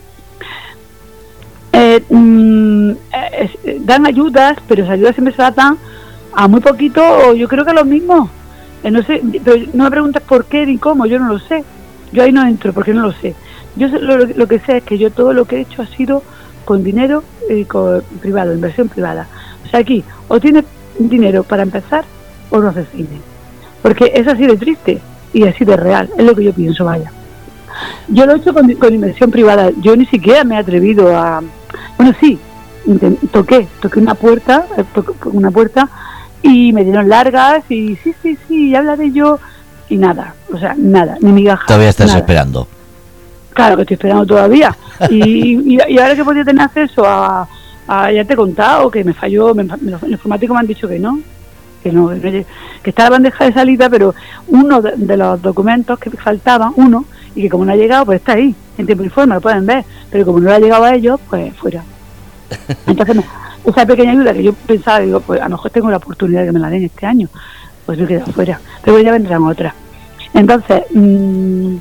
Eh, 1.74 2.02
mm, 2.08 2.92
eh, 3.12 3.82
dan 3.82 4.08
ayudas, 4.08 4.58
pero 4.70 4.84
esas 4.84 4.94
ayudas 4.94 5.16
siempre 5.16 5.36
se 5.36 5.42
dan 5.42 5.78
a 6.32 6.48
muy 6.48 6.62
poquito, 6.62 7.34
yo 7.34 7.50
creo 7.50 7.66
que 7.66 7.72
a 7.72 7.74
lo 7.74 7.84
mismo. 7.84 8.30
Eh, 8.86 8.90
no 8.90 9.04
sé, 9.04 9.22
pero 9.44 9.58
no 9.74 9.84
me 9.84 9.92
preguntas 9.92 10.24
por 10.24 10.46
qué 10.46 10.66
ni 10.66 10.78
cómo, 10.78 11.06
yo 11.06 11.20
no 11.20 11.28
lo 11.28 11.40
sé. 11.40 11.66
Yo 12.14 12.24
ahí 12.24 12.32
no 12.32 12.48
entro 12.48 12.72
porque 12.72 12.94
no 12.94 13.02
lo 13.02 13.12
sé. 13.12 13.36
Yo 13.76 13.90
lo, 13.90 14.48
que 14.48 14.60
sé 14.60 14.78
es 14.78 14.84
que 14.86 14.98
yo 14.98 15.12
todo 15.12 15.34
lo 15.34 15.44
que 15.44 15.58
he 15.58 15.60
hecho 15.60 15.82
ha 15.82 15.88
sido 15.88 16.24
con 16.70 16.84
dinero 16.84 17.24
y 17.50 17.66
con 17.66 18.04
privado, 18.22 18.54
inversión 18.54 18.90
privada. 18.90 19.26
O 19.66 19.70
sea, 19.70 19.80
aquí 19.80 20.04
o 20.28 20.40
tienes 20.40 20.66
dinero 21.00 21.44
para 21.44 21.64
empezar 21.64 22.06
o 22.52 22.60
no 22.60 22.68
haces 22.68 22.86
cine. 22.92 23.22
Porque 23.82 24.12
es 24.14 24.28
así 24.28 24.46
de 24.46 24.56
triste 24.56 25.02
y 25.34 25.48
así 25.48 25.66
de 25.66 25.76
real, 25.76 26.12
es 26.16 26.24
lo 26.24 26.36
que 26.36 26.44
yo 26.44 26.54
pienso, 26.54 26.86
vaya. 26.86 27.12
Yo 28.08 28.28
lo 28.28 28.34
he 28.34 28.38
hecho 28.38 28.54
con, 28.54 28.72
con 28.76 28.94
inversión 28.94 29.32
privada, 29.32 29.72
yo 29.82 29.96
ni 29.96 30.06
siquiera 30.06 30.44
me 30.44 30.54
he 30.54 30.58
atrevido 30.60 31.18
a... 31.18 31.42
Bueno, 31.98 32.14
sí, 32.20 32.38
toqué, 33.32 33.68
toqué 33.82 34.00
una 34.00 34.14
puerta, 34.14 34.68
eh, 34.78 34.84
toqué 34.94 35.14
una 35.30 35.50
puerta 35.50 35.90
y 36.44 36.72
me 36.72 36.84
dieron 36.84 37.10
largas 37.10 37.64
y 37.70 37.96
sí, 37.96 38.14
sí, 38.22 38.38
sí, 38.48 38.70
ya 38.70 38.78
hablaré 38.78 39.12
yo 39.12 39.40
y 39.90 39.98
nada, 39.98 40.36
o 40.54 40.60
sea, 40.60 40.76
nada, 40.78 41.18
ni 41.20 41.32
migaja. 41.32 41.66
Todavía 41.66 41.90
estás 41.90 42.14
esperando. 42.14 42.68
Claro 43.54 43.76
que 43.76 43.82
estoy 43.84 43.96
esperando 43.96 44.26
todavía. 44.26 44.76
y, 45.10 45.76
y, 45.76 46.00
ahora 46.00 46.16
que 46.16 46.24
podía 46.24 46.44
tener 46.44 46.64
acceso 46.64 47.04
a, 47.06 47.48
ya 47.88 48.24
te 48.24 48.34
he 48.34 48.36
contado 48.36 48.92
que 48.92 49.04
me 49.04 49.14
falló, 49.14 49.56
me, 49.56 49.64
los 49.64 50.04
informáticos 50.04 50.54
me 50.54 50.60
han 50.60 50.68
dicho 50.68 50.88
que 50.88 51.00
no, 51.00 51.20
que 51.82 51.92
no, 51.92 52.10
que, 52.10 52.46
está 52.84 53.06
la 53.06 53.10
bandeja 53.12 53.46
de 53.46 53.54
salida, 53.54 53.90
pero 53.90 54.14
uno 54.48 54.82
de, 54.82 55.18
los 55.18 55.42
documentos 55.42 55.98
que 55.98 56.12
faltaban, 56.12 56.74
uno, 56.76 57.06
y 57.36 57.44
que 57.44 57.50
como 57.50 57.66
no 57.66 57.72
ha 57.72 57.76
llegado, 57.76 58.06
pues 58.06 58.20
está 58.20 58.34
ahí, 58.34 58.54
en 58.78 58.86
tiempo 58.86 59.04
y 59.04 59.10
forma, 59.10 59.36
lo 59.36 59.42
pueden 59.42 59.66
ver, 59.66 59.84
pero 60.12 60.26
como 60.26 60.40
no 60.40 60.52
ha 60.52 60.60
llegado 60.60 60.84
a 60.84 60.94
ellos, 60.94 61.20
pues 61.30 61.56
fuera. 61.56 61.84
Entonces, 62.88 63.24
esa 63.66 63.86
pequeña 63.86 64.12
ayuda 64.12 64.34
que 64.34 64.44
yo 64.44 64.54
pensaba, 64.54 65.00
digo, 65.00 65.20
pues 65.22 65.42
a 65.42 65.46
lo 65.46 65.52
mejor 65.52 65.72
tengo 65.72 65.90
la 65.90 65.98
oportunidad 65.98 66.42
de 66.42 66.48
que 66.48 66.52
me 66.54 66.60
la 66.60 66.70
den 66.70 66.84
este 66.84 67.06
año, 67.06 67.28
pues 67.86 67.98
me 67.98 68.06
he 68.06 68.08
quedado 68.08 68.32
fuera, 68.32 68.60
pero 68.84 69.00
ya 69.00 69.12
vendrán 69.12 69.44
otras. 69.44 69.74
Entonces, 70.34 70.84
mmm, 70.92 71.78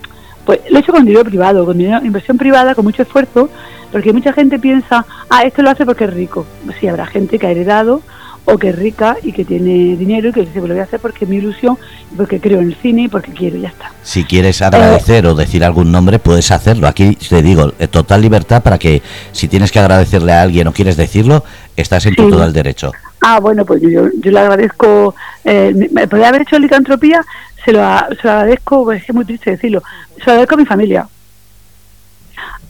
pues 0.49 0.61
lo 0.71 0.79
he 0.79 0.81
hecho 0.81 0.93
con 0.93 1.05
dinero 1.05 1.27
privado, 1.27 1.67
con 1.67 1.77
dinero, 1.77 2.03
inversión 2.03 2.39
privada, 2.39 2.75
con 2.75 2.83
mucho 2.83 3.03
esfuerzo, 3.03 3.51
porque 3.93 4.15
mucha 4.15 4.33
gente 4.33 4.59
piensa, 4.59 5.05
ah, 5.29 5.43
esto 5.43 5.61
lo 5.61 5.69
hace 5.69 5.85
porque 5.85 6.05
es 6.05 6.15
rico. 6.15 6.47
Sí, 6.81 6.89
habrá 6.89 7.05
gente 7.05 7.39
que 7.39 7.47
ha 7.47 7.51
heredado 7.51 8.01
o 8.47 8.57
que 8.57 8.71
es 8.71 8.75
rica 8.75 9.19
y 9.23 9.33
que 9.33 9.45
tiene 9.45 9.95
dinero 9.95 10.31
y 10.31 10.33
que 10.33 10.41
dice, 10.41 10.55
pues 10.55 10.69
lo 10.69 10.75
voy 10.75 10.81
a 10.81 10.85
hacer 10.85 11.01
porque 11.01 11.27
es 11.27 11.29
mi 11.29 11.37
ilusión, 11.37 11.77
porque 12.17 12.41
creo 12.41 12.61
en 12.61 12.69
el 12.69 12.77
cine 12.77 13.03
y 13.03 13.09
porque 13.09 13.31
quiero, 13.33 13.59
ya 13.59 13.69
está. 13.69 13.93
Si 14.03 14.25
quieres 14.25 14.63
agradecer 14.63 15.27
o 15.27 15.35
decir 15.35 15.63
algún 15.63 15.93
nombre, 15.93 16.19
puedes 16.19 16.51
hacerlo. 16.51 16.89
Aquí 16.89 17.15
te 17.17 17.43
digo, 17.43 17.75
eh, 17.79 17.87
total 17.87 18.23
libertad 18.23 18.63
para 18.63 18.79
que 18.79 19.03
si 19.33 19.49
tienes 19.49 19.71
que 19.71 19.81
agradecerle 19.81 20.33
a 20.33 20.41
alguien 20.41 20.67
o 20.67 20.73
quieres 20.73 20.97
decirlo, 20.97 21.45
estás 21.77 22.07
en 22.07 22.15
tu 22.15 22.31
total 22.31 22.55
derecho. 22.55 22.91
Ah, 23.21 23.39
bueno, 23.39 23.67
pues 23.67 23.83
yo, 23.83 24.09
yo 24.19 24.31
le 24.31 24.41
agradezco, 24.41 25.15
eh, 25.45 25.75
me 25.93 26.09
podría 26.09 26.29
haber 26.29 26.43
hecho 26.43 26.59
licantropía, 26.59 27.21
se 27.65 27.73
lo, 27.73 27.83
agradezco, 27.83 28.85
pues 28.85 29.03
es 29.09 29.15
muy 29.15 29.25
triste 29.25 29.51
decirlo, 29.51 29.83
se 30.17 30.27
lo 30.27 30.33
agradezco 30.33 30.55
a 30.55 30.59
mi 30.59 30.67
familia, 30.67 31.09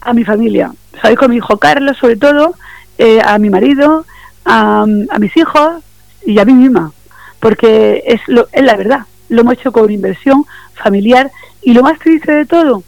a 0.01 0.13
mi 0.13 0.23
familia, 0.23 0.71
se 0.91 0.97
agradezco 0.97 1.25
a 1.25 1.27
mi 1.27 1.35
hijo 1.37 1.57
Carlos 1.57 1.97
sobre 1.97 2.15
todo, 2.15 2.55
eh, 2.97 3.19
a 3.23 3.37
mi 3.37 3.49
marido, 3.49 4.05
a, 4.45 4.85
mis 5.19 5.35
hijos 5.37 5.83
y 6.25 6.39
a 6.39 6.45
mí 6.45 6.53
misma, 6.53 6.91
porque 7.39 8.03
es, 8.05 8.21
lo, 8.27 8.47
es 8.51 8.63
la 8.63 8.75
verdad, 8.75 9.01
lo 9.29 9.41
hemos 9.41 9.53
hecho 9.53 9.71
con 9.71 9.89
inversión 9.91 10.45
familiar 10.73 11.31
y 11.61 11.73
lo 11.73 11.83
más 11.83 11.99
triste 11.99 12.31
de 12.33 12.45
todo, 12.45 12.83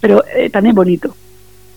pero 0.00 0.24
eh, 0.34 0.50
también 0.50 0.74
bonito, 0.74 1.14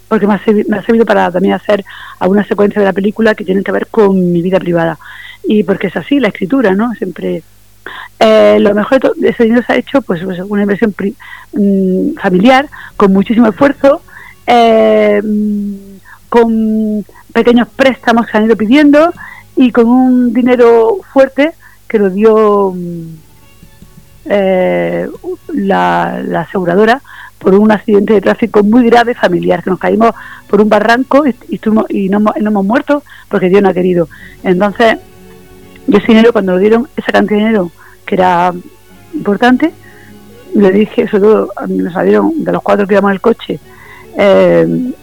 porque 0.07 0.27
me 0.27 0.33
ha, 0.33 0.43
servido, 0.43 0.69
me 0.69 0.77
ha 0.77 0.83
servido 0.83 1.05
para 1.05 1.31
también 1.31 1.53
hacer 1.53 1.85
alguna 2.19 2.43
secuencia 2.45 2.81
de 2.81 2.85
la 2.85 2.93
película 2.93 3.35
que 3.35 3.45
tienen 3.45 3.63
que 3.63 3.71
ver 3.71 3.87
con 3.87 4.31
mi 4.31 4.41
vida 4.41 4.59
privada. 4.59 4.97
Y 5.43 5.63
porque 5.63 5.87
es 5.87 5.95
así, 5.95 6.19
la 6.19 6.27
escritura, 6.27 6.75
¿no? 6.75 6.93
Siempre 6.95 7.43
eh, 8.19 8.57
lo 8.59 8.73
mejor 8.75 9.15
de 9.15 9.29
ese 9.29 9.43
dinero 9.43 9.63
se 9.65 9.73
ha 9.73 9.77
hecho 9.77 10.01
pues, 10.01 10.23
pues 10.23 10.39
una 10.39 10.61
inversión 10.61 10.93
mm, 11.53 12.13
familiar 12.21 12.69
con 12.95 13.11
muchísimo 13.11 13.47
esfuerzo 13.47 14.01
eh, 14.45 15.21
con 16.29 17.05
pequeños 17.33 17.67
préstamos 17.69 18.27
que 18.27 18.37
han 18.37 18.45
ido 18.45 18.55
pidiendo 18.55 19.11
y 19.55 19.71
con 19.71 19.87
un 19.87 20.33
dinero 20.33 20.97
fuerte 21.11 21.53
que 21.87 21.99
lo 21.99 22.09
dio 22.09 22.73
mm, 22.75 23.15
eh, 24.25 25.07
la, 25.53 26.41
aseguradora 26.41 27.01
por 27.39 27.55
un 27.55 27.71
accidente 27.71 28.13
de 28.13 28.21
tráfico 28.21 28.63
muy 28.63 28.85
grave 28.85 29.15
familiar, 29.15 29.63
que 29.63 29.71
nos 29.71 29.79
caímos 29.79 30.13
por 30.47 30.61
un 30.61 30.69
barranco 30.69 31.25
y, 31.25 31.35
y 31.89 32.09
no, 32.09 32.19
no 32.19 32.33
hemos 32.35 32.65
muerto 32.65 33.03
porque 33.29 33.49
Dios 33.49 33.63
no 33.63 33.69
ha 33.69 33.73
querido. 33.73 34.07
Entonces, 34.43 34.97
yo 35.87 35.97
ese 35.97 36.07
dinero, 36.07 36.31
cuando 36.31 36.53
lo 36.53 36.59
dieron, 36.59 36.87
esa 36.95 37.11
cantidad 37.11 37.39
de 37.39 37.45
dinero, 37.45 37.71
que 38.05 38.15
era 38.15 38.53
importante, 39.13 39.73
le 40.53 40.71
dije, 40.71 41.07
sobre 41.07 41.23
todo, 41.23 41.49
me 41.67 41.91
salieron 41.91 42.43
de 42.43 42.51
los 42.51 42.61
cuatro 42.61 42.87
que 42.87 42.93
íbamos 42.93 43.09
en 43.09 43.15
el 43.15 43.21
coche, 43.21 43.59
eh, 44.17 44.93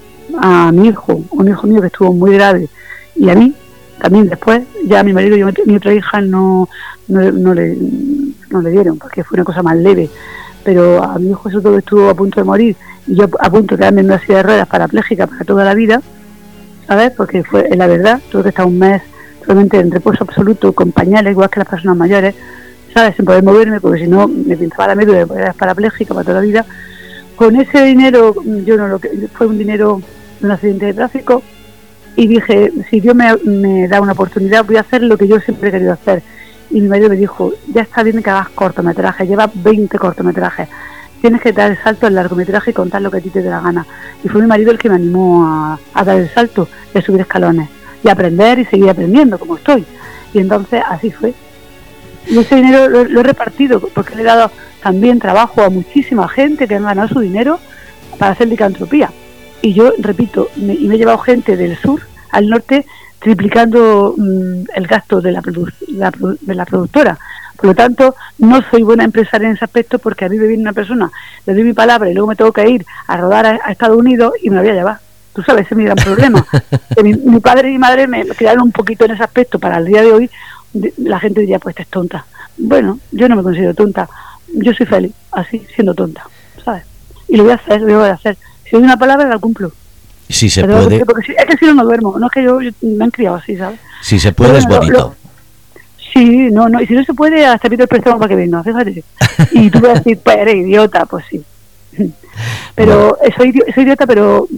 a 0.41 0.73
mi 0.73 0.89
hijo, 0.89 1.23
un 1.31 1.49
hijo 1.49 1.67
mío 1.67 1.81
que 1.81 1.87
estuvo 1.87 2.13
muy 2.13 2.35
grave, 2.35 2.69
y 3.17 3.29
a 3.31 3.35
mí, 3.35 3.55
también 4.01 4.29
después, 4.29 4.63
ya 4.85 5.01
a 5.01 5.03
mi 5.03 5.13
marido 5.13 5.37
y 5.37 5.43
a 5.43 5.53
mi 5.67 5.77
otra 5.77 5.93
hija 5.93 6.21
no, 6.21 6.69
no, 7.09 7.55
le, 7.55 7.77
no 8.51 8.63
le 8.63 8.71
dieron, 8.71 8.99
porque 8.99 9.25
fue 9.25 9.37
una 9.37 9.45
cosa 9.45 9.63
más 9.63 9.77
leve. 9.77 10.09
Pero 10.65 11.03
a 11.03 11.19
mi 11.19 11.31
hijo, 11.31 11.51
sobre 11.51 11.63
todo, 11.63 11.79
estuvo 11.79 12.09
a 12.09 12.15
punto 12.15 12.41
de 12.41 12.45
morir, 12.45 12.77
y 13.07 13.15
yo 13.15 13.25
a 13.41 13.51
punto 13.51 13.75
de 13.75 13.81
quedarme 13.81 14.03
en 14.03 14.07
una 14.07 14.21
silla 14.21 14.37
de 14.39 14.43
ruedas 14.43 14.69
parapléjica 14.69 15.27
para 15.27 15.45
toda 15.45 15.65
la 15.65 15.75
vida, 15.75 16.03
¿sabes? 16.87 17.11
Porque 17.13 17.43
fue, 17.43 17.69
la 17.75 17.87
verdad, 17.87 18.21
tuve 18.31 18.45
que 18.45 18.49
estar 18.51 18.67
un 18.67 18.79
mes 18.79 19.03
solamente 19.49 19.81
en 19.81 19.91
reposo 19.91 20.25
absoluto, 20.25 20.75
con 20.75 20.93
pañales, 20.93 21.33
igual 21.33 21.49
que 21.49 21.61
las 21.61 21.69
personas 21.69 21.97
mayores, 21.97 22.35
¿sabes? 22.93 23.17
Sin 23.17 23.25
poder 23.25 23.43
moverme, 23.43 23.81
porque 23.81 24.05
si 24.05 24.07
no 24.07 24.29
me 24.29 24.59
pintaba 24.59 24.89
la 24.89 24.95
médula, 24.95 25.27
era 25.35 25.55
parapléjica 25.55 26.13
para 26.13 26.25
toda 26.25 26.41
la 26.41 26.47
vida. 26.47 26.67
Con 27.35 27.57
ese 27.57 27.83
dinero, 27.83 28.35
yo 28.67 28.77
no 28.77 28.89
lo 28.89 28.99
que 28.99 29.09
fue 29.33 29.47
un 29.47 29.57
dinero 29.57 30.03
de 30.39 30.47
un 30.47 30.53
accidente 30.53 30.85
de 30.85 30.93
tráfico, 30.93 31.43
y 32.15 32.27
dije, 32.27 32.73
si 32.91 33.01
Dios 33.01 33.15
me, 33.15 33.89
da 33.89 34.03
una 34.03 34.13
oportunidad, 34.13 34.67
voy 34.67 34.77
a 34.77 34.81
hacer 34.81 35.03
lo 35.03 35.17
que 35.17 35.27
yo 35.27 35.41
siempre 35.41 35.71
he 35.71 35.73
querido 35.73 35.95
hacer. 35.95 36.23
Y 36.69 36.83
mi 36.83 36.89
marido 36.89 37.09
me 37.09 37.17
dijo, 37.17 37.55
ya 37.73 37.81
está 37.81 38.03
bien 38.03 38.23
que 38.23 38.29
hagas 38.29 38.51
cortometrajes, 38.51 39.27
lleva 39.27 39.51
20 39.55 39.99
cortometrajes, 39.99 40.69
tienes 41.23 41.41
que 41.41 41.53
dar 41.53 41.71
el 41.71 41.79
salto 41.79 42.07
al 42.07 42.15
largometraje 42.17 42.73
y 42.73 42.75
contar 42.75 43.01
lo 43.01 43.11
que 43.11 43.17
a 43.17 43.21
ti 43.23 43.31
te 43.31 43.41
dé 43.41 43.49
la 43.49 43.61
gana. 43.61 43.87
Y 44.23 44.29
fue 44.29 44.43
mi 44.43 44.47
marido 44.47 44.73
el 44.73 44.79
que 44.79 44.91
me 44.91 44.97
animó 44.97 45.47
a, 45.47 45.79
a 45.95 46.05
dar 46.05 46.19
el 46.19 46.29
salto 46.29 46.69
y 46.95 46.99
a 46.99 47.03
subir 47.03 47.23
escalones 47.23 47.78
y 48.03 48.09
aprender 48.09 48.59
y 48.59 48.65
seguir 48.65 48.91
aprendiendo 48.91 49.39
como 49.39 49.57
estoy. 49.57 49.85
Y 50.33 50.39
entonces 50.39 50.83
así 50.89 51.11
fue. 51.11 51.35
Y 52.27 52.39
ese 52.39 52.57
dinero 52.57 52.89
lo, 52.89 53.21
he 53.21 53.23
repartido 53.23 53.81
porque 53.81 54.15
le 54.15 54.23
he 54.23 54.27
dado 54.27 54.51
también 54.83 55.19
trabajo 55.19 55.63
a 55.63 55.71
muchísima 55.71 56.29
gente 56.29 56.69
que 56.69 56.77
ha 56.77 56.81
ganado 56.81 57.09
su 57.09 57.21
dinero 57.21 57.59
para 58.19 58.33
hacer 58.33 58.49
licantropía. 58.49 59.11
Y 59.63 59.73
yo, 59.73 59.93
repito, 59.99 60.49
me, 60.57 60.75
y 60.75 60.87
me 60.87 60.95
he 60.95 60.99
llevado 60.99 61.19
gente 61.19 61.57
del 61.57 61.77
sur 61.79 62.03
al 62.31 62.49
norte 62.49 62.85
triplicando 63.19 64.15
mm, 64.17 64.65
el 64.75 64.87
gasto 64.87 65.21
de 65.21 65.33
la, 65.33 65.43
de 65.43 66.55
la 66.55 66.67
productora. 66.67 67.19
Por 67.57 67.67
lo 67.67 67.75
tanto, 67.75 68.15
no 68.39 68.63
soy 68.71 68.83
buena 68.83 69.03
empresaria 69.03 69.49
en 69.49 69.57
ese 69.57 69.65
aspecto 69.65 69.99
porque 69.99 70.27
a 70.27 70.29
mí 70.29 70.37
me 70.37 70.47
viene 70.47 70.63
una 70.63 70.73
persona, 70.73 71.11
le 71.45 71.55
doy 71.55 71.65
mi 71.65 71.73
palabra 71.73 72.09
y 72.09 72.15
luego 72.15 72.29
me 72.29 72.37
tengo 72.37 72.53
que 72.53 72.69
ir 72.69 72.87
a 73.09 73.17
rodar 73.17 73.47
a, 73.47 73.61
a 73.65 73.73
Estados 73.73 73.97
Unidos 73.97 74.35
y 74.41 74.51
me 74.51 74.57
la 74.57 74.63
voy 74.63 74.71
a 74.71 74.75
llevar 74.75 75.08
tú 75.39 75.45
sabes, 75.45 75.67
ese 75.67 75.75
es 75.75 75.79
mi 75.79 75.85
gran 75.85 75.97
problema. 75.97 76.45
mi, 77.03 77.39
padre 77.39 77.69
y 77.69 77.73
mi 77.73 77.79
madre 77.79 78.09
me 78.09 78.27
criaron 78.27 78.63
un 78.63 78.73
poquito 78.73 79.05
en 79.05 79.13
ese 79.13 79.23
aspecto. 79.23 79.61
Para 79.61 79.79
el 79.79 79.87
día 79.87 80.03
de 80.03 80.13
hoy, 80.13 80.31
la 80.97 81.21
gente 81.21 81.43
diría, 81.43 81.61
pues, 81.61 81.77
es 81.79 81.87
tonta. 81.87 82.27
Bueno, 82.57 82.99
yo 83.13 83.29
no 83.29 83.37
me 83.37 83.45
considero 83.45 83.73
tonta. 83.73 84.09
Yo 84.53 84.73
soy 84.75 84.87
feliz, 84.87 85.13
así, 85.31 85.65
siendo 85.73 85.95
tonta, 85.95 86.25
¿sabes? 86.65 86.83
Y 87.29 87.37
lo 87.37 87.45
voy 87.45 87.53
a 87.53 87.55
hacer, 87.55 87.81
lo 87.83 88.01
voy 88.01 88.09
a 88.09 88.15
hacer. 88.15 88.37
Si 88.65 88.71
doy 88.75 88.83
una 88.83 88.97
palabra, 88.97 89.29
la 89.29 89.39
cumplo. 89.39 89.71
Si 90.29 90.51
se 90.51 90.65
puede. 90.65 91.05
Porque, 91.05 91.37
es 91.39 91.47
que 91.47 91.57
si 91.57 91.67
no, 91.67 91.75
no 91.75 91.85
duermo. 91.85 92.19
No 92.19 92.27
es 92.27 92.33
que 92.33 92.43
yo, 92.43 92.59
me 92.81 93.05
han 93.05 93.13
criado 93.13 93.37
así, 93.37 93.57
¿sabes? 93.57 93.79
Si 94.03 94.19
se 94.19 94.33
puede, 94.33 94.59
es 94.59 94.67
bonito. 94.67 95.15
sí, 96.13 96.51
no, 96.51 96.69
no. 96.69 96.81
Y 96.81 96.87
si 96.89 96.95
no 96.95 97.05
se 97.05 97.15
puede, 97.15 97.47
hasta 97.47 97.71
pido 97.71 97.85
el 97.85 97.89
préstamo 97.89 98.19
para 98.19 98.29
que 98.29 98.35
venga, 98.35 98.63
fíjate. 98.65 99.05
Y 99.53 99.71
tú 99.71 99.79
vas 99.79 99.91
a 99.91 99.95
decir, 99.95 100.19
pues 100.19 100.37
eres 100.37 100.57
idiota, 100.57 101.07
pues 101.07 101.25
sí. 101.31 101.45
Pero 102.75 103.17
soy, 103.37 103.53
soy 103.73 103.85
idiota, 103.85 104.07
pero 104.07 104.49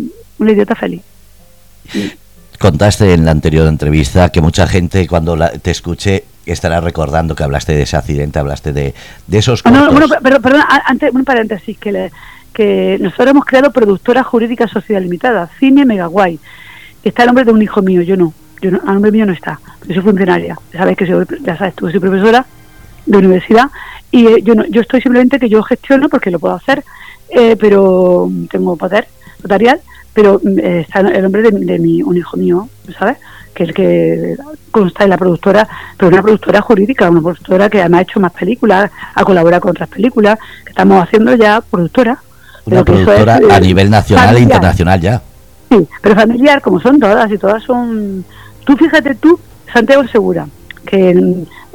un 0.40 0.50
idiota 0.50 0.74
feliz. 0.74 1.02
Contaste 2.58 3.14
en 3.14 3.24
la 3.24 3.30
anterior 3.30 3.66
entrevista 3.68 4.30
que 4.30 4.40
mucha 4.40 4.66
gente 4.66 5.06
cuando 5.06 5.38
te 5.62 5.70
escuche 5.70 6.24
estará 6.44 6.80
recordando 6.80 7.36
que 7.36 7.44
hablaste 7.44 7.72
de 7.74 7.82
ese 7.82 7.96
accidente, 7.96 8.38
hablaste 8.38 8.72
de, 8.72 8.94
de 9.26 9.38
esos 9.38 9.62
cortos. 9.62 9.80
No, 9.80 9.92
bueno, 9.92 10.06
pero, 10.22 10.40
perdón, 10.40 10.62
antes, 10.84 11.12
un 11.14 11.24
paréntesis, 11.24 11.78
que, 11.78 12.10
que 12.52 12.98
nosotros 13.00 13.28
hemos 13.28 13.44
creado 13.44 13.70
Productora 13.70 14.24
Jurídica 14.24 14.66
Sociedad 14.66 15.00
Limitada, 15.00 15.48
Cine 15.58 15.84
Megaguay, 15.84 16.38
que 17.02 17.08
está 17.08 17.22
el 17.22 17.28
nombre 17.28 17.44
de 17.44 17.52
un 17.52 17.62
hijo 17.62 17.80
mío, 17.82 18.02
yo 18.02 18.16
no. 18.16 18.34
yo 18.60 18.70
no, 18.70 18.80
a 18.86 18.92
nombre 18.92 19.10
mío 19.10 19.26
no 19.26 19.32
está, 19.32 19.60
yo 19.86 19.94
soy 19.94 20.02
funcionaria, 20.02 20.56
sabes 20.72 20.96
que 20.96 21.06
soy, 21.06 21.24
ya 21.42 21.56
sabes 21.56 21.74
tú, 21.74 21.90
soy 21.90 22.00
profesora 22.00 22.44
de 23.06 23.18
universidad 23.18 23.70
y 24.10 24.26
eh, 24.26 24.42
yo 24.42 24.54
no, 24.54 24.66
yo 24.66 24.82
estoy 24.82 25.00
simplemente 25.00 25.38
que 25.38 25.48
yo 25.48 25.62
gestiono 25.62 26.08
porque 26.08 26.30
lo 26.30 26.38
puedo 26.38 26.54
hacer, 26.54 26.84
eh, 27.30 27.56
pero 27.58 28.30
tengo 28.50 28.76
poder 28.76 29.08
notarial, 29.42 29.80
pero 30.12 30.40
mm, 30.42 30.58
está 30.58 31.00
el 31.00 31.22
nombre 31.22 31.42
de, 31.42 31.50
de, 31.50 31.78
mi, 31.78 32.02
un 32.02 32.16
hijo 32.16 32.36
mío, 32.36 32.68
¿sabes? 32.98 33.18
Que 33.54 33.64
es 33.64 33.68
el 33.70 33.74
que 33.74 34.36
consta 34.70 35.04
en 35.04 35.10
la 35.10 35.18
productora, 35.18 35.66
pero 35.96 36.08
una 36.08 36.22
productora 36.22 36.60
jurídica, 36.60 37.10
una 37.10 37.20
productora 37.20 37.68
que 37.68 37.80
además 37.80 38.00
ha 38.00 38.02
hecho 38.02 38.20
más 38.20 38.32
películas, 38.32 38.90
ha 39.14 39.24
colaborado 39.24 39.62
con 39.62 39.70
otras 39.72 39.88
películas, 39.88 40.38
que 40.64 40.70
estamos 40.70 41.02
haciendo 41.02 41.34
ya 41.34 41.60
productora. 41.60 42.18
Una 42.64 42.84
productora 42.84 43.38
es, 43.38 43.50
a 43.50 43.56
eh, 43.56 43.60
nivel 43.60 43.90
nacional 43.90 44.26
familiar. 44.26 44.40
e 44.40 44.54
internacional 44.54 45.00
ya. 45.00 45.22
Sí, 45.70 45.88
pero 46.00 46.14
familiar, 46.14 46.60
como 46.60 46.80
son 46.80 46.98
todas, 46.98 47.30
y 47.30 47.38
todas 47.38 47.62
son... 47.62 48.24
Tú 48.64 48.76
fíjate 48.76 49.14
tú, 49.16 49.38
Santiago 49.72 50.06
Segura, 50.08 50.46
que 50.84 51.10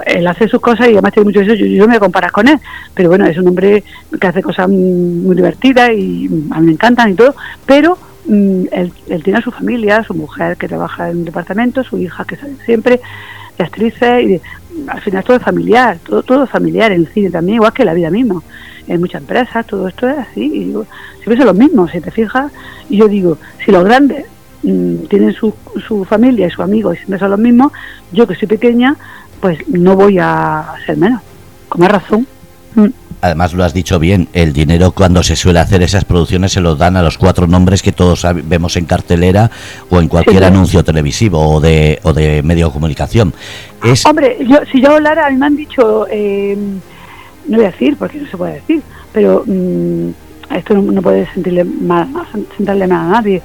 él 0.05 0.27
hace 0.27 0.47
sus 0.47 0.59
cosas 0.59 0.87
y 0.87 0.93
además 0.93 1.13
tiene 1.13 1.25
mucho 1.25 1.41
eso, 1.41 1.53
yo, 1.53 1.65
yo 1.65 1.87
me 1.87 1.99
comparas 1.99 2.31
con 2.31 2.47
él, 2.47 2.59
pero 2.93 3.09
bueno, 3.09 3.25
es 3.25 3.37
un 3.37 3.47
hombre 3.47 3.83
que 4.19 4.27
hace 4.27 4.41
cosas 4.41 4.67
muy 4.67 5.35
divertidas 5.35 5.91
y 5.91 6.29
a 6.51 6.59
mí 6.59 6.67
me 6.67 6.71
encantan 6.73 7.11
y 7.11 7.15
todo, 7.15 7.35
pero 7.65 7.97
él, 8.27 8.91
él, 9.07 9.23
tiene 9.23 9.39
a 9.39 9.41
su 9.41 9.51
familia, 9.51 10.03
su 10.03 10.13
mujer 10.13 10.57
que 10.57 10.67
trabaja 10.67 11.09
en 11.09 11.17
un 11.17 11.25
departamento, 11.25 11.83
su 11.83 11.97
hija 11.97 12.25
que 12.25 12.35
sale 12.35 12.55
siempre, 12.65 13.01
de 13.57 13.63
actrices, 13.63 14.23
y 14.23 14.27
de, 14.27 14.41
al 14.87 15.01
final 15.01 15.23
todo 15.23 15.37
es 15.37 15.43
familiar, 15.43 15.97
todo, 16.05 16.23
todo 16.23 16.43
es 16.43 16.49
familiar 16.49 16.91
en 16.91 17.01
el 17.01 17.07
cine 17.07 17.29
también, 17.29 17.55
igual 17.55 17.73
que 17.73 17.85
la 17.85 17.93
vida 17.93 18.09
misma. 18.09 18.41
En 18.87 18.99
muchas 18.99 19.21
empresas 19.21 19.65
todo 19.65 19.87
esto 19.87 20.07
es 20.09 20.17
así, 20.17 20.45
y 20.45 20.65
digo, 20.65 20.85
siempre 21.17 21.37
son 21.37 21.47
los 21.47 21.55
mismos, 21.55 21.91
si 21.91 22.01
te 22.01 22.11
fijas, 22.11 22.51
y 22.89 22.97
yo 22.97 23.07
digo, 23.07 23.37
si 23.63 23.71
los 23.71 23.83
grandes 23.83 24.25
mmm, 24.63 25.05
tienen 25.09 25.33
su, 25.33 25.53
su 25.87 26.05
familia 26.05 26.47
y 26.47 26.51
sus 26.51 26.63
amigos 26.63 26.95
y 26.95 26.97
siempre 26.97 27.19
son 27.19 27.31
los 27.31 27.39
mismos, 27.39 27.71
yo 28.11 28.27
que 28.27 28.35
soy 28.35 28.47
pequeña, 28.47 28.95
pues 29.39 29.67
no 29.67 29.95
voy 29.95 30.17
a 30.19 30.73
ser 30.85 30.97
menos, 30.97 31.21
con 31.69 31.81
más 31.81 31.91
razón. 31.91 32.27
Mm. 32.75 33.04
Además 33.25 33.53
lo 33.53 33.63
has 33.63 33.73
dicho 33.73 33.97
bien, 33.97 34.27
el 34.33 34.53
dinero 34.53 34.91
cuando 34.91 35.23
se 35.23 35.35
suele 35.35 35.59
hacer 35.59 35.81
esas 35.81 36.05
producciones 36.05 36.51
se 36.51 36.61
lo 36.61 36.75
dan 36.75 36.95
a 36.95 37.01
los 37.01 37.17
cuatro 37.17 37.47
nombres 37.47 37.81
que 37.81 37.91
todos 37.91 38.23
vemos 38.43 38.77
en 38.77 38.85
cartelera 38.85 39.49
o 39.89 39.99
en 39.99 40.07
cualquier 40.07 40.43
sí, 40.43 40.43
anuncio 40.43 40.83
televisivo 40.83 41.39
o 41.39 41.59
de, 41.59 41.99
o 42.03 42.13
de 42.13 42.43
medio 42.43 42.67
de 42.67 42.73
comunicación. 42.73 43.33
Es... 43.83 44.05
Hombre, 44.05 44.37
yo, 44.47 44.59
si 44.71 44.79
yo 44.79 44.91
hablara, 44.91 45.25
a 45.25 45.31
mí 45.31 45.37
me 45.37 45.47
han 45.47 45.55
dicho, 45.55 46.05
eh, 46.07 46.55
no 47.47 47.57
voy 47.57 47.65
a 47.65 47.71
decir 47.71 47.97
porque 47.97 48.19
no 48.19 48.29
se 48.29 48.37
puede 48.37 48.53
decir, 48.53 48.83
pero 49.11 49.43
mmm, 49.43 50.09
esto 50.55 50.75
no, 50.75 50.83
no 50.83 51.01
puede 51.01 51.25
sentirle 51.33 51.63
mal, 51.63 52.07
sentarle 52.55 52.85
mal 52.85 52.99
a 52.99 53.09
nadie. 53.09 53.41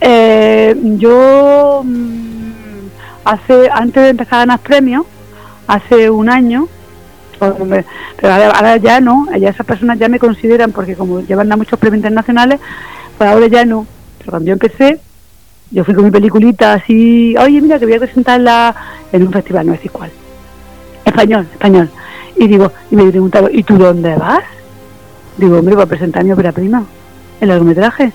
Eh, 0.00 0.74
yo 0.98 1.82
mmm, 1.84 2.88
hace 3.24 3.70
antes 3.72 4.02
de 4.02 4.08
empezar 4.08 4.34
a 4.34 4.38
ganar 4.38 4.58
premios, 4.58 5.06
hace 5.68 6.10
un 6.10 6.28
año, 6.28 6.66
pero 7.38 8.32
ahora, 8.32 8.50
ahora, 8.50 8.76
ya 8.76 9.00
no, 9.00 9.26
ya 9.36 9.50
esas 9.50 9.66
personas 9.66 9.98
ya 9.98 10.08
me 10.08 10.18
consideran, 10.18 10.72
porque 10.72 10.94
como 10.94 11.20
llevan 11.20 11.52
a 11.52 11.56
muchos 11.56 11.78
premios 11.78 11.98
internacionales, 11.98 12.60
pues 13.18 13.30
ahora 13.30 13.46
ya 13.46 13.64
no. 13.64 13.86
Pero 14.18 14.30
cuando 14.30 14.48
yo 14.48 14.52
empecé, 14.54 15.00
yo 15.70 15.84
fui 15.84 15.94
con 15.94 16.04
mi 16.04 16.10
peliculita 16.10 16.74
así, 16.74 17.36
oye, 17.38 17.60
mira, 17.60 17.78
que 17.78 17.86
voy 17.86 17.94
a 17.94 18.00
presentarla 18.00 18.74
en 19.12 19.26
un 19.26 19.32
festival, 19.32 19.66
no 19.66 19.74
es 19.74 19.84
igual. 19.84 20.10
Español, 21.04 21.46
español. 21.52 21.90
Y 22.36 22.46
digo, 22.48 22.72
y 22.90 22.96
me 22.96 23.10
preguntaron, 23.10 23.50
¿y 23.52 23.62
tú 23.62 23.76
dónde 23.76 24.14
vas? 24.16 24.42
Digo, 25.36 25.58
hombre, 25.58 25.74
voy 25.74 25.84
a 25.84 25.88
presentar 25.88 26.24
mi 26.24 26.32
ópera 26.32 26.52
prima, 26.52 26.84
el 27.40 27.48
largometraje. 27.48 28.12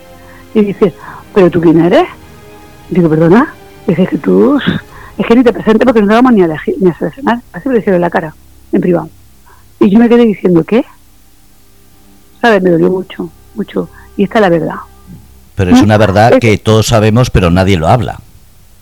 Y 0.54 0.62
dice, 0.62 0.94
¿pero 1.34 1.50
tú 1.50 1.62
quién 1.62 1.80
eres? 1.80 2.08
Digo, 2.90 3.10
perdona. 3.10 3.54
Dice, 3.88 4.06
que 4.06 4.18
tú, 4.18 4.60
es 5.18 5.26
que 5.26 5.36
ni 5.36 5.44
te 5.44 5.54
presente 5.54 5.86
porque 5.86 6.02
no 6.02 6.08
te 6.08 6.14
vamos 6.14 6.34
ni 6.34 6.42
a, 6.42 6.46
elegir, 6.46 6.76
ni 6.80 6.90
a 6.90 6.98
seleccionar. 6.98 7.40
Así 7.54 7.70
me 7.70 7.76
dijeron 7.76 7.96
en 7.96 8.02
la 8.02 8.10
cara 8.10 8.34
en 8.72 8.82
privado. 8.82 9.10
Y 9.80 9.90
yo 9.90 10.00
me 10.00 10.08
quedé 10.08 10.26
diciendo, 10.26 10.64
¿qué? 10.64 10.84
¿Sabes? 12.42 12.62
Me 12.62 12.70
dolió 12.70 12.92
mucho, 12.92 13.30
mucho. 13.56 13.90
Y 14.18 14.24
esta 14.24 14.36
es 14.36 14.42
la 14.42 14.50
verdad. 14.50 14.76
Pero 15.56 15.72
es 15.72 15.82
una 15.82 15.98
verdad 15.98 16.40
que 16.40 16.58
todos 16.58 16.88
sabemos, 16.88 17.30
pero 17.30 17.52
nadie 17.52 17.78
lo 17.78 17.88
habla. 17.88 18.20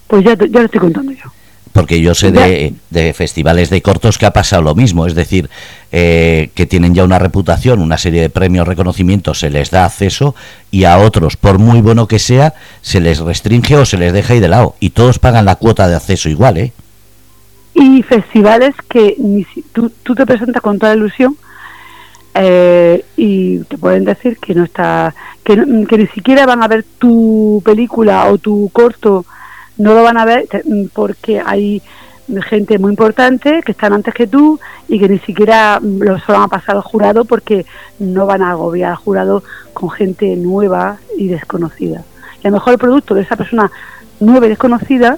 Pues 0.07 0.23
ya, 0.23 0.35
ya 0.35 0.59
lo 0.59 0.65
estoy 0.65 0.79
contando 0.79 1.11
yo. 1.11 1.31
Porque 1.71 2.01
yo 2.01 2.15
sé 2.15 2.31
de, 2.31 2.73
de, 2.89 3.13
festivales 3.13 3.69
de 3.69 3.81
cortos 3.81 4.17
que 4.17 4.25
ha 4.25 4.33
pasado 4.33 4.63
lo 4.63 4.75
mismo, 4.75 5.05
es 5.05 5.13
decir, 5.13 5.49
eh, 5.91 6.49
que 6.55 6.65
tienen 6.65 6.95
ya 6.95 7.03
una 7.03 7.19
reputación, 7.19 7.79
una 7.79 7.97
serie 7.97 8.21
de 8.21 8.29
premios, 8.29 8.67
reconocimientos, 8.67 9.39
se 9.39 9.49
les 9.49 9.69
da 9.69 9.85
acceso 9.85 10.35
y 10.71 10.85
a 10.85 10.97
otros, 10.97 11.37
por 11.37 11.59
muy 11.59 11.81
bueno 11.81 12.07
que 12.07 12.17
sea, 12.17 12.55
se 12.81 12.99
les 12.99 13.19
restringe 13.19 13.75
o 13.75 13.85
se 13.85 13.97
les 13.97 14.13
deja 14.13 14.33
ahí 14.33 14.39
de 14.39 14.47
lado. 14.47 14.75
Y 14.79 14.89
todos 14.91 15.19
pagan 15.19 15.45
la 15.45 15.57
cuota 15.57 15.87
de 15.87 15.95
acceso 15.95 16.27
igual, 16.27 16.57
¿eh? 16.57 16.73
Y 17.79 18.03
festivales 18.03 18.75
que 18.89 19.15
ni 19.17 19.45
si, 19.45 19.61
tú, 19.61 19.89
tú, 20.03 20.13
te 20.13 20.25
presentas 20.25 20.61
con 20.61 20.77
toda 20.77 20.93
ilusión 20.93 21.37
eh, 22.33 23.05
y 23.15 23.59
te 23.59 23.77
pueden 23.77 24.03
decir 24.03 24.37
que 24.37 24.53
no 24.53 24.65
está 24.65 25.15
que, 25.45 25.55
que, 25.87 25.97
ni 25.97 26.07
siquiera 26.07 26.45
van 26.45 26.61
a 26.61 26.67
ver 26.67 26.83
tu 26.97 27.61
película 27.63 28.29
o 28.29 28.37
tu 28.37 28.69
corto 28.73 29.25
no 29.77 29.93
lo 29.93 30.03
van 30.03 30.17
a 30.17 30.25
ver 30.25 30.45
porque 30.93 31.41
hay 31.43 31.81
gente 32.43 32.77
muy 32.79 32.91
importante 32.91 33.61
que 33.65 33.71
están 33.71 33.93
antes 33.93 34.13
que 34.13 34.27
tú 34.27 34.59
y 34.89 34.99
que 34.99 35.07
ni 35.07 35.19
siquiera 35.19 35.79
lo 35.81 36.19
se 36.19 36.31
van 36.33 36.43
a 36.43 36.47
pasar 36.49 36.75
al 36.75 36.81
jurado 36.81 37.23
porque 37.23 37.65
no 37.97 38.25
van 38.25 38.41
a 38.41 38.51
agobiar 38.51 38.91
al 38.91 38.97
jurado 38.97 39.41
con 39.73 39.89
gente 39.89 40.35
nueva 40.35 40.97
y 41.17 41.29
desconocida. 41.29 42.03
Y 42.43 42.47
a 42.47 42.51
lo 42.51 42.57
mejor 42.57 42.73
el 42.73 42.79
producto 42.79 43.15
de 43.15 43.21
esa 43.21 43.37
persona 43.37 43.71
nueva 44.19 44.45
y 44.45 44.49
desconocida 44.49 45.17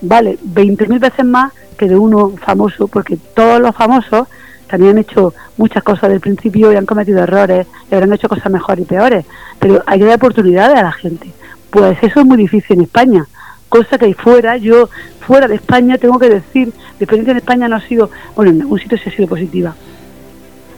vale 0.00 0.38
20.000 0.38 0.98
veces 0.98 1.24
más 1.24 1.52
de 1.88 1.96
uno 1.96 2.30
famoso, 2.36 2.88
porque 2.88 3.16
todos 3.34 3.60
los 3.60 3.74
famosos 3.74 4.28
también 4.66 4.92
han 4.92 4.98
hecho 4.98 5.34
muchas 5.56 5.82
cosas 5.82 6.10
del 6.10 6.20
principio 6.20 6.72
y 6.72 6.76
han 6.76 6.86
cometido 6.86 7.22
errores, 7.22 7.66
y 7.90 7.94
habrán 7.94 8.12
hecho 8.12 8.28
cosas 8.28 8.50
mejores 8.50 8.84
y 8.84 8.88
peores, 8.88 9.24
pero 9.58 9.82
hay 9.86 9.98
que 9.98 10.04
dar 10.04 10.16
oportunidades 10.16 10.78
a 10.78 10.82
la 10.82 10.92
gente. 10.92 11.30
Pues 11.70 11.98
eso 12.02 12.20
es 12.20 12.26
muy 12.26 12.36
difícil 12.36 12.78
en 12.78 12.84
España, 12.84 13.26
cosa 13.68 13.98
que 13.98 14.14
fuera, 14.14 14.56
yo 14.56 14.88
fuera 15.20 15.48
de 15.48 15.56
España 15.56 15.98
tengo 15.98 16.18
que 16.18 16.28
decir, 16.28 16.68
la 16.68 17.04
experiencia 17.04 17.32
en 17.32 17.38
España 17.38 17.68
no 17.68 17.76
ha 17.76 17.80
sido, 17.80 18.10
bueno, 18.36 18.52
en 18.52 18.60
algún 18.60 18.78
sitio 18.78 18.98
sí 18.98 19.08
ha 19.08 19.12
sido 19.12 19.28
positiva, 19.28 19.74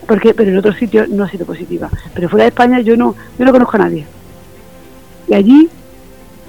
porque 0.06 0.34
pero 0.34 0.50
en 0.50 0.58
otros 0.58 0.76
sitios 0.76 1.08
no 1.08 1.24
ha 1.24 1.28
sido 1.28 1.44
positiva, 1.44 1.90
pero 2.14 2.28
fuera 2.28 2.44
de 2.44 2.48
España 2.48 2.80
yo 2.80 2.96
no, 2.96 3.14
yo 3.38 3.44
no 3.44 3.52
conozco 3.52 3.76
a 3.76 3.80
nadie. 3.80 4.06
Y 5.28 5.34
allí 5.34 5.68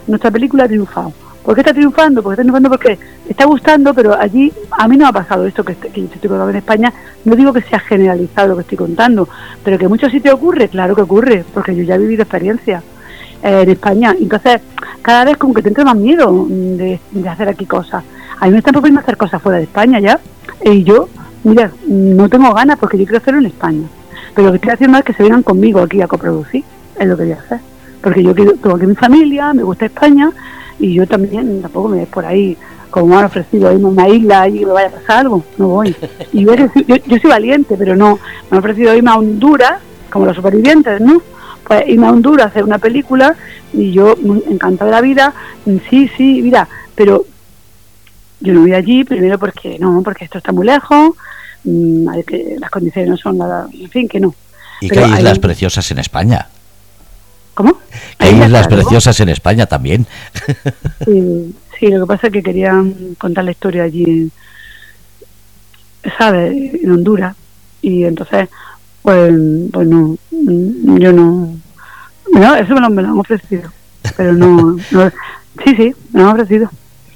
nuestra 0.06 0.32
película 0.32 0.64
ha 0.66 0.68
triunfado 0.68 1.12
¿Por 1.48 1.56
qué 1.56 1.62
está 1.62 1.74
triunfando? 1.74 2.22
Porque 2.22 2.34
está 2.34 2.44
triunfando 2.44 2.70
porque 2.70 3.00
está 3.30 3.46
gustando, 3.46 3.94
pero 3.94 4.20
allí 4.20 4.52
a 4.70 4.86
mí 4.86 4.98
no 4.98 5.08
ha 5.08 5.14
pasado 5.14 5.48
esto 5.48 5.64
que, 5.64 5.76
que 5.76 6.02
yo 6.02 6.08
estoy 6.14 6.28
contando 6.28 6.50
en 6.50 6.58
España. 6.58 6.92
No 7.24 7.38
digo 7.38 7.54
que 7.54 7.62
sea 7.62 7.80
generalizado 7.80 8.50
lo 8.50 8.56
que 8.58 8.64
estoy 8.64 8.78
contando, 8.78 9.30
pero 9.64 9.78
que 9.78 9.86
en 9.86 9.90
muchos 9.90 10.12
sitios 10.12 10.36
ocurre, 10.36 10.68
claro 10.68 10.94
que 10.94 11.04
ocurre, 11.04 11.46
porque 11.54 11.74
yo 11.74 11.84
ya 11.84 11.96
he 11.96 12.00
vivido 12.00 12.24
experiencia 12.24 12.84
eh, 13.42 13.62
en 13.62 13.70
España. 13.70 14.14
Entonces, 14.20 14.60
cada 15.02 15.24
vez 15.24 15.38
como 15.38 15.54
que 15.54 15.62
te 15.62 15.70
entra 15.70 15.86
más 15.86 15.96
miedo 15.96 16.48
de, 16.50 17.00
hacer 17.30 17.48
aquí 17.48 17.66
cosas. 17.66 18.04
A 18.42 18.46
mí 18.48 18.52
me 18.52 18.58
están 18.58 18.74
proponiendo 18.74 19.00
hacer 19.00 19.16
cosas 19.16 19.42
fuera 19.42 19.60
de 19.60 19.64
España 19.64 20.02
ya, 20.02 20.20
y 20.66 20.84
yo, 20.84 21.08
mira, 21.46 21.72
no 21.88 22.28
tengo 22.28 22.54
ganas 22.54 22.78
porque 22.78 22.98
yo 22.98 23.06
quiero 23.06 23.20
hacerlo 23.20 23.40
en 23.40 23.46
España. 23.46 23.88
Pero 24.36 24.48
lo 24.48 24.52
que 24.52 24.58
estoy 24.58 24.72
haciendo 24.72 24.98
es 24.98 25.06
que 25.06 25.14
se 25.14 25.24
vengan 25.24 25.44
conmigo 25.44 25.80
aquí 25.80 26.02
a 26.02 26.08
coproducir, 26.08 26.66
es 27.00 27.08
lo 27.08 27.16
que 27.16 27.24
voy 27.24 27.32
a 27.32 27.40
hacer. 27.40 27.60
Porque 28.02 28.22
yo 28.22 28.36
quiero, 28.36 28.52
tengo 28.56 28.76
aquí 28.76 28.86
mi 28.86 28.96
familia, 28.96 29.54
me 29.54 29.64
gusta 29.64 29.86
España, 29.86 30.30
y 30.80 30.94
yo 30.94 31.08
también 31.08 31.62
tampoco 31.62 31.90
me 31.90 31.98
ves 31.98 32.08
por 32.08 32.26
ahí 32.26 32.58
como 32.90 33.08
me 33.08 33.16
han 33.18 33.26
ofrecido 33.26 33.72
irme 33.72 33.86
a 33.86 33.92
una 33.92 34.10
isla 34.10 34.48
y 34.48 34.60
que 34.60 34.66
me 34.66 34.72
vaya 34.72 34.88
a 34.88 34.92
pasar 34.92 35.20
algo, 35.20 35.44
no 35.58 35.68
voy. 35.68 35.96
Y 36.34 36.46
yo, 36.46 36.56
yo, 36.56 36.96
yo, 36.96 37.18
soy 37.20 37.30
valiente, 37.30 37.76
pero 37.78 37.96
no, 37.96 38.20
me 38.50 38.58
han 38.58 38.60
ofrecido 38.60 38.96
irme 38.96 39.12
a 39.12 39.16
Honduras, 39.16 39.80
como 40.10 40.26
los 40.26 40.36
supervivientes, 40.36 41.02
¿no? 41.02 41.22
Pues 41.68 41.88
irme 41.88 42.08
a 42.08 42.12
Honduras 42.12 42.48
a 42.48 42.50
hacer 42.50 42.64
una 42.64 42.78
película 42.78 43.36
y 43.74 43.92
yo 43.92 44.16
encantada 44.50 44.90
de 44.90 44.96
la 44.96 45.02
vida, 45.02 45.34
sí, 45.90 46.10
sí, 46.16 46.42
mira, 46.42 46.68
pero 46.96 47.26
yo 48.40 48.54
no 48.54 48.62
voy 48.62 48.74
allí, 48.74 49.04
primero 49.04 49.38
porque 49.38 49.78
no, 49.80 50.02
porque 50.04 50.26
esto 50.26 50.38
está 50.38 50.52
muy 50.52 50.66
lejos, 50.66 51.12
mmm, 51.66 52.08
que 52.26 52.56
las 52.60 52.70
condiciones 52.70 53.10
no 53.10 53.18
son 53.18 53.38
nada, 53.38 53.68
en 53.74 53.90
fin, 53.90 54.08
que 54.08 54.20
no. 54.20 54.34
¿Y 54.80 54.90
qué 54.90 55.00
hay 55.00 55.12
islas 55.12 55.34
hay... 55.34 55.40
preciosas 55.40 55.92
en 55.92 56.00
España? 56.00 56.48
¿Cómo? 57.58 57.76
Hay 58.20 58.40
islas 58.40 58.68
preciosas 58.68 59.20
en 59.20 59.30
España 59.30 59.66
también. 59.66 60.06
Sí, 61.06 61.56
sí, 61.80 61.88
lo 61.88 62.02
que 62.02 62.08
pasa 62.08 62.28
es 62.28 62.34
que 62.34 62.44
querían 62.44 63.16
contar 63.18 63.44
la 63.46 63.52
historia 63.52 63.84
allí, 63.84 64.32
¿sabes? 66.18 66.74
En 66.84 66.92
Honduras. 66.92 67.36
Y 67.82 68.04
entonces, 68.04 68.50
pues, 69.02 69.34
pues 69.72 69.88
no, 69.88 70.18
yo 70.32 71.14
no. 71.14 71.56
No, 72.32 72.56
eso 72.56 72.74
me 72.76 72.82
lo, 72.82 72.90
me 72.90 73.02
lo 73.02 73.08
han 73.10 73.20
ofrecido. 73.20 73.72
Pero 74.16 74.34
no, 74.34 74.78
no. 74.92 75.12
Sí, 75.64 75.76
sí, 75.76 75.96
me 76.14 76.22
lo 76.22 76.30
han 76.30 76.34
ofrecido. 76.34 76.70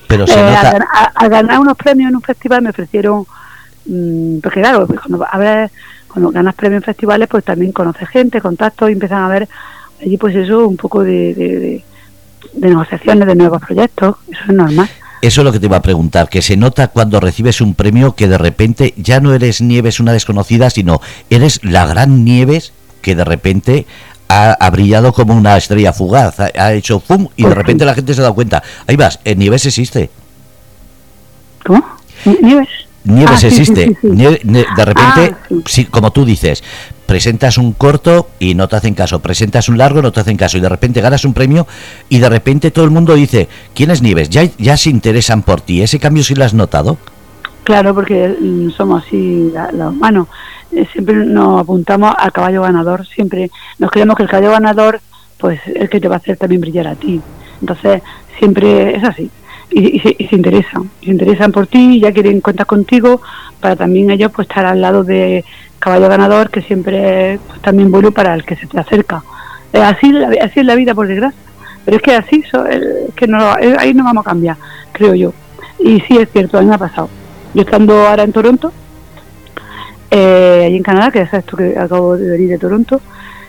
Pero 0.07 0.25
se 0.25 0.39
eh, 0.39 0.43
nota... 0.43 0.87
a, 0.91 1.03
a, 1.03 1.11
a, 1.15 1.27
ganar 1.27 1.59
unos 1.59 1.77
premios 1.77 2.09
en 2.09 2.15
un 2.15 2.21
festival 2.23 2.63
me 2.63 2.69
ofrecieron. 2.71 3.25
Mmm, 3.85 4.39
porque 4.39 4.61
claro, 4.61 4.87
pues 4.87 4.99
cuando, 5.01 5.25
a 5.29 5.37
ver, 5.37 5.71
cuando 6.07 6.31
ganas 6.31 6.55
premios 6.55 6.81
en 6.81 6.85
festivales, 6.85 7.27
pues 7.27 7.43
también 7.43 7.71
conoces 7.71 8.09
gente, 8.09 8.41
contactos 8.41 8.89
y 8.89 8.93
empiezan 8.93 9.23
a 9.23 9.27
ver 9.27 9.49
allí 10.01 10.17
pues 10.17 10.35
eso, 10.35 10.67
un 10.67 10.77
poco 10.77 11.03
de, 11.03 11.33
de, 11.33 11.59
de, 11.59 11.83
de 12.53 12.69
negociaciones, 12.69 13.27
de 13.27 13.35
nuevos 13.35 13.61
proyectos, 13.61 14.15
eso 14.31 14.41
es 14.47 14.53
normal. 14.53 14.89
Eso 15.21 15.41
es 15.41 15.45
lo 15.45 15.51
que 15.51 15.59
te 15.59 15.67
iba 15.67 15.77
a 15.77 15.81
preguntar, 15.83 16.29
que 16.29 16.41
se 16.41 16.57
nota 16.57 16.87
cuando 16.87 17.19
recibes 17.19 17.61
un 17.61 17.75
premio 17.75 18.15
que 18.15 18.27
de 18.27 18.39
repente 18.39 18.95
ya 18.97 19.19
no 19.19 19.33
eres 19.33 19.61
Nieves 19.61 19.99
una 19.99 20.13
desconocida, 20.13 20.71
sino 20.71 20.99
eres 21.29 21.63
la 21.63 21.85
gran 21.85 22.25
Nieves 22.25 22.73
que 23.03 23.15
de 23.15 23.23
repente 23.23 23.85
ha, 24.27 24.69
brillado 24.71 25.13
como 25.13 25.35
una 25.35 25.57
estrella 25.57 25.93
fugaz, 25.93 26.39
ha, 26.39 26.73
hecho 26.73 26.99
pum 27.01 27.27
y 27.35 27.43
de 27.43 27.49
pues 27.49 27.57
repente 27.57 27.85
la 27.85 27.93
gente 27.93 28.13
se 28.13 28.21
ha 28.21 28.23
dado 28.23 28.35
cuenta. 28.35 28.63
Ahí 28.87 28.95
vas, 28.95 29.19
en 29.25 29.39
Nieves 29.39 29.65
existe. 29.65 30.09
¿Cómo? 31.65 31.83
¿Nieves? 32.41 32.69
Nieves 33.03 33.43
ah, 33.43 33.47
existe. 33.47 33.97
de 34.01 34.85
repente, 34.85 35.35
ah, 35.35 35.87
como 35.91 36.11
tú 36.11 36.23
dices, 36.23 36.63
presentas 37.11 37.57
un 37.57 37.73
corto 37.73 38.29
y 38.39 38.55
no 38.55 38.69
te 38.69 38.77
hacen 38.77 38.93
caso, 38.93 39.19
presentas 39.19 39.67
un 39.67 39.77
largo 39.77 39.99
y 39.99 40.01
no 40.01 40.13
te 40.13 40.21
hacen 40.21 40.37
caso, 40.37 40.57
y 40.57 40.61
de 40.61 40.69
repente 40.69 41.01
ganas 41.01 41.25
un 41.25 41.33
premio 41.33 41.67
y 42.07 42.19
de 42.19 42.29
repente 42.29 42.71
todo 42.71 42.85
el 42.85 42.91
mundo 42.91 43.15
dice, 43.15 43.49
¿quién 43.75 43.91
es 43.91 44.01
Nieves? 44.01 44.29
Ya, 44.29 44.43
ya 44.57 44.77
se 44.77 44.91
interesan 44.91 45.41
por 45.41 45.59
ti. 45.59 45.81
¿Ese 45.81 45.99
cambio 45.99 46.23
sí 46.23 46.35
lo 46.35 46.45
has 46.45 46.53
notado? 46.53 46.97
Claro, 47.65 47.93
porque 47.93 48.29
mm, 48.29 48.69
somos 48.69 49.03
así 49.05 49.51
los 49.73 49.91
humanos. 49.91 50.29
Eh, 50.71 50.87
siempre 50.93 51.15
nos 51.17 51.59
apuntamos 51.59 52.15
al 52.17 52.31
caballo 52.31 52.61
ganador, 52.61 53.05
siempre 53.05 53.51
nos 53.77 53.91
creemos 53.91 54.15
que 54.15 54.23
el 54.23 54.29
caballo 54.29 54.51
ganador 54.51 55.01
pues 55.37 55.59
es 55.67 55.81
el 55.81 55.89
que 55.89 55.99
te 55.99 56.07
va 56.07 56.15
a 56.15 56.19
hacer 56.19 56.37
también 56.37 56.61
brillar 56.61 56.87
a 56.87 56.95
ti. 56.95 57.19
Entonces, 57.59 58.01
siempre 58.39 58.95
es 58.95 59.03
así 59.03 59.29
y, 59.71 59.99
se, 59.99 60.35
interesan, 60.35 60.89
se 61.03 61.11
interesan 61.11 61.51
por 61.51 61.67
ti, 61.67 61.99
ya 61.99 62.11
quieren 62.11 62.41
cuentas 62.41 62.67
contigo 62.67 63.21
para 63.59 63.75
también 63.75 64.11
ellos 64.11 64.31
pues 64.35 64.47
estar 64.47 64.65
al 64.65 64.81
lado 64.81 65.03
de 65.03 65.45
caballo 65.79 66.09
ganador 66.09 66.49
que 66.49 66.61
siempre 66.61 67.33
es 67.33 67.39
pues, 67.47 67.61
también 67.61 67.91
bueno 67.91 68.11
para 68.11 68.33
el 68.33 68.43
que 68.43 68.55
se 68.55 68.67
te 68.67 68.79
acerca. 68.79 69.23
así, 69.73 70.13
así 70.41 70.59
es 70.59 70.65
la 70.65 70.75
vida 70.75 70.93
por 70.93 71.07
desgracia, 71.07 71.39
pero 71.85 71.97
es 71.97 72.03
que 72.03 72.15
así 72.15 72.43
es 72.69 73.13
que 73.15 73.27
no, 73.27 73.53
ahí 73.77 73.93
no 73.93 74.03
vamos 74.03 74.25
a 74.25 74.29
cambiar, 74.29 74.57
creo 74.91 75.15
yo. 75.15 75.33
Y 75.79 75.99
sí 76.01 76.17
es 76.17 76.29
cierto, 76.31 76.57
a 76.57 76.61
mí 76.61 76.67
me 76.67 76.75
ha 76.75 76.77
pasado. 76.77 77.09
Yo 77.53 77.63
estando 77.63 78.07
ahora 78.07 78.23
en 78.23 78.31
Toronto, 78.31 78.71
eh, 80.11 80.63
allí 80.65 80.77
en 80.77 80.83
Canadá, 80.83 81.11
que 81.11 81.21
es 81.21 81.33
esto 81.33 81.57
que 81.57 81.77
acabo 81.77 82.17
de 82.17 82.29
venir 82.29 82.49
de 82.49 82.57
Toronto, 82.59 83.01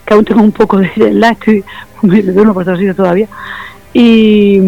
que 0.05 0.13
aún 0.13 0.25
tengo 0.25 0.41
un 0.41 0.51
poco 0.51 0.77
de 0.77 1.13
la 1.13 1.29
estoy 1.29 1.63
me 2.01 2.21
duermo 2.21 2.53
por 2.53 2.65
todavía. 2.95 3.27
Y 3.93 4.59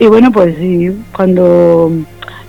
y 0.00 0.06
bueno, 0.06 0.32
pues 0.32 0.56
cuando 1.14 1.92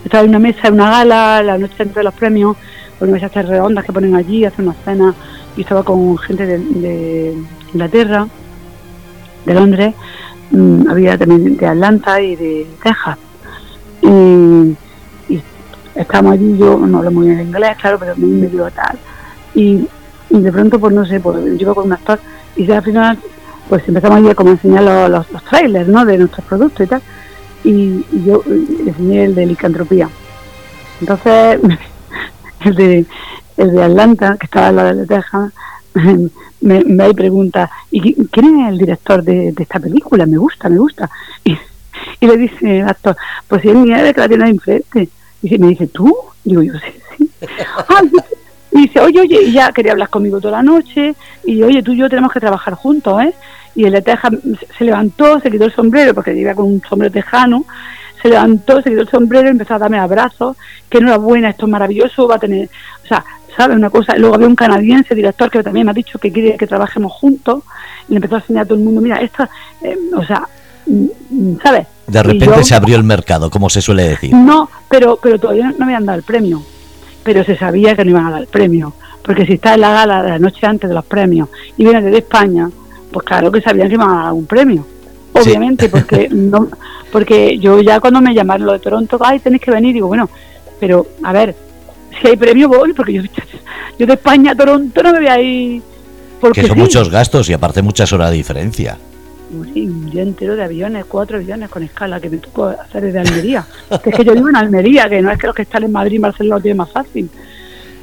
estaba 0.05 0.23
en 0.23 0.29
una 0.29 0.39
mesa, 0.39 0.69
en 0.69 0.75
una 0.75 0.89
gala, 0.89 1.43
la 1.43 1.57
noche 1.57 1.75
antes 1.79 1.95
de 1.95 2.03
los 2.03 2.13
premios, 2.13 2.55
una 3.01 3.11
mesa 3.11 3.25
estas 3.25 3.45
redondas 3.45 3.83
que 3.83 3.91
ponen 3.91 4.15
allí, 4.15 4.45
hace 4.45 4.61
una 4.61 4.73
cena, 4.85 5.13
y 5.57 5.61
estaba 5.61 5.83
con 5.83 6.17
gente 6.17 6.45
de, 6.45 7.35
Inglaterra, 7.73 8.25
de 9.45 9.53
Londres, 9.53 9.93
mm, 10.51 10.89
había 10.89 11.17
también 11.17 11.57
de 11.57 11.67
Atlanta 11.67 12.21
y 12.21 12.37
de 12.37 12.67
Texas. 12.81 13.17
Y, 14.01 15.33
y 15.33 15.43
estábamos 15.95 16.31
allí, 16.31 16.57
yo 16.57 16.77
no 16.77 16.99
hablo 16.99 17.11
muy 17.11 17.27
bien 17.27 17.41
inglés, 17.41 17.75
claro, 17.81 17.99
pero 17.99 18.15
me 18.15 18.27
medio 18.27 18.71
tal. 18.71 18.97
Y, 19.55 19.85
de 20.29 20.51
pronto, 20.53 20.79
pues 20.79 20.95
no 20.95 21.05
sé, 21.05 21.19
pues 21.19 21.43
yo 21.43 21.63
iba 21.63 21.73
con 21.73 21.87
un 21.87 21.91
actor 21.91 22.17
y 22.55 22.71
al 22.71 22.81
final, 22.81 23.19
pues 23.67 23.85
empezamos 23.89 24.19
allí 24.19 24.29
a 24.29 24.35
como 24.35 24.51
enseñar 24.51 24.83
los, 25.09 25.29
los, 25.29 25.43
trailers, 25.43 25.89
¿no? 25.89 26.05
De 26.05 26.17
nuestros 26.17 26.45
productos 26.45 26.85
y 26.85 26.87
tal 26.87 27.01
y, 27.63 28.05
yo 28.25 28.43
enseñé 28.47 29.25
el 29.25 29.35
de 29.35 29.45
licantropía. 29.45 30.09
Entonces, 30.99 31.59
el 32.65 32.75
de, 32.75 33.05
el 33.57 33.71
de 33.71 33.83
Atlanta, 33.83 34.37
que 34.39 34.45
estaba 34.45 34.67
al 34.67 34.75
lado 34.75 34.95
de 34.95 35.07
Texas, 35.07 35.51
me, 36.61 36.83
me 36.83 37.13
pregunta, 37.13 37.69
¿y 37.89 38.15
quién 38.27 38.61
es 38.61 38.69
el 38.69 38.77
director 38.77 39.23
de, 39.23 39.53
esta 39.57 39.79
película? 39.79 40.25
Me 40.25 40.37
gusta, 40.37 40.69
me 40.69 40.77
gusta. 40.77 41.09
Y, 42.19 42.25
le 42.25 42.37
dice 42.37 42.79
el 42.79 42.87
actor, 42.87 43.15
pues 43.47 43.61
si 43.61 43.69
es 43.69 43.75
Nieves 43.75 44.13
que 44.13 44.21
la 44.21 44.27
tiene 44.27 44.49
enfrente. 44.49 45.09
Y 45.43 45.57
me 45.57 45.67
dice, 45.67 45.87
¿tú? 45.87 46.15
Digo 46.43 46.61
yo, 46.63 46.73
sí, 46.73 46.93
sí. 47.17 47.31
Ah, 47.89 48.01
y 48.71 48.81
dice, 48.81 48.99
oye, 49.01 49.21
oye, 49.21 49.39
y 49.43 49.51
ya 49.51 49.71
quería 49.71 49.91
hablar 49.91 50.09
conmigo 50.09 50.39
toda 50.39 50.57
la 50.57 50.63
noche, 50.63 51.15
y 51.43 51.61
oye, 51.61 51.83
tú 51.83 51.93
y 51.93 51.97
yo 51.97 52.09
tenemos 52.09 52.31
que 52.31 52.39
trabajar 52.39 52.73
juntos, 52.75 53.21
¿eh? 53.21 53.33
Y 53.75 53.85
el 53.85 53.93
de 53.93 54.01
Texas 54.01 54.33
se 54.77 54.83
levantó, 54.83 55.39
se 55.39 55.49
quitó 55.49 55.65
el 55.65 55.73
sombrero, 55.73 56.13
porque 56.13 56.33
iba 56.33 56.53
con 56.53 56.65
un 56.65 56.81
sombrero 56.87 57.11
tejano, 57.11 57.65
se 58.21 58.29
levantó, 58.29 58.81
se 58.81 58.89
quitó 58.89 59.01
el 59.01 59.09
sombrero 59.09 59.47
y 59.47 59.51
empezó 59.51 59.75
a 59.75 59.79
darme 59.79 59.97
abrazos, 59.97 60.57
que 60.89 60.99
enhorabuena, 60.99 61.49
esto 61.49 61.65
es 61.65 61.71
maravilloso, 61.71 62.27
va 62.27 62.35
a 62.35 62.39
tener, 62.39 62.69
o 63.03 63.07
sea, 63.07 63.23
¿sabes? 63.55 63.77
Una 63.77 63.89
cosa, 63.89 64.15
luego 64.17 64.35
había 64.35 64.47
un 64.47 64.55
canadiense, 64.55 65.15
director, 65.15 65.49
que 65.49 65.63
también 65.63 65.85
me 65.85 65.91
ha 65.91 65.95
dicho 65.95 66.19
que 66.19 66.31
quiere 66.31 66.57
que 66.57 66.67
trabajemos 66.67 67.11
juntos, 67.13 67.63
y 68.07 68.11
le 68.11 68.17
empezó 68.17 68.35
a 68.35 68.39
enseñar 68.39 68.63
a 68.63 68.65
todo 68.65 68.77
el 68.77 68.83
mundo, 68.83 69.01
mira, 69.01 69.17
esto, 69.17 69.47
eh, 69.81 69.97
o 70.15 70.23
sea, 70.23 70.47
mm, 70.85 71.05
mm, 71.29 71.59
¿sabes? 71.63 71.87
De 72.07 72.23
repente 72.23 72.63
se 72.63 72.75
abrió 72.75 72.97
el 72.97 73.03
mercado, 73.03 73.49
como 73.49 73.69
se 73.69 73.81
suele 73.81 74.09
decir. 74.09 74.33
No, 74.35 74.69
pero, 74.89 75.17
pero 75.21 75.39
todavía 75.39 75.71
no 75.71 75.85
me 75.85 75.93
habían 75.93 76.05
dado 76.05 76.17
el 76.17 76.23
premio, 76.23 76.61
pero 77.23 77.43
se 77.43 77.55
sabía 77.55 77.95
que 77.95 78.03
no 78.03 78.11
iban 78.11 78.27
a 78.27 78.31
dar 78.31 78.41
el 78.41 78.47
premio, 78.47 78.93
porque 79.23 79.45
si 79.45 79.53
está 79.53 79.75
en 79.75 79.81
la 79.81 79.93
gala 79.93 80.23
de 80.23 80.29
la 80.29 80.39
noche 80.39 80.65
antes 80.67 80.89
de 80.89 80.95
los 80.95 81.05
premios 81.05 81.49
y 81.77 81.83
viene 81.83 82.01
desde 82.01 82.17
España, 82.17 82.69
pues 83.11 83.25
claro 83.25 83.51
que 83.51 83.61
sabían 83.61 83.87
que 83.87 83.95
iban 83.95 84.09
a 84.09 84.33
un 84.33 84.45
premio. 84.45 84.85
Obviamente, 85.33 85.89
porque 85.89 86.27
no, 86.29 86.67
porque 87.11 87.57
yo 87.57 87.81
ya 87.81 87.99
cuando 87.99 88.21
me 88.21 88.33
llamaron 88.33 88.67
lo 88.67 88.73
de 88.73 88.79
Toronto, 88.79 89.17
ay, 89.21 89.39
tenéis 89.39 89.61
que 89.61 89.71
venir, 89.71 89.93
digo, 89.93 90.07
bueno, 90.07 90.29
pero 90.79 91.07
a 91.23 91.31
ver, 91.31 91.55
si 92.19 92.27
hay 92.27 92.37
premio 92.37 92.67
voy, 92.67 92.93
porque 92.93 93.13
yo, 93.13 93.21
yo 93.99 94.05
de 94.05 94.13
España 94.13 94.51
a 94.51 94.55
Toronto 94.55 95.03
no 95.03 95.11
me 95.13 95.19
voy 95.19 95.27
a 95.27 95.39
ir. 95.39 95.81
Porque 96.39 96.61
que 96.61 96.67
son 96.67 96.79
muchos 96.79 97.09
gastos 97.09 97.49
y 97.49 97.53
aparte 97.53 97.81
muchas 97.81 98.11
horas 98.13 98.31
de 98.31 98.37
diferencia. 98.37 98.97
Sí, 99.73 99.81
un 99.85 100.09
día 100.09 100.23
entero 100.23 100.55
de 100.55 100.63
aviones, 100.63 101.05
cuatro 101.05 101.37
aviones 101.37 101.69
con 101.69 101.83
escala 101.83 102.19
que 102.19 102.29
me 102.29 102.37
tocó 102.37 102.67
hacer 102.67 103.03
desde 103.03 103.19
Almería. 103.19 103.65
que 104.03 104.09
es 104.09 104.15
que 104.15 104.23
yo 104.23 104.33
vivo 104.33 104.49
en 104.49 104.55
Almería, 104.55 105.09
que 105.09 105.21
no 105.21 105.29
es 105.29 105.37
que 105.37 105.47
los 105.47 105.55
que 105.55 105.63
están 105.63 105.83
en 105.83 105.91
Madrid 105.91 106.15
y 106.15 106.19
Barcelona 106.19 106.55
lo 106.55 106.61
tienen 106.61 106.77
más 106.77 106.91
fácil. 106.91 107.29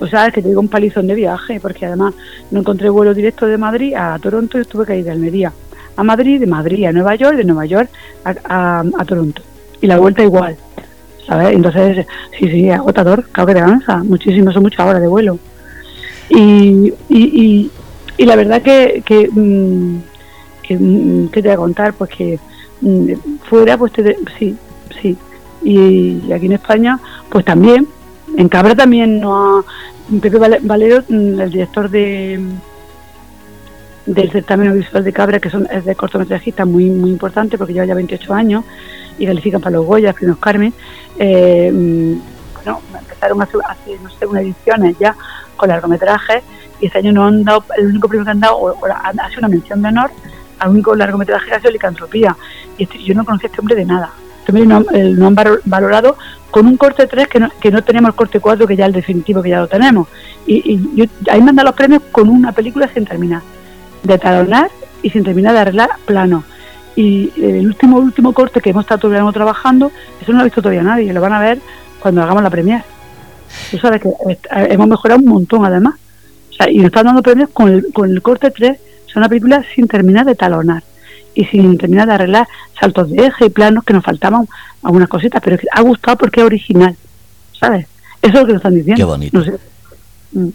O 0.00 0.06
sea, 0.06 0.26
es 0.26 0.34
que 0.34 0.42
te 0.42 0.48
digo 0.48 0.60
un 0.60 0.68
palizón 0.68 1.06
de 1.06 1.14
viaje, 1.14 1.58
porque 1.60 1.86
además 1.86 2.14
no 2.50 2.60
encontré 2.60 2.88
vuelo 2.88 3.14
directo 3.14 3.46
de 3.46 3.58
Madrid 3.58 3.94
a 3.94 4.18
Toronto 4.18 4.58
y 4.60 4.64
tuve 4.64 4.86
que 4.86 4.98
ir 4.98 5.04
de 5.04 5.10
Almería 5.10 5.52
a 5.98 6.04
Madrid, 6.04 6.38
de 6.38 6.46
Madrid 6.46 6.84
a 6.84 6.92
Nueva 6.92 7.16
York, 7.16 7.36
de 7.36 7.44
Nueva 7.44 7.66
York 7.66 7.90
a, 8.24 8.84
Toronto. 9.04 9.42
Y 9.80 9.88
la 9.88 9.98
vuelta 9.98 10.22
igual, 10.22 10.56
¿sabes? 11.26 11.56
Entonces, 11.56 12.06
sí, 12.38 12.48
sí, 12.48 12.70
agotador, 12.70 13.24
claro 13.32 13.48
que 13.48 13.54
te 13.54 13.60
cansa, 13.60 14.04
muchísimo, 14.04 14.52
son 14.52 14.62
muchas 14.62 14.86
horas 14.86 15.02
de 15.02 15.08
vuelo. 15.08 15.38
Y, 16.28 16.92
y, 17.08 17.70
y, 18.16 18.24
la 18.24 18.36
verdad 18.36 18.62
que, 18.62 19.02
que, 19.04 19.28
mm, 19.28 19.96
mm, 20.70 21.28
¿qué 21.28 21.42
te 21.42 21.48
voy 21.48 21.54
a 21.54 21.56
contar? 21.56 21.94
Pues 21.94 22.10
que 22.10 22.38
mm, 22.80 23.12
fuera, 23.48 23.76
pues 23.76 23.92
sí, 24.38 24.56
sí. 25.02 25.16
y 25.64 26.30
aquí 26.32 26.46
en 26.46 26.52
España, 26.52 27.00
pues 27.28 27.44
también, 27.44 27.88
en 28.38 28.48
Cabra 28.48 28.76
también 28.76 29.20
no 29.20 29.58
ha, 29.58 29.64
Pepe 30.22 30.38
Valero, 30.62 31.02
mm, 31.08 31.40
el 31.40 31.50
director 31.50 31.90
de 31.90 32.40
del 34.06 34.30
certamen 34.30 34.68
audiovisual 34.68 35.02
de 35.04 35.12
Cabra, 35.12 35.40
que 35.40 35.50
son, 35.50 35.66
es 35.70 35.84
de 35.84 35.96
cortometrajista 35.96 36.64
muy 36.64 36.88
muy 36.88 37.10
importante 37.10 37.58
porque 37.58 37.72
lleva 37.72 37.84
ya 37.84 37.94
28 37.94 38.32
años 38.32 38.64
y 39.18 39.26
califican 39.26 39.60
para 39.60 39.76
los 39.76 39.84
Goya, 39.84 40.12
premios 40.12 40.38
Carmen. 40.38 40.72
Eh, 41.18 41.70
mm, 41.72 42.20
bueno, 42.54 42.80
empezaron 42.96 43.42
hace, 43.42 43.58
hace, 43.68 43.98
no 44.04 44.08
sé, 44.08 44.24
unas 44.24 44.44
ediciones 44.44 44.96
ya 45.00 45.16
con 45.56 45.68
largometrajes 45.68 46.44
y 46.80 46.86
este 46.86 46.98
año 46.98 47.12
no 47.12 47.26
han 47.26 47.42
dado, 47.42 47.64
el 47.76 47.86
único 47.86 48.06
premio 48.06 48.24
que 48.24 48.30
han 48.30 48.40
dado, 48.40 48.56
o, 48.56 48.86
ha 48.86 49.28
sido 49.30 49.38
una 49.40 49.48
mención 49.48 49.82
de 49.82 49.88
honor 49.88 50.12
al 50.60 50.70
único 50.70 50.94
largometraje 50.94 51.48
que 51.48 51.54
ha 51.56 51.58
sido 51.58 51.72
Licantropía. 51.72 52.36
Y 52.78 52.84
este, 52.84 53.02
yo 53.02 53.14
no 53.14 53.24
conocía 53.24 53.48
a 53.48 53.50
este 53.50 53.60
hombre 53.60 53.74
de 53.74 53.84
nada. 53.84 54.12
Hombre 54.48 54.66
no, 54.66 55.26
han 55.26 55.36
valorado 55.64 56.16
con 56.50 56.66
un 56.66 56.76
corte 56.78 57.06
3 57.06 57.28
que 57.28 57.38
no, 57.38 57.50
que 57.60 57.70
no 57.70 57.84
tenemos 57.84 58.08
el 58.08 58.14
corte 58.14 58.40
4, 58.40 58.66
que 58.66 58.76
ya 58.76 58.86
el 58.86 58.92
definitivo, 58.92 59.42
que 59.42 59.50
ya 59.50 59.60
lo 59.60 59.68
tenemos. 59.68 60.08
Y, 60.46 60.72
y 60.72 60.90
yo, 60.96 61.04
ahí 61.30 61.42
me 61.42 61.50
han 61.50 61.56
dado 61.56 61.68
los 61.68 61.76
premios 61.76 62.02
con 62.10 62.30
una 62.30 62.52
película 62.52 62.88
sin 62.92 63.04
terminar, 63.04 63.42
de 64.02 64.18
talonar 64.18 64.70
y 65.02 65.10
sin 65.10 65.22
terminar 65.22 65.52
de 65.52 65.60
arreglar 65.60 65.90
plano. 66.06 66.44
Y 66.96 67.30
el 67.36 67.66
último 67.66 67.98
último 67.98 68.32
corte 68.32 68.60
que 68.60 68.70
hemos 68.70 68.84
estado 68.84 69.32
trabajando, 69.32 69.92
eso 70.20 70.32
no 70.32 70.38
lo 70.38 70.40
ha 70.40 70.44
visto 70.44 70.62
todavía 70.62 70.82
nadie, 70.82 71.12
lo 71.12 71.20
van 71.20 71.34
a 71.34 71.40
ver 71.40 71.58
cuando 72.00 72.22
hagamos 72.22 72.42
la 72.42 72.50
premier. 72.50 72.82
Tú 73.70 73.78
sabes 73.78 74.00
que 74.00 74.08
hemos 74.50 74.88
mejorado 74.88 75.20
un 75.20 75.28
montón 75.28 75.64
además. 75.64 75.94
Y 76.70 76.78
nos 76.78 76.86
están 76.86 77.06
dando 77.06 77.22
premios 77.22 77.50
con 77.50 77.68
el, 77.68 77.92
con 77.92 78.10
el 78.10 78.20
corte 78.20 78.50
3, 78.50 78.78
es 79.06 79.16
una 79.16 79.28
película 79.28 79.62
sin 79.74 79.86
terminar 79.86 80.24
de 80.24 80.34
talonar 80.34 80.82
y 81.38 81.44
sin 81.44 81.78
terminar 81.78 82.08
de 82.08 82.14
arreglar 82.14 82.48
saltos 82.80 83.10
de 83.10 83.26
eje 83.26 83.46
y 83.46 83.50
planos 83.50 83.84
que 83.84 83.92
nos 83.92 84.02
faltaban 84.02 84.48
algunas 84.82 85.08
cositas, 85.08 85.40
pero 85.40 85.56
ha 85.70 85.80
gustado 85.82 86.18
porque 86.18 86.40
es 86.40 86.46
original, 86.46 86.96
¿sabes? 87.52 87.86
Eso 88.20 88.34
es 88.34 88.40
lo 88.40 88.46
que 88.46 88.52
nos 88.54 88.60
están 88.60 88.74
diciendo. 88.74 88.96
Qué 88.96 89.04
bonito. 89.04 89.44
Mm. 90.32 90.48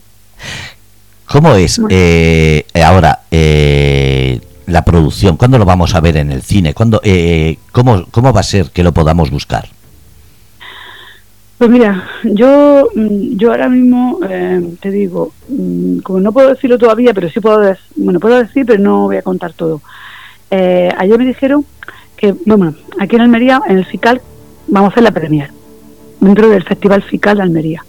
¿Cómo 1.26 1.56
es 1.56 1.80
eh, 1.90 2.66
ahora 2.84 3.22
eh, 3.32 4.42
la 4.68 4.84
producción? 4.84 5.38
¿Cuándo 5.38 5.58
lo 5.58 5.64
vamos 5.64 5.96
a 5.96 6.02
ver 6.02 6.18
en 6.18 6.34
el 6.34 6.42
cine? 6.42 6.74
¿Cuándo, 6.74 7.00
eh, 7.02 7.60
cómo, 7.72 8.06
¿Cómo 8.12 8.34
va 8.34 8.42
a 8.42 8.44
ser 8.44 8.72
que 8.72 8.84
lo 8.84 8.92
podamos 8.92 9.32
buscar? 9.32 9.70
Pues 11.60 11.70
mira, 11.70 12.10
yo, 12.26 12.90
mm, 12.94 13.38
yo 13.38 13.52
ahora 13.52 13.70
mismo 13.70 14.20
te 14.82 14.92
digo, 14.92 15.32
mm, 15.48 16.00
como 16.00 16.20
no 16.20 16.34
puedo 16.34 16.50
decirlo 16.50 16.78
todavía, 16.78 17.14
pero 17.14 17.30
sí 17.30 17.40
puedo, 17.40 17.74
bueno, 17.96 18.20
puedo 18.20 18.44
decir, 18.44 18.66
pero 18.66 18.84
no 18.84 19.04
voy 19.04 19.16
a 19.16 19.22
contar 19.22 19.54
todo. 19.54 19.82
Eh, 20.56 20.94
ayer 21.00 21.18
me 21.18 21.26
dijeron 21.26 21.66
que, 22.16 22.36
bueno, 22.46 22.76
aquí 23.00 23.16
en 23.16 23.24
Almería, 23.24 23.60
en 23.68 23.80
el 23.80 23.86
FICAL, 23.86 24.22
vamos 24.68 24.90
a 24.90 24.92
hacer 24.92 25.04
la 25.04 25.10
premier, 25.10 25.50
dentro 26.20 26.48
del 26.48 26.64
Festival 26.64 27.02
FICAL 27.02 27.38
de 27.38 27.44
Almería. 27.44 27.84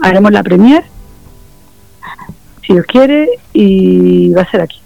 Haremos 0.00 0.32
la 0.32 0.42
premier, 0.42 0.84
si 2.62 2.72
Dios 2.72 2.86
quiere, 2.86 3.28
y 3.52 4.30
va 4.30 4.40
a 4.40 4.50
ser 4.50 4.62
aquí. 4.62 4.80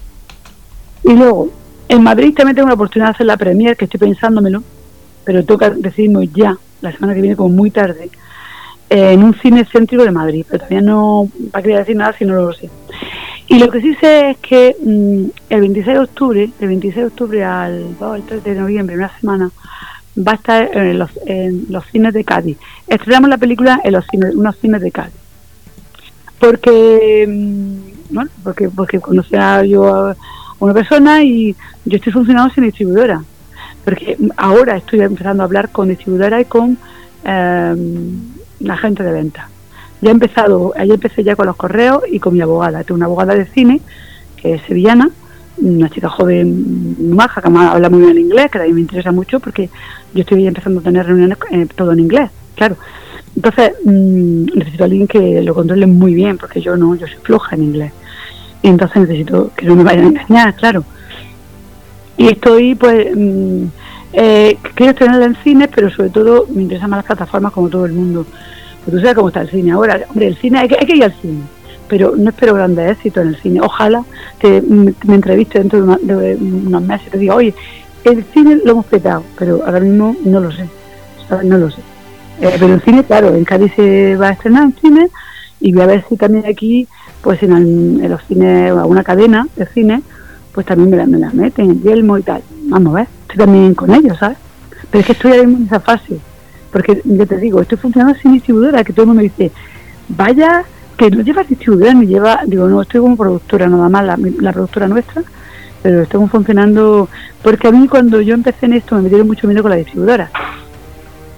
Y 1.05 1.13
luego, 1.13 1.49
en 1.89 2.03
Madrid 2.03 2.35
también 2.35 2.57
tengo 2.57 2.67
la 2.67 2.75
oportunidad 2.75 3.11
de 3.11 3.15
hacer 3.15 3.27
la 3.27 3.37
premier, 3.37 3.77
que 3.77 3.85
estoy 3.85 4.01
pensándomelo, 4.01 4.65
pero 5.23 5.45
toca 5.45 5.71
decirnos 5.71 6.25
ya, 6.35 6.59
la 6.81 6.91
semana 6.91 7.15
que 7.15 7.21
viene 7.21 7.37
como 7.37 7.51
muy 7.51 7.71
tarde, 7.71 8.11
en 8.89 9.23
un 9.23 9.35
cine 9.35 9.65
céntrico 9.65 10.03
de 10.03 10.11
Madrid, 10.11 10.45
pero 10.49 10.59
todavía 10.59 10.81
no, 10.81 11.29
para 11.53 11.63
querer 11.63 11.79
decir 11.79 11.95
nada 11.95 12.17
si 12.19 12.25
no 12.25 12.35
lo 12.35 12.53
sé. 12.53 12.69
Y 13.51 13.59
lo 13.59 13.69
que 13.69 13.81
sí 13.81 13.97
sé 13.97 14.31
es 14.31 14.37
que 14.39 14.77
mm, 14.81 15.25
el 15.53 15.61
26 15.61 15.97
de 15.97 15.99
octubre, 15.99 16.51
del 16.61 16.69
26 16.69 16.95
de 16.95 17.05
octubre 17.05 17.45
al, 17.45 17.97
3 17.99 18.45
de 18.45 18.55
noviembre, 18.55 18.95
una 18.95 19.11
semana, 19.19 19.51
va 20.17 20.33
a 20.33 20.35
estar 20.37 20.71
en 20.73 21.01
los, 21.01 21.11
en 21.27 21.67
los 21.69 21.85
cines 21.87 22.15
de 22.15 22.23
Cádiz. 22.23 22.59
Estrenamos 22.87 23.29
la 23.29 23.39
película 23.39 23.81
en 23.83 23.93
los 23.95 24.07
cines, 24.07 24.37
unos 24.37 24.57
cines 24.59 24.81
de 24.81 24.93
Cádiz. 24.93 25.19
Porque, 26.39 27.27
mm, 27.29 28.15
bueno, 28.15 28.31
porque, 28.45 28.69
porque 28.69 29.01
conocía 29.01 29.65
yo 29.65 29.97
a 29.97 30.17
una 30.61 30.73
persona 30.73 31.25
y 31.25 31.57
yo 31.85 31.97
estoy 31.97 32.13
funcionando 32.13 32.55
sin 32.55 32.63
distribuidora. 32.63 33.25
Porque 33.85 34.17
ahora 34.37 34.77
estoy 34.77 35.01
empezando 35.01 35.43
a 35.43 35.47
hablar 35.47 35.71
con 35.71 35.89
distribuidora 35.89 36.41
y 36.41 36.45
con 36.45 36.79
eh, 37.25 37.75
agente 38.69 39.03
de 39.03 39.11
venta 39.11 39.50
ya 40.01 40.09
he 40.09 40.13
empezado, 40.13 40.73
ahí 40.77 40.91
empecé 40.91 41.23
ya 41.23 41.37
con 41.37 41.47
los 41.47 41.57
correos 41.57 42.03
y 42.11 42.19
con 42.19 42.35
mi 42.35 42.41
abogada. 42.41 42.85
Tengo 42.85 42.97
una 42.97 43.07
abogada 43.07 43.35
de 43.35 43.47
cine, 43.47 43.81
que 44.37 44.55
es 44.55 44.63
sevillana, 44.63 45.11
una 45.59 45.91
chica 45.91 46.09
joven, 46.09 47.15
maja, 47.15 47.43
que 47.43 47.49
habla 47.49 47.91
muy 47.91 48.01
bien 48.01 48.19
inglés, 48.19 48.51
que 48.51 48.59
también 48.59 48.77
me 48.77 48.81
interesa 48.81 49.13
mucho 49.13 49.41
porque 49.41 49.69
yo 50.15 50.23
estoy 50.23 50.47
empezando 50.47 50.81
a 50.81 50.83
tener 50.83 51.07
reuniones 51.07 51.39
eh, 51.51 51.67
todo 51.75 51.93
en 51.93 52.01
inglés, 52.01 52.31
claro. 52.55 52.77
Entonces, 53.37 53.73
mm, 53.85 54.45
necesito 54.55 54.85
a 54.85 54.87
alguien 54.87 55.07
que 55.07 55.43
lo 55.43 55.55
controle 55.55 55.87
muy 55.87 56.15
bien, 56.15 56.39
porque 56.39 56.61
yo 56.61 56.77
no, 56.77 56.95
yo 56.95 57.07
soy 57.07 57.19
floja 57.23 57.57
en 57.57 57.65
inglés. 57.65 57.93
Y 58.63 58.69
entonces 58.69 59.03
necesito 59.03 59.51
que 59.57 59.67
no 59.67 59.77
me 59.77 59.85
vayan 59.85 60.05
a 60.05 60.09
engañar, 60.09 60.55
claro. 60.57 60.85
Y 62.17 62.29
estoy, 62.29 62.75
pues, 62.75 63.09
mm, 63.15 63.65
eh, 64.13 64.59
quiero 64.75 64.95
tenerla 64.95 65.27
en 65.27 65.37
cine, 65.37 65.69
pero 65.69 65.91
sobre 65.91 66.11
todo 66.11 66.47
me 66.53 66.63
interesan 66.63 66.91
más 66.91 66.99
las 66.99 67.07
plataformas 67.07 67.53
como 67.53 67.69
todo 67.69 67.87
el 67.87 67.93
mundo. 67.93 68.27
Pues 68.85 68.97
tú 68.97 69.01
sabes 69.01 69.15
cómo 69.15 69.29
está 69.29 69.43
el 69.43 69.51
cine 69.51 69.73
ahora. 69.73 70.01
Hombre, 70.09 70.29
el 70.29 70.37
cine, 70.37 70.61
hay 70.61 70.69
que, 70.69 70.97
ir 70.97 71.05
al 71.05 71.15
cine, 71.21 71.43
pero 71.89 72.15
no 72.17 72.31
espero 72.31 72.55
grandes 72.55 72.93
éxitos 72.93 73.23
en 73.23 73.29
el 73.29 73.37
cine. 73.37 73.61
Ojalá 73.61 74.05
que 74.39 74.63
me, 74.63 74.95
entreviste 75.15 75.59
dentro 75.59 75.85
de, 75.85 76.37
unos 76.37 76.83
meses 76.83 77.09
y 77.09 77.11
te 77.11 77.19
diga, 77.19 77.35
oye, 77.35 77.55
el 78.05 78.25
cine 78.33 78.59
lo 78.65 78.73
hemos 78.73 78.87
petado, 78.87 79.23
pero 79.39 79.63
ahora 79.65 79.81
mismo 79.81 80.17
no 80.25 80.41
lo 80.41 80.51
sé. 80.51 80.67
No 81.45 81.59
lo 81.59 81.71
sé. 81.71 81.81
Eh, 82.41 82.57
pero 82.59 82.75
el 82.75 82.81
cine, 82.81 83.05
claro, 83.05 83.35
en 83.35 83.45
Cádiz 83.45 83.73
se 83.77 84.17
va 84.17 84.29
a 84.29 84.33
estrenar 84.33 84.65
en 84.65 84.75
cine 84.81 85.11
y 85.61 85.73
voy 85.73 85.83
a 85.83 85.87
ver 85.87 86.05
si 86.09 86.17
también 86.17 86.47
aquí, 86.47 86.89
pues 87.23 87.43
en, 87.43 88.09
los 88.09 88.25
cines, 88.25 88.73
alguna 88.73 89.05
cadena 89.05 89.47
de 89.57 89.67
cine, 89.67 90.03
pues 90.53 90.67
también 90.67 90.91
me 90.91 90.97
la, 90.97 91.07
me 91.07 91.19
la 91.19 91.31
meten, 91.31 91.71
el 91.71 91.83
yelmo 91.83 92.17
y 92.17 92.23
tal. 92.23 92.43
Vamos 92.65 92.95
a 92.95 92.97
ver, 92.97 93.09
estoy 93.23 93.37
también 93.37 93.75
con 93.75 93.95
ellos, 93.95 94.17
¿sabes? 94.19 94.39
Pero 94.91 95.01
es 95.01 95.07
que 95.07 95.13
estoy 95.13 95.33
ahí 95.33 95.41
en 95.41 95.65
esa 95.67 95.81
fase 95.81 96.19
porque 96.73 97.03
yo 97.05 97.27
te 97.27 97.37
digo, 97.37 97.61
estoy 97.61 97.79
funcionando 97.79 98.19
sin 98.21 98.33
distribuidora, 98.33 98.85
que 98.85 98.93
todo 98.93 99.03
el 99.03 99.09
mundo 99.09 99.23
me 99.23 99.29
dice, 99.29 99.51
vaya, 100.09 100.65
que 100.97 101.11
no 101.11 101.23
lleva 101.23 101.45
distribuidora 101.45 101.95
ni 101.95 102.07
lleva, 102.07 102.41
digo, 102.47 102.69
no, 102.69 102.83
estoy 102.83 103.01
como 103.01 103.17
productora, 103.17 103.69
nada 103.69 103.89
más, 103.89 104.05
la, 104.05 104.53
productora 104.53 104.87
nuestra, 104.87 105.23
pero 105.83 106.03
estamos 106.03 106.31
funcionando, 106.31 107.09
porque 107.43 107.69
a 107.69 107.73
mí 107.73 107.89
cuando 107.89 108.21
yo 108.21 108.35
empecé 108.35 108.67
en 108.67 108.75
esto 108.75 108.97
me 108.97 109.03
metieron 109.03 109.27
mucho 109.27 109.47
miedo 109.47 109.63
con 109.63 109.71
la 109.71 109.79
distribuidora. 109.79 110.31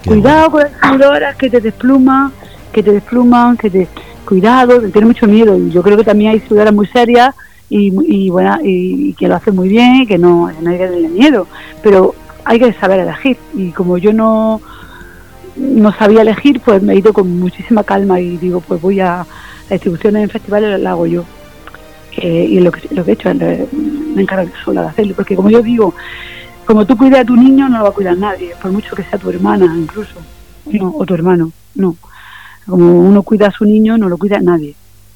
Cuidado 0.05 0.51
con 0.51 0.62
las 0.62 0.70
distribuidoras 0.72 1.37
que 1.37 1.51
te 1.51 1.61
despluman, 1.61 2.33
que 2.72 2.83
te 2.83 2.93
despluman, 2.93 3.57
que 3.57 3.70
te... 3.70 3.89
Cuidado, 4.24 4.80
te 4.80 4.89
tiene 4.89 5.09
mucho 5.09 5.26
miedo. 5.26 5.59
Y 5.59 5.70
yo 5.70 5.83
creo 5.83 5.97
que 5.97 6.05
también 6.05 6.30
hay 6.30 6.37
distribuidoras 6.39 6.72
muy 6.74 6.87
serias 6.87 7.35
y, 7.68 7.93
y, 8.07 8.30
bueno, 8.30 8.57
y, 8.62 9.14
que 9.14 9.28
lo 9.28 9.35
hacen 9.35 9.55
muy 9.55 9.68
bien 9.68 9.97
y 9.97 10.07
que 10.07 10.16
no, 10.16 10.51
no 10.61 10.70
hay 10.70 10.78
que 10.78 10.87
tener 10.87 11.11
miedo. 11.11 11.47
Pero 11.83 12.14
hay 12.45 12.59
que 12.59 12.72
saber 12.74 13.01
elegir. 13.01 13.37
Y 13.55 13.70
como 13.70 13.99
yo 13.99 14.12
no 14.12 14.61
no 15.57 15.92
sabía 15.92 16.22
elegir, 16.22 16.61
pues 16.61 16.82
me 16.82 16.94
he 16.94 16.98
ido 16.98 17.12
con 17.12 17.38
muchísima 17.38 17.84
calma 17.84 18.20
y 18.20 18.36
digo, 18.36 18.61
pues 18.61 18.80
voy 18.80 19.00
a 19.00 19.26
la 19.68 19.74
distribución 19.74 20.16
en 20.16 20.30
festivales 20.30 20.80
la 20.80 20.90
hago 20.90 21.07
yo. 21.07 21.24
Eh, 22.16 22.46
y 22.50 22.61
lo 22.61 22.70
que, 22.70 22.94
lo 22.94 23.05
que 23.05 23.12
he 23.12 23.14
hecho 23.14 23.30
es 23.30 23.72
me 23.72 24.22
encargo 24.22 24.50
sola 24.64 24.82
de 24.82 24.88
hacerlo, 24.88 25.14
porque 25.14 25.34
como 25.34 25.48
yo 25.48 25.62
digo, 25.62 25.94
como 26.66 26.84
tú 26.86 26.96
cuidas 26.96 27.20
a 27.20 27.24
tu 27.24 27.36
niño, 27.36 27.68
no 27.68 27.78
lo 27.78 27.84
va 27.84 27.90
a 27.90 27.94
cuidar 27.94 28.16
nadie, 28.16 28.55
por 28.61 28.70
mucho 28.70 28.94
que 28.94 29.03
sea 29.03 29.18
tu 29.18 29.30
hermana 29.30 29.64
incluso, 29.76 30.14
no, 30.66 30.94
o 30.96 31.07
tu 31.07 31.14
hermano, 31.14 31.53
no. 31.74 31.96
Como 32.66 33.00
uno 33.00 33.22
cuida 33.22 33.48
a 33.48 33.50
su 33.50 33.64
niño, 33.64 33.98
no 33.98 34.09
lo 34.09 34.18
cuida 34.18 34.36
a 34.36 34.42
nadie. 34.42 34.74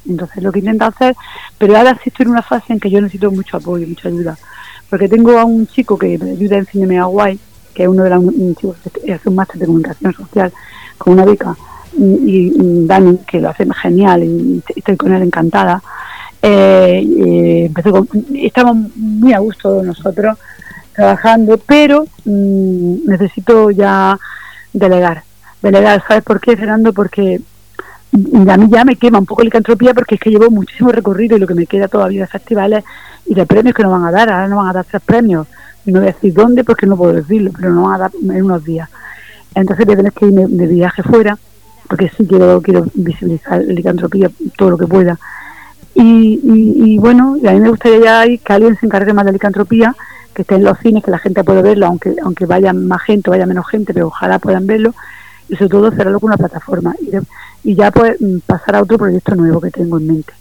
Entonces 0.08 0.42
lo 0.42 0.52
que 0.52 0.60
intento 0.60 0.84
hacer, 0.84 1.14
pero 1.58 1.76
ahora 1.76 1.98
sí 2.02 2.08
estoy 2.10 2.24
en 2.24 2.30
una 2.30 2.42
fase 2.42 2.72
en 2.72 2.80
que 2.80 2.90
yo 2.90 3.00
necesito 3.00 3.30
mucho 3.30 3.56
apoyo, 3.56 3.86
mucha 3.86 4.08
ayuda, 4.08 4.38
porque 4.88 5.08
tengo 5.08 5.38
a 5.38 5.44
un 5.44 5.66
chico 5.66 5.98
que 5.98 6.18
me 6.18 6.30
ayuda 6.30 6.58
en 6.58 6.66
Cine 6.66 7.02
Guay, 7.02 7.38
que 7.76 7.82
es 7.82 7.88
uno 7.88 8.04
de 8.04 8.10
los 8.10 8.24
chicos 8.56 8.76
que 9.04 9.12
hace 9.12 9.28
un 9.28 9.34
máster 9.34 9.60
de 9.60 9.66
comunicación 9.66 10.14
social 10.14 10.50
con 10.96 11.12
una 11.12 11.26
beca, 11.26 11.54
y, 11.98 12.86
Dani, 12.86 13.18
que 13.26 13.40
lo 13.40 13.50
hace 13.50 13.66
genial 13.82 14.24
y 14.24 14.62
estoy 14.74 14.96
con 14.96 15.14
él 15.14 15.22
encantada. 15.22 15.82
Eh, 16.40 17.06
eh, 17.26 17.72
estamos 18.34 18.76
muy 18.96 19.32
a 19.32 19.38
gusto 19.38 19.82
nosotros 19.82 20.38
trabajando, 20.94 21.58
pero 21.58 22.06
mm, 22.24 23.06
necesito 23.06 23.70
ya 23.70 24.18
delegar. 24.72 25.22
Delegar, 25.62 26.02
¿sabes 26.06 26.24
por 26.24 26.40
qué, 26.40 26.56
Fernando? 26.56 26.92
Porque 26.92 27.40
a 28.12 28.56
mí 28.56 28.68
ya 28.70 28.84
me 28.84 28.96
quema 28.96 29.18
un 29.18 29.26
poco 29.26 29.42
la 29.42 29.46
licantropía 29.46 29.92
porque 29.92 30.14
es 30.14 30.20
que 30.20 30.30
llevo 30.30 30.50
muchísimo 30.50 30.92
recorrido 30.92 31.36
y 31.36 31.40
lo 31.40 31.46
que 31.46 31.54
me 31.54 31.66
queda 31.66 31.88
todavía 31.88 32.22
de 32.22 32.26
festivales 32.26 32.84
y 33.26 33.34
de 33.34 33.44
premios 33.44 33.74
que 33.74 33.82
nos 33.82 33.92
van 33.92 34.04
a 34.04 34.12
dar. 34.12 34.30
Ahora 34.30 34.48
nos 34.48 34.58
van 34.58 34.68
a 34.68 34.72
dar 34.72 34.84
tres 34.84 35.02
premios 35.02 35.46
no 35.92 36.00
voy 36.00 36.08
a 36.08 36.12
decir 36.12 36.34
dónde 36.34 36.64
porque 36.64 36.86
no 36.86 36.96
puedo 36.96 37.12
decirlo, 37.12 37.50
pero 37.56 37.72
no 37.72 37.88
va 37.88 37.94
a 37.94 37.98
dar 37.98 38.10
en 38.14 38.42
unos 38.42 38.64
días. 38.64 38.88
Entonces 39.54 39.86
voy 39.86 39.94
a 39.94 39.96
tener 39.96 40.12
que 40.12 40.26
irme 40.26 40.46
de 40.46 40.66
viaje 40.66 41.02
fuera, 41.02 41.38
porque 41.88 42.10
sí 42.16 42.26
quiero 42.26 42.60
quiero 42.60 42.86
visibilizar 42.94 43.62
licantropía 43.62 44.30
todo 44.56 44.70
lo 44.70 44.78
que 44.78 44.86
pueda. 44.86 45.18
Y, 45.98 46.40
y, 46.42 46.98
bueno, 46.98 47.38
y 47.42 47.46
a 47.46 47.52
mí 47.52 47.60
me 47.60 47.70
gustaría 47.70 48.26
ya 48.26 48.36
que 48.36 48.52
alguien 48.52 48.76
se 48.78 48.84
encargue 48.84 49.14
más 49.14 49.24
de 49.24 49.30
la 49.30 49.36
licantropía, 49.36 49.96
que 50.34 50.42
esté 50.42 50.56
en 50.56 50.64
los 50.64 50.78
cines, 50.80 51.02
que 51.02 51.10
la 51.10 51.18
gente 51.18 51.42
pueda 51.42 51.62
verlo, 51.62 51.86
aunque 51.86 52.14
aunque 52.22 52.44
vaya 52.44 52.74
más 52.74 53.02
gente, 53.02 53.30
vaya 53.30 53.46
menos 53.46 53.66
gente, 53.66 53.94
pero 53.94 54.08
ojalá 54.08 54.38
puedan 54.38 54.66
verlo, 54.66 54.94
y 55.48 55.56
sobre 55.56 55.70
todo 55.70 55.90
cerrarlo 55.90 56.20
con 56.20 56.28
una 56.28 56.36
plataforma. 56.36 56.94
Y, 57.64 57.74
ya 57.74 57.90
pues 57.90 58.18
pasar 58.44 58.76
a 58.76 58.82
otro 58.82 58.98
proyecto 58.98 59.34
nuevo 59.34 59.58
que 59.58 59.70
tengo 59.70 59.96
en 59.96 60.06
mente. 60.06 60.34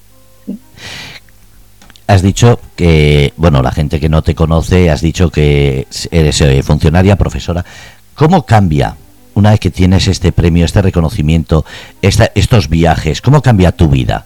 Has 2.07 2.21
dicho 2.21 2.59
que, 2.75 3.33
bueno, 3.35 3.61
la 3.63 3.71
gente 3.71 3.99
que 3.99 4.09
no 4.09 4.21
te 4.21 4.35
conoce, 4.35 4.91
has 4.91 5.01
dicho 5.01 5.31
que 5.31 5.87
eres 6.11 6.41
eh, 6.41 6.61
funcionaria, 6.61 7.15
profesora. 7.15 7.65
¿Cómo 8.13 8.45
cambia 8.45 8.95
una 9.33 9.51
vez 9.51 9.59
que 9.59 9.71
tienes 9.71 10.07
este 10.07 10.31
premio, 10.31 10.65
este 10.65 10.81
reconocimiento, 10.81 11.65
esta, 12.01 12.31
estos 12.35 12.69
viajes? 12.69 13.21
¿Cómo 13.21 13.41
cambia 13.41 13.71
tu 13.71 13.89
vida? 13.89 14.25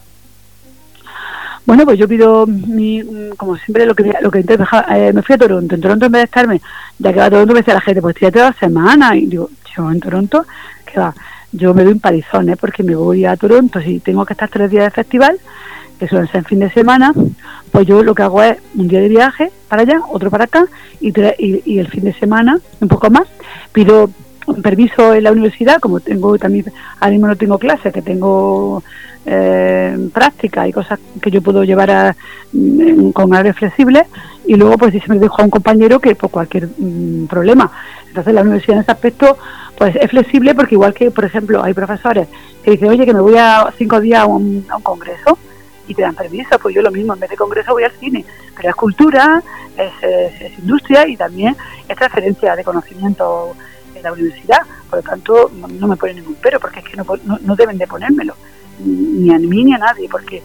Bueno, 1.64 1.84
pues 1.84 1.98
yo 1.98 2.08
pido, 2.08 2.46
mi, 2.46 3.02
como 3.36 3.56
siempre, 3.56 3.86
lo 3.86 3.94
que, 3.94 4.12
lo 4.20 4.30
que 4.30 4.40
intento, 4.40 4.64
eh, 4.92 5.12
me 5.12 5.22
fui 5.22 5.34
a 5.34 5.38
Toronto. 5.38 5.74
En 5.74 5.80
Toronto, 5.80 6.06
en 6.06 6.12
vez 6.12 6.20
de 6.20 6.24
estarme, 6.24 6.60
ya 6.98 7.12
que 7.12 7.18
va 7.18 7.26
a 7.26 7.30
Toronto, 7.30 7.52
me 7.52 7.60
decía 7.60 7.74
la 7.74 7.80
gente, 7.80 8.02
pues 8.02 8.16
estoy 8.16 8.32
toda 8.32 8.50
la 8.50 8.56
semana. 8.58 9.16
Y 9.16 9.26
digo, 9.26 9.50
yo 9.76 9.90
en 9.90 10.00
Toronto, 10.00 10.46
que 10.84 10.98
va, 10.98 11.14
yo 11.52 11.74
me 11.74 11.84
doy 11.84 11.92
un 11.92 12.00
palizón, 12.00 12.48
¿eh? 12.48 12.56
porque 12.56 12.82
me 12.82 12.94
voy 12.94 13.24
a 13.24 13.36
Toronto. 13.36 13.80
Si 13.80 14.00
tengo 14.00 14.24
que 14.26 14.32
estar 14.32 14.48
tres 14.48 14.70
días 14.70 14.84
de 14.84 14.90
festival, 14.90 15.38
que 16.00 16.08
suelen 16.08 16.26
ser 16.28 16.38
en 16.38 16.44
fin 16.46 16.58
de 16.58 16.70
semana, 16.70 17.12
pues 17.70 17.86
yo 17.86 18.02
lo 18.02 18.14
que 18.14 18.22
hago 18.22 18.42
es 18.42 18.56
un 18.74 18.88
día 18.88 19.00
de 19.00 19.08
viaje 19.08 19.50
para 19.68 19.82
allá, 19.82 20.00
otro 20.10 20.30
para 20.30 20.44
acá, 20.44 20.64
y, 20.98 21.12
y, 21.38 21.78
el 21.78 21.88
fin 21.88 22.04
de 22.04 22.14
semana, 22.14 22.58
un 22.80 22.88
poco 22.88 23.10
más, 23.10 23.28
pido 23.72 24.10
permiso 24.62 25.14
en 25.14 25.24
la 25.24 25.32
universidad, 25.32 25.78
como 25.78 26.00
tengo 26.00 26.38
también, 26.38 26.64
ahora 26.98 27.12
mismo 27.12 27.26
no 27.26 27.36
tengo 27.36 27.58
clases, 27.58 27.92
que 27.92 28.00
tengo 28.00 28.82
eh, 29.26 30.08
práctica 30.12 30.66
y 30.66 30.72
cosas 30.72 30.98
que 31.20 31.30
yo 31.30 31.42
puedo 31.42 31.62
llevar 31.64 31.90
a, 31.90 32.16
mm, 32.52 33.10
con 33.10 33.34
áreas 33.34 33.56
flexibles, 33.56 34.04
y 34.46 34.54
luego 34.56 34.78
pues 34.78 34.92
si 34.92 35.00
se 35.00 35.08
me 35.08 35.18
dejo 35.18 35.42
a 35.42 35.44
un 35.44 35.50
compañero 35.50 36.00
que 36.00 36.14
por 36.14 36.30
cualquier 36.30 36.66
mm, 36.66 37.26
problema. 37.26 37.70
Entonces 38.08 38.32
la 38.32 38.40
universidad 38.40 38.76
en 38.78 38.82
ese 38.82 38.90
aspecto 38.90 39.36
pues 39.76 39.94
es 39.96 40.10
flexible 40.10 40.54
porque 40.54 40.74
igual 40.74 40.94
que, 40.94 41.10
por 41.10 41.26
ejemplo, 41.26 41.62
hay 41.62 41.74
profesores 41.74 42.26
que 42.62 42.72
dicen, 42.72 42.88
oye, 42.88 43.06
que 43.06 43.14
me 43.14 43.20
voy 43.20 43.36
a 43.36 43.72
cinco 43.78 44.00
días 44.00 44.20
a 44.20 44.26
un 44.26 44.64
congreso, 44.82 45.38
y 45.90 45.94
te 45.94 46.02
dan 46.02 46.14
permiso, 46.14 46.56
pues 46.60 46.72
yo 46.72 46.82
lo 46.82 46.90
mismo, 46.92 47.14
en 47.14 47.20
vez 47.20 47.30
de 47.30 47.36
congreso 47.36 47.72
voy 47.72 47.82
al 47.82 47.90
cine, 47.92 48.24
pero 48.56 48.68
es 48.68 48.76
cultura, 48.76 49.42
es, 49.76 50.58
industria 50.58 51.06
y 51.08 51.16
también 51.16 51.56
es 51.88 51.96
transferencia 51.96 52.54
de 52.54 52.62
conocimiento 52.62 53.56
en 53.96 54.02
la 54.04 54.12
universidad, 54.12 54.60
por 54.88 55.00
lo 55.00 55.02
tanto 55.02 55.50
no 55.52 55.88
me 55.88 55.96
ponen 55.96 56.16
ningún 56.16 56.36
pero, 56.40 56.60
porque 56.60 56.78
es 56.78 56.84
que 56.84 56.96
no, 56.96 57.04
no, 57.24 57.56
deben 57.56 57.76
de 57.76 57.88
ponérmelo, 57.88 58.36
ni 58.78 59.34
a 59.34 59.38
mí 59.38 59.64
ni 59.64 59.74
a 59.74 59.78
nadie, 59.78 60.08
porque, 60.08 60.36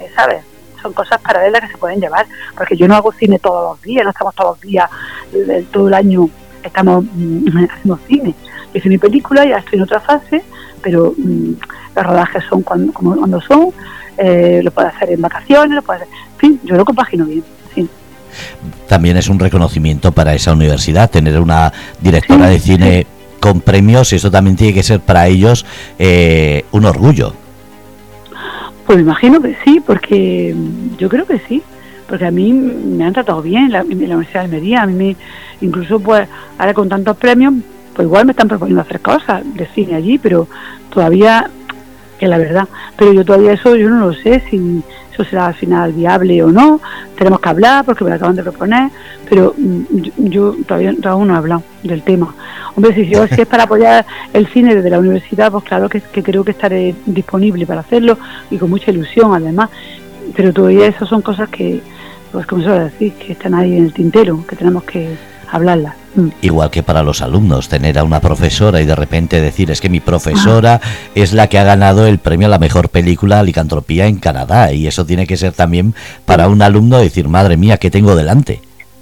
eh, 0.00 0.10
¿sabes? 0.16 0.44
son 0.82 0.92
cosas 0.92 1.20
paralelas 1.20 1.60
que 1.60 1.68
se 1.68 1.78
pueden 1.78 2.00
llevar, 2.00 2.26
porque 2.56 2.76
yo 2.76 2.88
no 2.88 2.96
hago 2.96 3.12
cine 3.12 3.38
todos 3.38 3.76
los 3.76 3.82
días, 3.82 4.04
no 4.04 4.10
estamos 4.10 4.34
todos 4.34 4.56
los 4.56 4.60
días, 4.60 4.90
todo 5.70 5.88
el 5.88 5.94
año 5.94 6.28
estamos 6.62 7.04
mm, 7.04 7.66
haciendo 7.70 7.98
cine. 8.08 8.34
Yo 8.72 8.78
hice 8.78 8.88
mi 8.88 8.98
película, 8.98 9.44
ya 9.44 9.58
estoy 9.58 9.78
en 9.78 9.84
otra 9.84 10.00
fase, 10.00 10.42
pero 10.82 11.14
mm, 11.16 11.52
los 11.96 12.06
rodajes 12.06 12.44
son 12.48 12.62
cuando, 12.62 12.92
cuando 12.92 13.40
son, 13.40 13.72
eh, 14.18 14.60
lo 14.62 14.70
puedo 14.70 14.88
hacer 14.88 15.10
en 15.10 15.20
vacaciones, 15.20 15.76
lo 15.76 15.82
puedo 15.82 16.02
hacer, 16.02 16.12
en 16.34 16.38
fin, 16.38 16.60
yo 16.64 16.76
lo 16.76 16.84
compagino 16.84 17.24
bien. 17.24 17.44
Sí. 17.74 17.88
También 18.88 19.16
es 19.16 19.28
un 19.28 19.38
reconocimiento 19.38 20.12
para 20.12 20.34
esa 20.34 20.52
universidad 20.52 21.10
tener 21.10 21.40
una 21.40 21.72
directora 22.00 22.48
de 22.48 22.58
cine 22.58 23.06
con 23.40 23.60
premios, 23.60 24.12
y 24.12 24.16
eso 24.16 24.30
también 24.30 24.56
tiene 24.56 24.74
que 24.74 24.82
ser 24.82 25.00
para 25.00 25.28
ellos 25.28 25.64
eh, 25.98 26.64
un 26.72 26.84
orgullo. 26.84 27.32
Pues 28.86 28.96
me 28.96 29.02
imagino 29.02 29.40
que 29.40 29.56
sí, 29.64 29.80
porque 29.86 30.54
yo 30.98 31.08
creo 31.08 31.26
que 31.26 31.38
sí, 31.46 31.62
porque 32.08 32.26
a 32.26 32.30
mí 32.30 32.52
me 32.52 33.04
han 33.04 33.12
tratado 33.12 33.42
bien 33.42 33.66
en 33.66 33.72
la, 33.72 33.82
Universidad 33.82 34.40
de 34.40 34.46
Almería, 34.46 34.82
a 34.82 34.86
mí 34.86 34.94
me, 34.94 35.16
incluso 35.60 36.00
pues 36.00 36.26
ahora 36.56 36.74
con 36.74 36.88
tantos 36.88 37.16
premios, 37.16 37.54
pues 37.94 38.06
igual 38.06 38.24
me 38.24 38.32
están 38.32 38.48
proponiendo 38.48 38.80
hacer 38.82 39.00
cosas 39.00 39.42
de 39.54 39.66
cine 39.74 39.94
allí, 39.94 40.18
pero 40.18 40.48
todavía 40.90 41.50
es 42.24 42.30
la 42.30 42.38
verdad, 42.38 42.68
pero 42.96 43.12
yo 43.12 43.24
todavía 43.24 43.52
eso 43.52 43.76
yo 43.76 43.88
no 43.88 44.06
lo 44.06 44.14
sé 44.14 44.42
si 44.50 44.82
eso 45.12 45.24
será 45.24 45.46
al 45.46 45.54
final 45.54 45.92
viable 45.92 46.42
o 46.42 46.50
no, 46.50 46.80
tenemos 47.16 47.40
que 47.40 47.48
hablar 47.48 47.84
porque 47.84 48.04
me 48.04 48.10
lo 48.10 48.16
acaban 48.16 48.36
de 48.36 48.42
proponer, 48.42 48.90
pero 49.28 49.54
mm, 49.56 49.82
yo, 50.16 50.54
todavía, 50.66 50.94
todavía 51.00 51.24
no 51.24 51.34
he 51.34 51.36
hablado 51.36 51.62
del 51.82 52.02
tema. 52.02 52.34
Hombre, 52.76 52.94
si, 52.94 53.08
yo, 53.08 53.26
si 53.26 53.40
es 53.40 53.46
para 53.46 53.64
apoyar 53.64 54.06
el 54.32 54.46
cine 54.46 54.74
desde 54.74 54.90
la 54.90 55.00
universidad, 55.00 55.50
pues 55.50 55.64
claro 55.64 55.88
que, 55.88 56.00
creo 56.00 56.44
que 56.44 56.52
estaré 56.52 56.94
disponible 57.06 57.66
para 57.66 57.80
hacerlo 57.80 58.18
y 58.50 58.58
con 58.58 58.70
mucha 58.70 58.92
ilusión 58.92 59.34
además, 59.34 59.70
pero 60.36 60.52
todavía 60.52 60.86
esas 60.86 61.08
son 61.08 61.22
cosas 61.22 61.48
que, 61.48 61.80
pues 62.30 62.46
como 62.46 62.62
se 62.62 62.68
va 62.68 62.76
a 62.76 62.84
decir, 62.84 63.12
que 63.14 63.32
están 63.32 63.54
ahí 63.54 63.76
en 63.76 63.86
el 63.86 63.92
tintero, 63.92 64.44
que 64.46 64.54
tenemos 64.54 64.84
que 64.84 65.16
hablarlas. 65.50 65.94
Igual 66.42 66.70
que 66.70 66.82
para 66.82 67.02
los 67.02 67.22
alumnos, 67.22 67.68
tener 67.68 67.98
a 67.98 68.04
una 68.04 68.20
profesora 68.20 68.80
y 68.80 68.86
de 68.86 68.94
repente 68.94 69.40
decir 69.40 69.70
es 69.70 69.80
que 69.80 69.88
mi 69.88 70.00
profesora 70.00 70.80
es 71.14 71.32
la 71.32 71.48
que 71.48 71.58
ha 71.58 71.64
ganado 71.64 72.06
el 72.06 72.18
premio 72.18 72.46
a 72.46 72.50
la 72.50 72.58
mejor 72.58 72.88
película 72.88 73.42
Licantropía 73.42 74.06
en 74.06 74.16
Canadá 74.16 74.72
y 74.72 74.86
eso 74.86 75.06
tiene 75.06 75.26
que 75.26 75.36
ser 75.36 75.52
también 75.52 75.94
para 76.24 76.48
un 76.48 76.62
alumno 76.62 76.98
decir, 76.98 77.28
madre 77.28 77.56
mía, 77.56 77.76
¿qué 77.76 77.90
tengo 77.90 78.14
delante? 78.16 78.60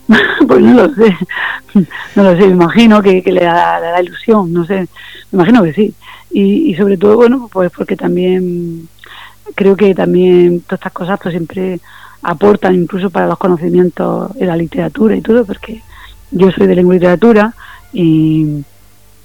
pues 0.48 0.60
no 0.60 0.74
lo 0.74 0.94
sé, 0.94 1.16
no 2.14 2.22
lo 2.22 2.30
sé, 2.32 2.46
me 2.46 2.52
imagino 2.52 3.02
que, 3.02 3.22
le, 3.24 3.44
da, 3.44 4.00
ilusión, 4.02 4.52
no 4.52 4.64
sé, 4.64 4.86
me 5.32 5.42
imagino 5.42 5.62
que 5.62 5.72
sí. 5.72 5.94
Y, 6.30 6.74
sobre 6.74 6.98
todo, 6.98 7.16
bueno, 7.16 7.48
pues 7.50 7.72
porque 7.74 7.96
también 7.96 8.88
creo 9.54 9.74
que 9.74 9.94
también 9.94 10.60
todas 10.60 10.80
estas 10.80 10.92
cosas 10.92 11.18
pues 11.22 11.32
siempre 11.32 11.80
aportan 12.22 12.74
incluso 12.74 13.08
para 13.08 13.26
los 13.26 13.38
conocimientos 13.38 14.34
de 14.34 14.44
la 14.44 14.56
literatura 14.56 15.16
y 15.16 15.22
todo, 15.22 15.46
porque 15.46 15.82
yo 16.30 16.50
soy 16.50 16.66
de 16.66 16.74
lengua 16.74 16.94
y 16.94 16.98
literatura 16.98 17.54
y, 17.92 18.64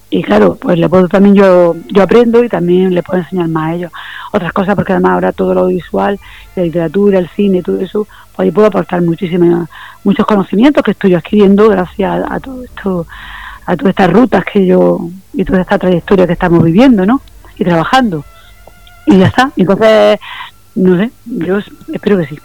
y 0.10 0.22
claro, 0.24 0.56
pues 0.56 0.78
le 0.78 0.90
puedo 0.90 1.08
también 1.08 1.36
yo, 1.36 1.76
yo 1.88 2.04
aprendo 2.04 2.44
y 2.44 2.50
también 2.50 2.94
le 2.94 3.02
puedo 3.02 3.20
enseñar 3.22 3.48
más 3.48 3.72
a 3.72 3.76
ellos. 3.76 3.92
Otras 4.34 4.52
cosas, 4.52 4.76
porque 4.76 4.92
además 4.92 5.14
ahora 5.14 5.32
todo 5.32 5.54
lo 5.54 5.68
visual, 5.68 6.20
la 6.56 6.64
literatura, 6.64 7.18
el 7.18 7.30
cine, 7.30 7.64
todo 7.64 7.80
eso, 7.80 8.06
pues 8.36 8.46
ahí 8.46 8.52
puedo 8.52 8.68
aportar 8.68 9.02
muchísimos, 9.02 9.70
muchos 10.04 10.26
conocimientos 10.26 10.84
que 10.84 10.92
estoy 10.92 11.16
adquiriendo 11.16 11.70
gracias 11.70 12.24
a, 12.30 12.40
todo 12.42 12.64
esto, 12.64 13.08
a 13.66 13.78
todas 13.78 13.92
estas 13.92 14.12
rutas 14.12 14.44
que 14.44 14.66
yo, 14.66 15.10
y 15.34 15.46
toda 15.46 15.62
esta 15.62 15.80
trayectoria 15.80 16.28
que 16.28 16.34
estamos 16.34 16.62
viviendo, 16.64 17.06
¿no? 17.06 17.22
Y 17.58 17.64
trabajando. 17.64 18.26
Y 19.06 19.18
ya 19.18 19.28
está. 19.28 19.52
Entonces, 19.56 20.20
no 20.76 20.98
sé, 20.98 21.12
yo 21.26 21.60
espero 21.94 22.18
que 22.18 22.26
sí. 22.28 22.40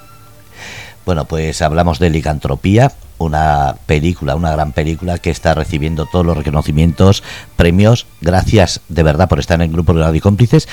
Bueno, 1.07 1.25
pues 1.25 1.63
hablamos 1.63 2.01
de 2.01 2.11
licantropía, 2.11 2.91
una 3.19 3.77
película, 3.87 4.35
una 4.35 4.51
gran 4.51 4.73
película 4.73 5.19
que 5.19 5.31
está 5.31 5.55
recibiendo 5.55 6.07
todos 6.07 6.27
los 6.27 6.37
reconocimientos, 6.37 7.23
premios. 7.55 8.07
Gracias 8.21 8.81
de 8.89 9.05
verdad 9.05 9.29
por 9.29 9.39
estar 9.39 9.55
en 9.61 9.69
el 9.69 9.73
grupo 9.73 9.95
de 9.95 10.03
Radio 10.03 10.21
Cómplices. 10.21 10.69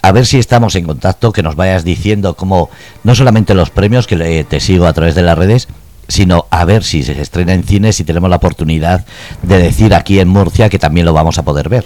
A 0.00 0.10
ver 0.10 0.24
si 0.24 0.38
estamos 0.38 0.74
en 0.74 0.86
contacto, 0.86 1.32
que 1.32 1.42
nos 1.42 1.54
vayas 1.54 1.84
diciendo 1.84 2.34
cómo, 2.34 2.70
no 3.02 3.14
solamente 3.14 3.54
los 3.54 3.68
premios, 3.68 4.06
que 4.06 4.46
te 4.48 4.60
sigo 4.60 4.86
a 4.86 4.94
través 4.94 5.14
de 5.14 5.22
las 5.22 5.36
redes, 5.36 5.68
sino 6.08 6.46
a 6.48 6.64
ver 6.64 6.82
si 6.82 7.02
se 7.02 7.20
estrena 7.20 7.52
en 7.52 7.64
cine, 7.64 7.92
si 7.92 8.04
tenemos 8.04 8.30
la 8.30 8.36
oportunidad 8.36 9.04
de 9.42 9.58
decir 9.58 9.94
aquí 9.94 10.18
en 10.18 10.28
Murcia 10.28 10.70
que 10.70 10.78
también 10.78 11.04
lo 11.04 11.12
vamos 11.12 11.36
a 11.36 11.42
poder 11.42 11.68
ver. 11.68 11.84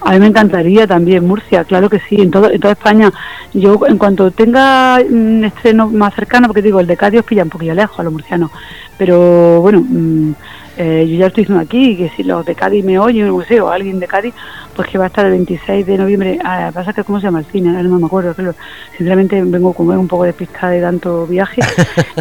A 0.00 0.12
mí 0.12 0.18
me 0.18 0.26
encantaría 0.26 0.86
también 0.86 1.26
Murcia, 1.26 1.64
claro 1.64 1.88
que 1.88 2.00
sí, 2.00 2.16
en, 2.20 2.30
todo, 2.30 2.50
en 2.50 2.60
toda 2.60 2.72
España. 2.72 3.12
Yo, 3.54 3.78
en 3.86 3.98
cuanto 3.98 4.30
tenga 4.30 4.98
un 5.08 5.44
estreno 5.44 5.88
más 5.88 6.14
cercano, 6.14 6.48
porque 6.48 6.62
digo, 6.62 6.80
el 6.80 6.86
de 6.86 6.96
Cádiz 6.96 7.22
pilla 7.22 7.44
un 7.44 7.50
poquillo 7.50 7.74
lejos 7.74 7.98
a 8.00 8.02
los 8.02 8.12
murcianos, 8.12 8.50
pero 8.98 9.60
bueno, 9.60 9.84
mm, 9.86 10.32
eh, 10.78 11.06
yo 11.06 11.16
ya 11.18 11.26
estoy 11.26 11.42
diciendo 11.44 11.62
aquí 11.62 11.96
que 11.96 12.08
si 12.16 12.22
los 12.22 12.46
de 12.46 12.54
Cádiz 12.54 12.84
me 12.84 12.98
oyen, 12.98 13.28
o 13.28 13.68
alguien 13.68 14.00
de 14.00 14.06
Cádiz, 14.06 14.34
pues 14.74 14.88
que 14.88 14.96
va 14.96 15.04
a 15.04 15.06
estar 15.08 15.24
el 15.26 15.32
26 15.32 15.86
de 15.86 15.98
noviembre. 15.98 16.38
Ah, 16.42 16.70
pasa 16.72 16.92
que, 16.92 17.04
¿cómo 17.04 17.20
se 17.20 17.26
llama 17.26 17.40
el 17.40 17.44
cine? 17.46 17.70
no 17.82 17.98
me 17.98 18.06
acuerdo, 18.06 18.32
pero 18.34 18.54
sinceramente 18.96 19.42
vengo 19.42 19.74
como 19.74 19.92
un 19.92 20.08
poco 20.08 20.24
de 20.24 20.32
pista 20.32 20.68
de 20.68 20.80
tanto 20.80 21.26
viaje. 21.26 21.60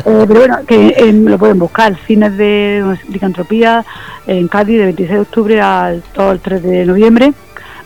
Eh, 0.03 0.25
pero 0.27 0.39
bueno, 0.39 0.59
que 0.65 0.87
eh, 0.97 1.11
lo 1.13 1.37
pueden 1.37 1.59
buscar, 1.59 1.95
cines 2.07 2.35
de 2.37 2.97
licantropía 3.09 3.85
en 4.25 4.47
Cádiz, 4.47 4.79
de 4.79 4.85
26 4.85 5.09
de 5.11 5.19
octubre 5.19 5.61
al 5.61 6.01
todo 6.13 6.31
el 6.31 6.39
3 6.39 6.63
de 6.63 6.85
noviembre 6.85 7.33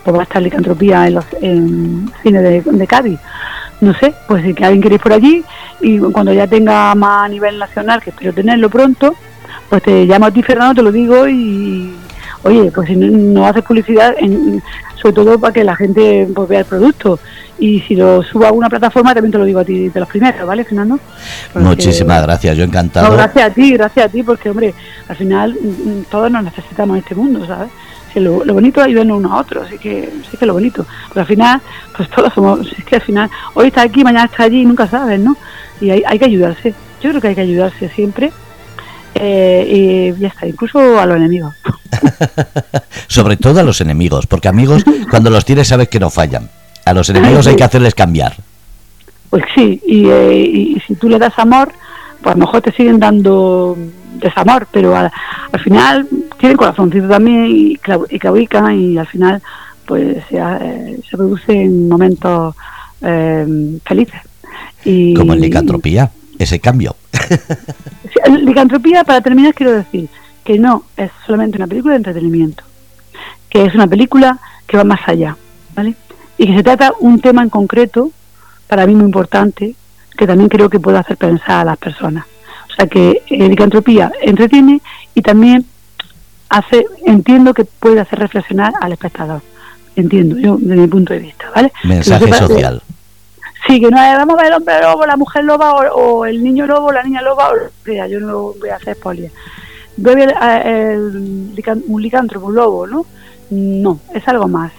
pues 0.06 0.16
va 0.16 0.22
a 0.22 0.24
estar 0.24 0.42
licantropía 0.42 1.08
en 1.08 1.16
los 1.16 1.26
en 1.42 2.12
cines 2.22 2.64
de, 2.64 2.88
Cádiz. 2.88 3.20
No 3.82 3.94
sé, 3.96 4.14
pues 4.28 4.44
si 4.44 4.64
alguien 4.64 4.82
queréis 4.82 5.02
por 5.02 5.12
allí 5.12 5.44
y 5.82 5.98
cuando 5.98 6.32
ya 6.32 6.48
tenga 6.48 6.94
más 6.94 7.26
a 7.26 7.28
nivel 7.28 7.58
nacional, 7.58 8.02
que 8.02 8.12
espero 8.12 8.32
tenerlo 8.32 8.70
pronto, 8.70 9.16
pues 9.68 9.82
te 9.82 10.06
llamo 10.06 10.28
a 10.28 10.32
ti 10.32 10.44
Fernando, 10.44 10.76
te 10.76 10.84
lo 10.84 10.92
digo 10.92 11.28
y 11.28 11.92
oye, 12.44 12.72
pues 12.72 12.88
si 12.88 12.96
no, 12.96 13.48
haces 13.48 13.64
publicidad, 13.64 14.16
sobre 15.02 15.14
todo 15.14 15.40
para 15.40 15.52
que 15.52 15.64
la 15.64 15.76
gente 15.76 16.28
pues, 16.34 16.48
vea 16.48 16.60
el 16.60 16.66
producto. 16.66 17.20
Y 17.58 17.80
si 17.82 17.96
lo 17.96 18.22
subo 18.22 18.46
a 18.46 18.52
una 18.52 18.70
plataforma, 18.70 19.14
también 19.14 19.32
te 19.32 19.38
lo 19.38 19.46
digo 19.46 19.62
a 19.62 19.66
ti 19.66 19.90
de 19.90 20.00
los 20.00 20.10
primeros, 20.10 20.46
¿vale, 20.46 20.64
Fernando? 20.64 21.00
Muchísimas 21.56 22.22
gracias, 22.22 22.56
yo 22.58 22.64
encantado. 22.64 23.14
gracias 23.14 23.50
a 23.50 23.54
ti, 23.54 23.74
gracias 23.74 24.06
a 24.06 24.10
ti, 24.10 24.22
porque, 24.24 24.50
hombre, 24.50 24.74
al 25.08 25.16
final 25.16 25.56
mm, 25.60 25.68
mm, 25.68 26.04
todos 26.12 26.30
nos 26.30 26.44
necesitamos 26.44 26.98
en 26.98 27.04
este 27.04 27.16
mundo, 27.16 27.46
¿sabes? 27.48 27.70
Lo, 28.20 28.54
bonito 28.54 28.82
es 28.82 28.88
ayudarnos 28.88 29.18
uno 29.18 29.34
a 29.34 29.42
otro, 29.42 29.64
así 29.64 29.78
que 29.78 30.10
sí 30.30 30.38
que 30.38 30.46
lo 30.46 30.54
bonito. 30.54 30.86
Pero 31.10 31.22
al 31.22 31.28
final, 31.28 31.62
pues 31.96 32.10
todos 32.10 32.34
somos, 32.34 32.72
es 32.78 32.84
que 32.84 32.96
al 32.96 33.02
final, 33.02 33.30
hoy 33.54 33.68
está 33.68 33.82
aquí, 33.82 34.04
mañana 34.04 34.26
está 34.26 34.44
allí, 34.44 34.66
nunca 34.66 34.88
sabes, 34.88 35.20
¿no? 35.20 35.36
Y 35.82 35.90
hay, 35.90 36.04
hay 36.06 36.20
que 36.20 36.26
ayudarse. 36.26 36.74
Yo 37.02 37.10
creo 37.10 37.22
que 37.22 37.28
hay 37.30 37.36
que 37.36 37.42
ayudarse 37.42 37.90
siempre. 37.90 38.32
Eh, 39.16 40.14
y 40.16 40.20
ya 40.20 40.28
está, 40.28 40.46
incluso 40.46 41.00
a 41.00 41.06
los 41.06 41.18
enemigos. 41.18 41.56
Sobre 43.08 43.38
todo 43.38 43.62
a 43.62 43.64
los 43.64 43.80
enemigos, 43.80 44.28
porque 44.28 44.50
amigos, 44.50 44.84
cuando 45.10 45.30
los 45.30 45.46
tienes 45.46 45.68
sabes 45.68 45.88
que 45.88 46.00
no 46.00 46.10
fallan. 46.10 46.50
A 46.86 46.94
los 46.94 47.10
enemigos 47.10 47.48
hay 47.48 47.56
que 47.56 47.64
hacerles 47.64 47.96
cambiar. 47.96 48.36
Pues 49.30 49.44
sí, 49.56 49.82
y, 49.86 50.08
eh, 50.08 50.38
y 50.38 50.82
si 50.86 50.96
tú 50.96 51.10
le 51.10 51.18
das 51.18 51.34
amor, 51.38 51.72
pues 52.22 52.36
a 52.36 52.38
lo 52.38 52.46
mejor 52.46 52.62
te 52.62 52.72
siguen 52.72 53.00
dando 53.00 53.78
desamor, 54.20 54.68
pero 54.72 54.96
al, 54.96 55.12
final 55.64 56.08
tienen 56.46 56.58
corazoncito 56.58 57.08
también 57.08 57.48
y, 57.48 57.80
y 58.10 58.50
y 58.76 58.98
al 58.98 59.08
final 59.08 59.42
pues 59.88 60.18
se, 60.30 60.38
eh, 60.38 61.00
se 61.10 61.18
producen 61.18 61.90
momentos 61.90 62.56
eh, 63.02 63.80
felices. 63.84 64.22
Y, 64.84 65.16
Como 65.16 65.34
en 65.34 65.42
licantropía, 65.42 66.12
ese 66.38 66.60
cambio. 66.60 66.96
licantropía, 68.42 69.04
para 69.04 69.22
terminar, 69.22 69.56
quiero 69.56 69.72
decir 69.72 70.08
que 70.44 70.60
no 70.60 70.84
es 70.96 71.10
solamente 71.26 71.58
una 71.58 71.66
película 71.66 71.94
de 71.94 71.98
entretenimiento, 71.98 72.64
que 73.50 73.66
es 73.66 73.74
una 73.74 73.88
película 73.88 74.38
que 74.68 74.78
va 74.78 74.84
más 74.84 75.00
allá, 75.08 75.36
¿vale? 75.76 75.96
Y 76.38 76.46
que 76.46 76.56
se 76.56 76.64
trata 76.64 76.94
un 77.00 77.20
tema 77.22 77.42
en 77.42 77.50
concreto, 77.50 78.12
para 78.68 78.86
mí 78.86 78.94
muy 78.94 79.06
importante, 79.06 79.76
que 80.16 80.28
también 80.28 80.50
creo 80.50 80.70
que 80.70 80.80
puede 80.80 81.00
hacer 81.00 81.18
pensar 81.18 81.62
a 81.62 81.66
las 81.66 81.78
personas. 81.78 82.26
O 82.70 82.76
sea 82.76 82.86
que 82.86 83.24
eh, 83.30 83.50
licantropía 83.50 84.12
entretiene 84.22 84.82
y 85.16 85.22
también 85.24 85.66
hace, 86.50 86.86
entiendo 87.06 87.54
que 87.54 87.66
puede 87.66 88.00
hacer 88.00 88.20
reflexionar 88.20 88.74
al 88.82 88.92
espectador. 88.92 89.42
Entiendo, 89.96 90.38
yo 90.38 90.58
desde 90.60 90.82
mi 90.82 90.88
punto 90.88 91.14
de 91.14 91.20
vista, 91.20 91.46
¿vale? 91.56 91.72
Mensaje 91.84 92.32
social. 92.34 92.82
sí, 93.66 93.80
que 93.80 93.90
no 93.90 93.98
es, 93.98 94.18
vamos 94.18 94.38
a 94.38 94.42
ver 94.42 94.48
el 94.48 94.58
hombre 94.58 94.82
lobo, 94.82 95.06
la 95.06 95.16
mujer 95.16 95.46
loba 95.46 95.94
o, 95.94 96.26
el 96.26 96.44
niño 96.44 96.68
lobo, 96.68 96.92
la 96.92 97.04
niña 97.04 97.22
loba, 97.22 97.52
o, 97.52 98.08
yo 98.08 98.20
no 98.20 98.54
voy 98.60 98.70
a 98.70 98.76
hacer 98.76 98.96
spoiler. 98.96 99.32
Voy 99.98 100.12
a 100.12 100.16
ver 100.16 100.36
el, 100.68 101.52
un 101.88 102.02
licántropo, 102.02 102.48
un 102.48 102.56
lobo, 102.56 102.88
¿no? 102.88 103.06
No, 103.50 104.00
es 104.14 104.28
algo 104.28 104.48
más. 104.48 104.74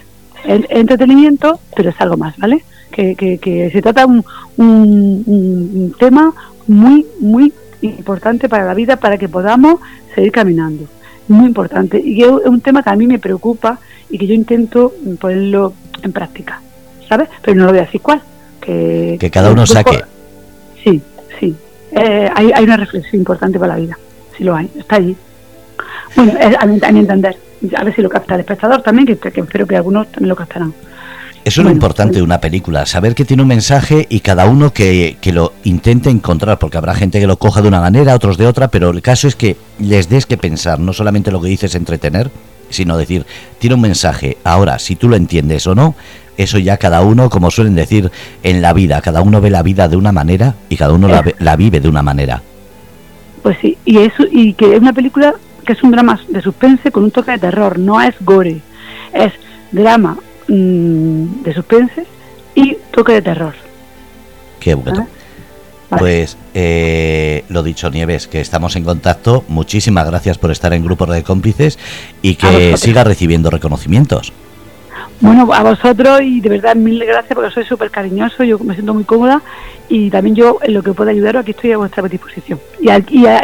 El, 0.45 0.67
entretenimiento, 0.69 1.61
pero 1.75 1.91
es 1.91 2.01
algo 2.01 2.19
más, 2.19 2.37
¿vale? 2.37 2.63
Que, 2.91 3.15
que, 3.15 3.39
que 3.39 3.71
se 3.71 3.81
trata 3.81 4.05
un, 4.05 4.25
un, 4.59 5.25
un 5.27 5.95
tema 5.99 6.33
muy, 6.67 7.07
muy 7.21 7.53
importante 7.81 8.49
para 8.49 8.65
la 8.65 8.75
vida 8.75 8.97
para 8.97 9.17
que 9.17 9.29
podamos 9.29 9.81
seguir 10.15 10.33
caminando. 10.33 10.87
Muy 11.29 11.47
importante. 11.47 12.01
Y 12.03 12.23
es 12.23 12.29
un 12.29 12.61
tema 12.61 12.83
que 12.83 12.91
a 12.91 12.97
mí 12.97 13.07
me 13.07 13.19
preocupa 13.19 13.79
y 14.11 14.19
que 14.19 14.27
yo 14.27 14.35
intento 14.35 14.93
ponerlo 15.21 15.73
en 16.03 16.13
práctica. 16.13 16.61
¿Sabes? 17.09 17.29
Pero 17.43 17.57
no 17.57 17.65
lo 17.67 17.71
voy 17.71 17.79
a 17.81 17.85
decir 17.85 18.01
cuál. 18.01 18.21
Que, 18.61 19.17
que 19.21 19.31
cada 19.31 19.53
uno 19.53 19.67
saque. 19.67 20.03
Sí, 20.83 21.03
eh, 21.93 22.31
hay, 22.35 22.53
hay 22.53 22.65
una 22.65 22.77
reflexión 22.77 23.21
importante 23.21 23.59
para 23.59 23.75
la 23.75 23.81
vida, 23.81 23.99
si 24.37 24.45
lo 24.45 24.55
hay, 24.55 24.71
está 24.77 24.97
allí. 24.97 25.17
Bueno, 26.15 26.33
a, 26.59 26.67
mi, 26.67 26.99
entender, 27.01 27.37
a 27.75 27.85
ver 27.85 27.95
si 27.95 28.03
lo 28.03 28.09
capta 28.09 28.35
el 28.35 28.41
espectador 28.41 28.83
también, 28.83 29.07
que, 29.07 29.17
que 29.17 29.41
espero 29.41 29.67
que 29.67 29.77
algunos 29.77 30.11
también 30.13 30.29
lo 30.29 30.37
captarán. 30.37 30.75
Eso 31.47 31.61
es 31.61 31.67
lo 31.67 31.71
importante 31.71 32.17
de 32.17 32.23
una 32.23 32.41
película, 32.41 32.87
saber 32.87 33.15
que 33.15 33.25
tiene 33.25 33.45
un 33.45 33.49
mensaje 33.49 34.05
y 34.11 34.19
cada 34.19 34.47
uno 34.47 34.73
que, 34.73 35.17
que, 35.21 35.33
lo 35.33 35.53
intente 35.63 36.11
encontrar, 36.11 36.59
porque 36.59 36.77
habrá 36.77 36.93
gente 36.93 37.21
que 37.21 37.29
lo 37.29 37.37
coja 37.37 37.63
de 37.63 37.69
una 37.69 37.81
manera, 37.81 38.17
otros 38.17 38.37
de 38.37 38.49
otra, 38.49 38.67
pero 38.67 38.91
el 38.91 39.01
caso 39.01 39.29
es 39.29 39.37
que 39.37 39.57
les 39.79 40.09
des 40.09 40.27
que 40.27 40.37
pensar, 40.37 40.81
no 40.81 40.93
solamente 40.93 41.31
lo 41.31 41.41
que 41.41 41.47
dices 41.47 41.77
entretener, 41.77 42.33
sino 42.69 42.97
decir, 42.97 43.27
tiene 43.61 43.77
un 43.77 43.81
mensaje. 43.81 44.39
Ahora, 44.43 44.81
si 44.81 44.97
tú 44.97 45.09
lo 45.09 45.15
entiendes 45.15 45.69
o 45.69 45.77
no, 45.77 45.95
eso 46.37 46.59
ya 46.59 46.79
cada 46.79 47.03
uno, 47.03 47.31
como 47.31 47.53
suelen 47.53 47.77
decir 47.77 48.11
en 48.43 48.61
la 48.61 48.73
vida, 48.73 49.01
cada 49.01 49.23
uno 49.23 49.41
ve 49.41 49.51
la 49.51 49.63
vida 49.63 49.87
de 49.87 49.97
una 49.97 50.11
manera 50.11 50.57
y 50.69 50.77
cada 50.77 50.95
uno 50.95 51.07
la, 51.07 51.23
la 51.39 51.55
vive 51.55 51.79
de 51.79 51.89
una 51.89 52.03
manera. 52.03 52.43
Pues 53.45 53.57
sí, 53.61 53.79
y 53.85 53.99
eso 53.99 54.25
y 54.33 54.55
que 54.55 54.75
es 54.75 54.81
una 54.81 54.93
película 54.93 55.33
que 55.65 55.75
es 55.75 55.83
un 55.85 55.93
drama 55.93 56.19
de 56.27 56.43
suspense 56.43 56.91
con 56.91 57.05
un 57.05 57.13
toque 57.13 57.31
de 57.31 57.39
terror, 57.39 57.79
no 57.79 58.03
es 58.03 58.17
gore, 58.25 58.63
es 59.13 59.33
drama 59.71 60.19
Mm, 60.49 61.43
de 61.43 61.55
suspense 61.55 62.07
y 62.55 62.77
toque 62.93 63.13
de 63.13 63.23
terror. 63.23 63.55
Qué 64.61 64.75
bueno. 64.75 65.09
¿Ah? 65.91 65.97
Pues 65.99 66.37
eh, 66.55 67.45
lo 67.49 67.63
dicho, 67.63 67.91
Nieves, 67.91 68.27
que 68.27 68.41
estamos 68.41 68.75
en 68.77 68.85
contacto. 68.85 69.45
Muchísimas 69.49 70.07
gracias 70.07 70.39
por 70.39 70.51
estar 70.51 70.73
en 70.73 70.85
Grupo 70.85 71.07
de 71.07 71.23
Cómplices 71.23 71.79
y 72.23 72.35
que 72.35 72.77
siga 72.77 73.05
recibiendo 73.05 73.51
reconocimientos. 73.51 74.33
Bueno, 75.21 75.49
a 75.53 75.63
vosotros 75.63 76.21
y 76.23 76.41
de 76.41 76.49
verdad 76.49 76.77
mil 76.77 77.03
gracias 77.05 77.35
porque 77.35 77.51
soy 77.51 77.65
súper 77.65 77.91
cariñoso, 77.91 78.45
yo 78.45 78.59
me 78.59 78.75
siento 78.75 78.93
muy 78.93 79.05
cómoda 79.05 79.41
y 79.89 80.11
también 80.11 80.37
yo 80.37 80.59
en 80.63 80.75
lo 80.75 80.83
que 80.83 80.93
pueda 80.93 81.11
ayudar 81.11 81.39
aquí 81.39 81.53
estoy 81.53 81.73
a 81.73 81.79
vuestra 81.79 82.07
disposición. 82.07 82.61
Y 82.81 82.91
a, 82.91 83.03
y 83.09 83.27
a, 83.27 83.41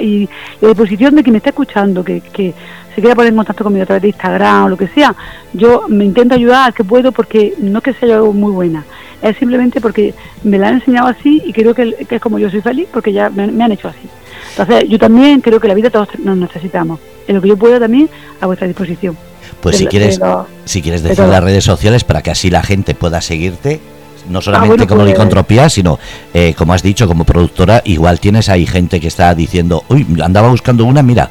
disposición 0.61 1.14
de 1.14 1.22
quien 1.22 1.32
me 1.32 1.38
está 1.38 1.50
escuchando, 1.50 2.05
que, 2.05 2.20
que 2.20 2.53
se 2.95 3.01
quiera 3.01 3.14
poner 3.14 3.30
en 3.30 3.36
contacto 3.36 3.64
conmigo 3.64 3.84
a 3.84 3.86
través 3.86 4.03
de 4.03 4.09
Instagram 4.09 4.64
o 4.64 4.68
lo 4.70 4.76
que 4.76 4.88
sea, 4.88 5.14
yo 5.53 5.84
me 5.88 6.05
intento 6.05 6.34
ayudar 6.34 6.70
a 6.70 6.72
que 6.72 6.84
puedo 6.84 7.12
porque 7.12 7.55
no 7.59 7.78
es 7.78 7.84
que 7.84 7.95
sea 7.95 8.09
yo 8.09 8.32
muy 8.32 8.53
buena, 8.53 8.84
es 9.20 9.36
simplemente 9.36 9.80
porque 9.80 10.14
me 10.45 10.59
la 10.59 10.68
han 10.68 10.74
enseñado 10.74 11.09
así 11.09 11.43
y 11.45 11.53
creo 11.53 11.74
que, 11.74 11.95
es 12.09 12.20
como 12.20 12.38
yo 12.38 12.51
soy 12.51 12.61
feliz 12.61 12.88
porque 12.93 13.12
ya 13.12 13.30
me, 13.30 13.47
me 13.47 13.64
han 13.64 13.72
hecho 13.72 13.88
así. 13.88 14.09
Entonces 14.51 14.88
yo 14.88 14.99
también 14.99 15.40
creo 15.40 15.61
que 15.61 15.68
la 15.68 15.74
vida 15.74 15.90
todos 15.90 16.09
nos 16.18 16.36
necesitamos, 16.36 17.01
en 17.26 17.36
lo 17.36 17.43
que 17.43 17.49
yo 17.49 17.57
pueda 17.57 17.80
también 17.80 18.09
a 18.40 18.47
vuestra 18.47 18.66
disposición. 18.66 19.16
Pues 19.61 19.76
si 19.76 19.86
quieres, 19.86 20.20
si 20.64 20.82
quieres 20.82 21.03
decir 21.03 21.24
las 21.24 21.43
redes 21.43 21.64
sociales 21.64 22.03
para 22.03 22.20
que 22.20 22.32
así 22.32 22.51
la 22.51 22.62
gente 22.62 22.95
pueda 22.95 23.20
seguirte, 23.20 23.80
no 24.28 24.40
ah, 24.40 24.43
solamente 24.43 24.86
como 24.86 25.03
pues, 25.03 25.12
licantropía, 25.12 25.68
sino 25.68 25.99
eh, 26.34 26.55
como 26.57 26.74
has 26.74 26.82
dicho, 26.82 27.07
como 27.07 27.24
productora, 27.24 27.80
igual 27.84 28.18
tienes 28.20 28.49
ahí 28.49 28.66
gente 28.66 29.01
que 29.01 29.09
está 29.09 29.34
diciendo, 29.34 29.84
uy, 29.88 30.07
andaba 30.22 30.49
buscando 30.49 30.84
una, 30.84 31.03
mira. 31.03 31.30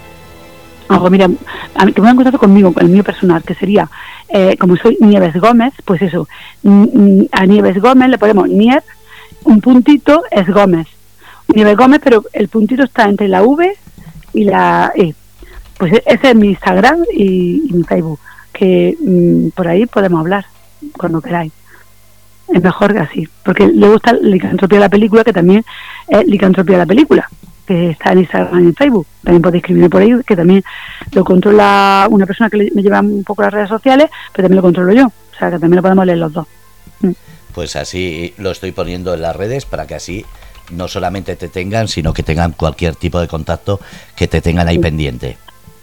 Pues 1.00 1.12
mira, 1.12 1.30
a 1.76 1.86
mí, 1.86 1.94
que 1.94 2.02
me 2.02 2.10
han 2.10 2.16
contado 2.16 2.38
conmigo, 2.38 2.74
con 2.74 2.84
el 2.84 2.90
mío 2.90 3.04
personal, 3.04 3.44
que 3.44 3.56
sería, 3.56 3.90
eh, 4.28 4.58
como 4.58 4.76
soy 4.76 4.98
Nieves 5.00 5.36
Gómez, 5.40 5.74
pues 5.86 6.02
eso, 6.02 6.28
a 7.32 7.46
Nieves 7.46 7.82
Gómez 7.82 8.10
le 8.10 8.18
ponemos 8.18 8.50
Nieves, 8.50 8.84
un 9.44 9.62
puntito 9.62 10.24
es 10.30 10.48
Gómez. 10.48 10.88
Nieves 11.54 11.78
Gómez, 11.78 12.02
pero 12.04 12.24
el 12.34 12.50
puntito 12.50 12.84
está 12.84 13.06
entre 13.06 13.28
la 13.28 13.42
V 13.42 13.72
y 14.34 14.44
la 14.44 14.92
E. 14.96 15.14
Pues 15.78 15.94
e-, 15.94 16.04
ese 16.06 16.32
es 16.32 16.36
mi 16.36 16.50
Instagram 16.50 17.04
y, 17.14 17.70
mi 17.72 17.84
Facebook, 17.84 18.20
que 18.52 18.98
mm, 19.00 19.50
por 19.50 19.68
ahí 19.68 19.86
podemos 19.86 20.20
hablar 20.20 20.46
cuando 20.98 21.22
queráis. 21.22 21.54
Es 22.54 22.62
mejor 22.62 22.94
que 22.94 23.00
así, 23.00 23.28
porque 23.46 23.68
le 23.68 23.88
gusta 23.88 24.12
Licantropía 24.14 24.78
de 24.78 24.86
la 24.86 24.90
película, 24.90 25.24
que 25.24 25.34
también 25.34 25.64
es 26.08 26.26
Licantropía 26.28 26.76
de 26.76 26.84
la 26.84 26.88
película, 26.88 27.30
que 27.72 27.90
está 27.92 28.12
en 28.12 28.20
Instagram 28.20 28.64
y 28.64 28.68
en 28.68 28.76
Facebook. 28.76 29.08
También 29.24 29.42
podéis 29.42 29.64
escribirme 29.64 29.90
por 29.90 30.02
ahí, 30.02 30.12
que 30.26 30.36
también 30.36 30.64
lo 31.14 31.24
controla 31.24 32.08
una 32.10 32.26
persona 32.26 32.50
que 32.50 32.70
me 32.74 32.82
lleva 32.82 33.00
un 33.00 33.24
poco 33.24 33.44
las 33.44 33.54
redes 33.54 33.70
sociales, 33.70 34.10
pero 34.34 34.44
también 34.44 34.58
lo 34.58 34.62
controlo 34.62 34.94
yo. 34.94 35.06
O 35.08 35.38
sea, 35.38 35.50
que 35.50 35.60
también 35.60 35.78
lo 35.78 35.82
podemos 35.82 36.06
leer 36.06 36.18
los 36.18 36.34
dos. 36.34 36.48
Mm. 37.00 37.12
Pues 37.54 37.76
así 37.76 38.34
lo 38.38 38.52
estoy 38.52 38.72
poniendo 38.72 39.14
en 39.14 39.22
las 39.22 39.36
redes 39.36 39.66
para 39.66 39.88
que 39.88 39.96
así 39.96 40.26
no 40.72 40.88
solamente 40.88 41.36
te 41.36 41.48
tengan, 41.48 41.88
sino 41.88 42.14
que 42.14 42.24
tengan 42.24 42.54
cualquier 42.54 42.96
tipo 42.96 43.20
de 43.20 43.28
contacto 43.28 43.80
que 44.16 44.28
te 44.28 44.42
tengan 44.42 44.68
ahí 44.68 44.80
pendiente. 44.80 45.38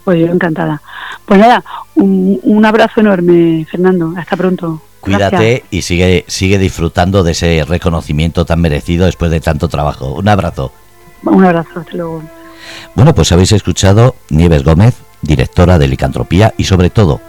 Pues 0.05 0.21
yo 0.21 0.27
encantada. 0.27 0.81
Pues 1.27 1.39
nada, 1.39 1.63
un, 1.95 2.65
abrazo 2.65 3.01
enorme, 3.01 3.67
Fernando. 3.71 4.15
Hasta 4.17 4.37
pronto. 4.37 4.83
Cuídate 5.01 5.65
y 5.71 5.83
sigue, 5.83 6.25
sigue 6.27 6.59
disfrutando 6.59 7.23
de 7.23 7.33
ese 7.33 7.65
reconocimiento 7.67 8.45
tan 8.45 8.61
merecido 8.61 9.07
después 9.07 9.31
de 9.31 9.41
tanto 9.41 9.69
trabajo. 9.69 10.15
Un 10.15 10.29
abrazo. 10.29 10.73
Un 11.23 11.45
abrazo, 11.45 11.81
hasta 11.81 11.93
luego. 11.93 12.23
Bueno, 12.95 13.15
pues 13.15 13.33
habéis 13.33 13.53
escuchado 13.53 14.17
Nieves 14.31 14.65
Gómez, 14.65 14.97
directora 15.23 15.79
de 15.79 15.89
Licantropía 15.89 16.55
y 16.57 16.65
sobre 16.65 16.91
todo 16.91 17.21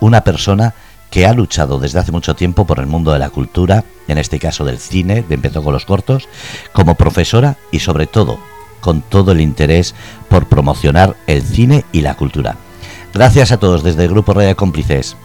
una 0.00 0.22
persona 0.22 0.74
que 1.10 1.26
ha 1.26 1.32
luchado 1.32 1.78
desde 1.78 2.00
hace 2.00 2.12
mucho 2.12 2.34
tiempo 2.34 2.66
por 2.66 2.80
el 2.80 2.86
mundo 2.86 3.12
de 3.12 3.18
la 3.18 3.30
cultura, 3.30 3.84
en 4.08 4.18
este 4.18 4.38
caso 4.38 4.64
del 4.64 4.78
cine, 4.78 5.22
de 5.22 5.34
empezó 5.34 5.62
con 5.62 5.72
los 5.72 5.84
cortos, 5.84 6.28
como 6.72 6.96
profesora 6.96 7.56
y 7.70 7.78
sobre 7.78 8.06
todo 8.06 8.38
con 8.80 9.00
todo 9.00 9.32
el 9.32 9.40
interés 9.40 9.94
por 10.28 10.46
promocionar 10.46 11.16
el 11.26 11.42
cine 11.42 11.84
y 11.92 12.02
la 12.02 12.16
cultura. 12.16 12.56
Gracias 13.14 13.52
a 13.52 13.58
todos 13.58 13.82
desde 13.82 14.04
el 14.04 14.10
Grupo 14.10 14.34
Radio 14.34 14.56
Cómplices. 14.56 15.16